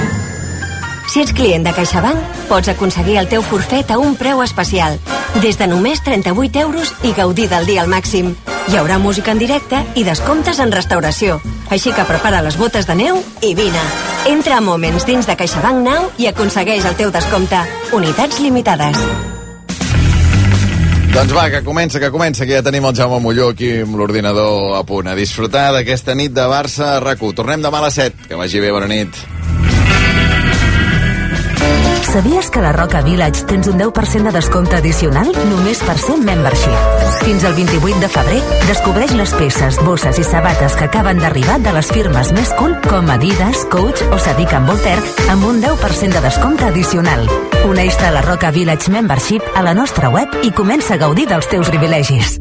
Si 1.09 1.23
ets 1.23 1.33
client 1.33 1.65
de 1.65 1.73
CaixaBank, 1.73 2.19
pots 2.47 2.69
aconseguir 2.69 3.17
el 3.17 3.29
teu 3.31 3.41
forfet 3.41 3.89
a 3.89 3.97
un 3.97 4.13
preu 4.19 4.43
especial, 4.45 4.99
des 5.41 5.57
de 5.57 5.65
només 5.65 6.03
38 6.05 6.61
euros 6.61 6.93
i 7.01 7.15
gaudir 7.17 7.47
del 7.49 7.65
dia 7.65 7.81
al 7.81 7.89
màxim. 7.89 8.35
Hi 8.69 8.77
haurà 8.77 8.99
música 9.01 9.33
en 9.33 9.41
directe 9.41 9.81
i 9.97 10.05
descomptes 10.05 10.61
en 10.61 10.71
restauració. 10.71 11.39
Així 11.73 11.89
que 11.89 12.05
prepara 12.05 12.43
les 12.45 12.59
botes 12.61 12.85
de 12.85 12.99
neu 12.99 13.23
i 13.41 13.55
vine. 13.57 13.81
Entra 14.29 14.59
a 14.59 14.61
Moments 14.61 15.09
dins 15.09 15.25
de 15.25 15.35
CaixaBank 15.35 15.81
Now 15.81 16.13
i 16.21 16.29
aconsegueix 16.29 16.85
el 16.85 17.01
teu 17.01 17.09
descompte. 17.09 17.65
Unitats 17.97 18.37
limitades. 18.45 19.38
Doncs 21.09 21.33
va, 21.33 21.47
que 21.49 21.63
comença, 21.65 21.99
que 21.99 22.11
comença, 22.13 22.45
que 22.45 22.53
ja 22.53 22.63
tenim 22.65 22.85
el 22.85 22.95
Jaume 22.95 23.17
Molló 23.23 23.49
aquí 23.53 23.71
amb 23.81 23.97
l'ordinador 23.97 24.77
a 24.77 24.83
punt. 24.87 25.09
A 25.09 25.17
disfrutar 25.17 25.71
d'aquesta 25.75 26.15
nit 26.15 26.35
de 26.35 26.45
Barça 26.47 26.95
a 26.95 27.01
rac 27.03 27.25
Tornem 27.35 27.65
demà 27.65 27.81
a 27.81 27.87
les 27.87 27.97
7. 27.97 28.29
Que 28.29 28.37
vagi 28.39 28.61
bé, 28.61 28.71
bona 28.71 28.87
nit. 28.87 29.25
Sabies 32.09 32.49
que 32.49 32.57
a 32.57 32.63
la 32.63 32.71
Roca 32.71 33.03
Village 33.03 33.43
tens 33.45 33.67
un 33.67 33.77
10% 33.77 34.23
de 34.23 34.31
descompte 34.33 34.75
addicional 34.79 35.29
només 35.51 35.77
per 35.85 35.93
ser 36.01 36.15
membership? 36.17 37.03
Fins 37.21 37.45
al 37.45 37.53
28 37.53 38.01
de 38.01 38.09
febrer, 38.09 38.39
descobreix 38.65 39.13
les 39.13 39.35
peces, 39.37 39.77
bosses 39.85 40.17
i 40.17 40.25
sabates 40.25 40.73
que 40.73 40.89
acaben 40.89 41.21
d'arribar 41.21 41.59
de 41.61 41.75
les 41.77 41.93
firmes 41.93 42.33
més 42.33 42.49
cool 42.57 42.73
com 42.89 43.13
Adidas, 43.13 43.61
Coach 43.69 44.01
o 44.09 44.17
Sadiq 44.17 44.57
amb 44.57 44.73
Voltaire 44.73 45.29
amb 45.29 45.45
un 45.53 45.61
10% 45.61 46.17
de 46.17 46.25
descompte 46.25 46.65
addicional. 46.65 47.29
Uneix-te 47.69 48.09
a 48.09 48.13
la 48.17 48.25
Roca 48.25 48.49
Village 48.49 48.89
Membership 48.89 49.45
a 49.53 49.61
la 49.61 49.77
nostra 49.77 50.09
web 50.09 50.41
i 50.41 50.49
comença 50.49 50.97
a 50.97 51.03
gaudir 51.05 51.29
dels 51.29 51.45
teus 51.45 51.69
privilegis. 51.69 52.39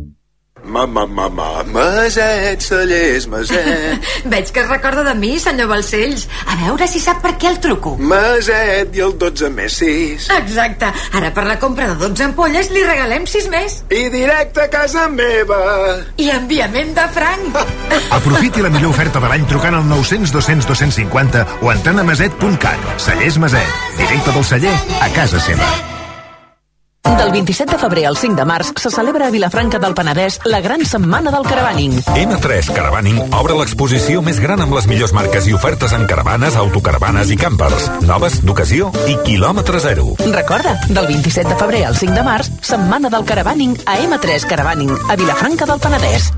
Ma, 0.69 0.85
ma, 0.87 1.07
ma, 1.07 1.29
ma, 1.29 1.63
Maset, 1.65 2.61
cellers, 2.61 3.27
Maset. 3.27 4.05
Veig 4.33 4.51
que 4.53 4.61
es 4.61 4.69
recorda 4.69 5.03
de 5.07 5.15
mi, 5.17 5.39
senyor 5.41 5.71
Balcells. 5.71 6.27
A 6.45 6.59
veure 6.61 6.89
si 6.91 7.01
sap 7.01 7.23
per 7.25 7.35
què 7.41 7.49
el 7.49 7.59
truco. 7.65 7.95
Maset 7.97 8.93
i 8.97 9.05
el 9.07 9.17
12 9.19 9.51
més 9.57 9.79
6. 9.81 10.29
Exacte. 10.37 10.93
Ara 11.17 11.33
per 11.33 11.47
la 11.49 11.59
compra 11.63 11.89
de 11.89 11.97
12 12.03 12.29
ampolles 12.29 12.69
li 12.75 12.85
regalem 12.85 13.25
6 13.27 13.51
més. 13.55 13.81
I 13.89 14.07
directe 14.13 14.67
a 14.67 14.71
casa 14.73 15.09
meva. 15.09 15.61
I 16.21 16.31
enviament 16.37 16.93
de 16.97 17.07
franc. 17.17 17.61
Aprofiti 18.19 18.65
la 18.65 18.73
millor 18.75 18.93
oferta 18.93 19.25
de 19.25 19.33
l'any 19.33 19.49
trucant 19.49 19.81
al 19.81 19.87
900 19.89 20.35
200 20.37 20.69
250 20.69 21.47
o 21.63 21.73
entrant 21.73 22.03
a 22.05 22.09
maset.cat. 22.13 22.91
Cellers 23.01 23.41
Maset. 23.41 23.79
Directe 23.97 24.37
del 24.37 24.53
celler 24.53 24.75
a 25.01 25.09
casa 25.17 25.41
seva. 25.41 25.98
Del 27.17 27.31
27 27.33 27.73
de 27.73 27.79
febrer 27.79 28.07
al 28.07 28.17
5 28.17 28.37
de 28.37 28.45
març 28.45 28.73
se 28.77 28.91
celebra 28.91 29.27
a 29.27 29.31
Vilafranca 29.31 29.79
del 29.79 29.95
Penedès 29.95 30.41
la 30.45 30.61
gran 30.61 30.85
setmana 30.85 31.31
del 31.33 31.47
caravaning. 31.47 31.95
M3 32.13 32.73
Caravaning 32.75 33.21
obre 33.39 33.57
l'exposició 33.57 34.21
més 34.23 34.41
gran 34.43 34.61
amb 34.61 34.77
les 34.77 34.87
millors 34.91 35.15
marques 35.17 35.49
i 35.49 35.57
ofertes 35.57 35.95
en 35.97 36.07
caravanes, 36.11 36.59
autocaravanes 36.61 37.33
i 37.33 37.39
campers. 37.41 37.89
Noves, 38.05 38.41
d'ocasió 38.45 38.93
i 39.09 39.17
quilòmetre 39.25 39.81
zero. 39.81 40.13
Recorda, 40.35 40.77
del 40.89 41.09
27 41.15 41.49
de 41.49 41.59
febrer 41.63 41.85
al 41.89 41.97
5 41.97 42.19
de 42.19 42.27
març, 42.27 42.53
setmana 42.61 43.09
del 43.09 43.25
caravaning 43.25 43.79
a 43.87 43.99
M3 44.05 44.45
Caravaning, 44.51 44.95
a 45.09 45.17
Vilafranca 45.17 45.67
del 45.71 45.81
Penedès. 45.81 46.33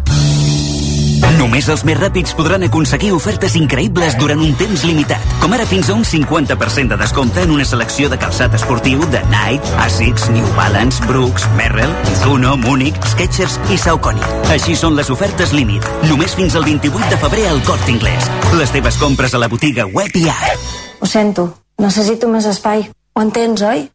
Només 1.37 1.67
els 1.73 1.83
més 1.85 1.99
ràpids 1.99 2.33
podran 2.37 2.63
aconseguir 2.65 3.11
ofertes 3.13 3.55
increïbles 3.59 4.17
durant 4.21 4.41
un 4.41 4.55
temps 4.59 4.85
limitat, 4.89 5.25
com 5.43 5.53
ara 5.57 5.67
fins 5.69 5.91
a 5.91 5.97
un 5.97 6.05
50% 6.07 6.95
de 6.95 6.99
descompte 7.01 7.43
en 7.45 7.53
una 7.55 7.67
selecció 7.69 8.09
de 8.13 8.19
calçat 8.21 8.55
esportiu 8.57 9.03
de 9.13 9.21
Nike, 9.33 9.73
Asics, 9.85 10.29
New 10.33 10.47
Balance, 10.57 11.05
Brooks, 11.09 11.47
Merrell, 11.59 11.93
Mizuno, 12.09 12.57
Múnich, 12.61 12.97
Skechers 13.13 13.59
i 13.73 13.79
Saucony. 13.81 14.21
Així 14.55 14.77
són 14.79 14.97
les 14.99 15.11
ofertes 15.13 15.55
límit, 15.57 15.87
només 16.09 16.37
fins 16.39 16.57
al 16.57 16.65
28 16.69 17.11
de 17.13 17.21
febrer 17.25 17.49
al 17.51 17.63
Corte 17.69 17.93
Inglés. 17.93 18.31
Les 18.61 18.73
teves 18.73 19.01
compres 19.01 19.35
a 19.35 19.43
la 19.43 19.51
botiga 19.53 19.89
web 19.89 20.15
i 20.17 20.29
app. 20.33 20.71
Ho 21.01 21.09
sento, 21.09 21.51
necessito 21.81 22.29
més 22.29 22.49
espai. 22.49 22.87
Ho 23.17 23.25
entens, 23.25 23.65
oi? 23.67 23.89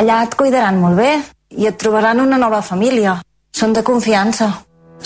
Allà 0.00 0.22
et 0.24 0.34
cuidaran 0.34 0.80
molt 0.80 0.96
bé 0.96 1.12
i 1.60 1.68
et 1.68 1.76
trobaran 1.78 2.22
una 2.22 2.38
nova 2.40 2.62
família. 2.64 3.18
Són 3.52 3.74
de 3.76 3.82
confiança. 3.84 4.52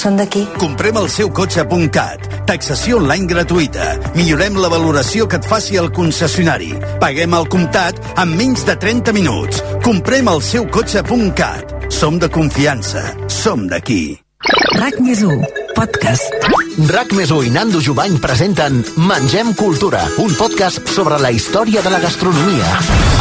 Són 0.00 0.18
d'aquí. 0.18 0.44
Comprem 0.60 0.98
el 1.00 1.08
seu 1.12 1.30
cotxe.cat. 1.34 2.26
Taxació 2.48 2.98
online 3.00 3.28
gratuïta. 3.30 3.94
Millorem 4.18 4.58
la 4.60 4.70
valoració 4.72 5.28
que 5.30 5.40
et 5.40 5.48
faci 5.48 5.78
el 5.80 5.90
concessionari. 5.94 6.72
Paguem 7.02 7.36
al 7.36 7.48
comptat 7.52 8.00
en 8.14 8.34
menys 8.38 8.66
de 8.68 8.76
30 8.80 9.14
minuts. 9.16 9.62
Comprem 9.86 10.28
el 10.32 10.42
seu 10.44 10.68
cotxe.cat. 10.68 11.90
Som 11.94 12.18
de 12.18 12.28
confiança. 12.28 13.06
Som 13.28 13.68
d'aquí. 13.70 14.18
RAC 14.76 15.00
més 15.00 15.22
1, 15.24 15.44
podcast. 15.78 16.63
RAC 16.74 17.12
més 17.14 17.30
i 17.30 17.50
Nando 17.54 17.78
Jubany 17.78 18.16
presenten 18.18 18.80
Mengem 18.98 19.52
Cultura, 19.54 20.00
un 20.18 20.34
podcast 20.34 20.82
sobre 20.90 21.20
la 21.22 21.30
història 21.30 21.82
de 21.84 21.92
la 21.92 22.00
gastronomia. 22.02 22.72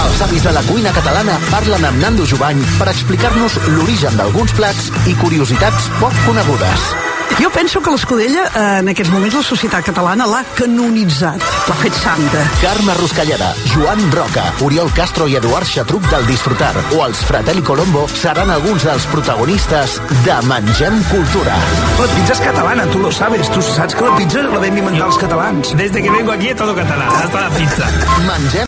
Els 0.08 0.22
avis 0.26 0.48
de 0.48 0.56
la 0.56 0.64
cuina 0.66 0.94
catalana 0.96 1.38
parlen 1.52 1.86
amb 1.86 2.02
Nando 2.02 2.26
Jubany 2.26 2.64
per 2.80 2.90
explicar-nos 2.90 3.60
l'origen 3.76 4.18
d'alguns 4.18 4.58
plats 4.58 4.90
i 5.06 5.14
curiositats 5.22 5.92
poc 6.02 6.18
conegudes. 6.26 6.94
Jo 7.40 7.50
penso 7.50 7.82
que 7.82 7.90
l'Escudella, 7.90 8.44
eh, 8.46 8.80
en 8.80 8.90
aquests 8.92 9.12
moments, 9.12 9.36
la 9.36 9.44
societat 9.44 9.86
catalana 9.86 10.26
l'ha 10.30 10.44
canonitzat, 10.56 11.42
l'ha 11.68 11.76
fet 11.80 11.96
santa. 11.98 12.44
Carme 12.62 12.94
Ruscalleda, 13.00 13.54
Joan 13.74 14.12
Roca, 14.12 14.44
Oriol 14.62 14.92
Castro 14.94 15.28
i 15.28 15.36
Eduard 15.36 15.66
Xatruc 15.68 16.06
del 16.12 16.28
Disfrutar 16.28 16.74
o 16.94 17.04
els 17.06 17.24
Fratelli 17.26 17.64
Colombo 17.66 18.06
seran 18.08 18.52
alguns 18.54 18.86
dels 18.86 19.06
protagonistes 19.12 20.00
de 20.24 20.38
Mengem 20.48 21.02
Cultura. 21.10 21.58
La 22.00 22.08
pizza 22.14 22.34
és 22.38 22.44
catalana, 22.46 22.86
tu 22.94 23.00
lo 23.00 23.12
sabes. 23.12 23.50
Tu 23.50 23.62
saps 23.62 23.96
que 23.96 24.06
la 24.06 24.16
pizza 24.16 24.44
la 24.44 24.62
vam 24.62 24.78
inventar 24.78 25.08
els 25.08 25.18
catalans. 25.18 25.74
Desde 25.76 26.04
que 26.04 26.12
vengo 26.12 26.32
aquí 26.32 26.54
todo 26.54 26.76
catalán, 26.76 27.10
hasta 27.10 27.42
la 27.42 27.50
pizza. 27.50 27.90
Mengem 28.28 28.62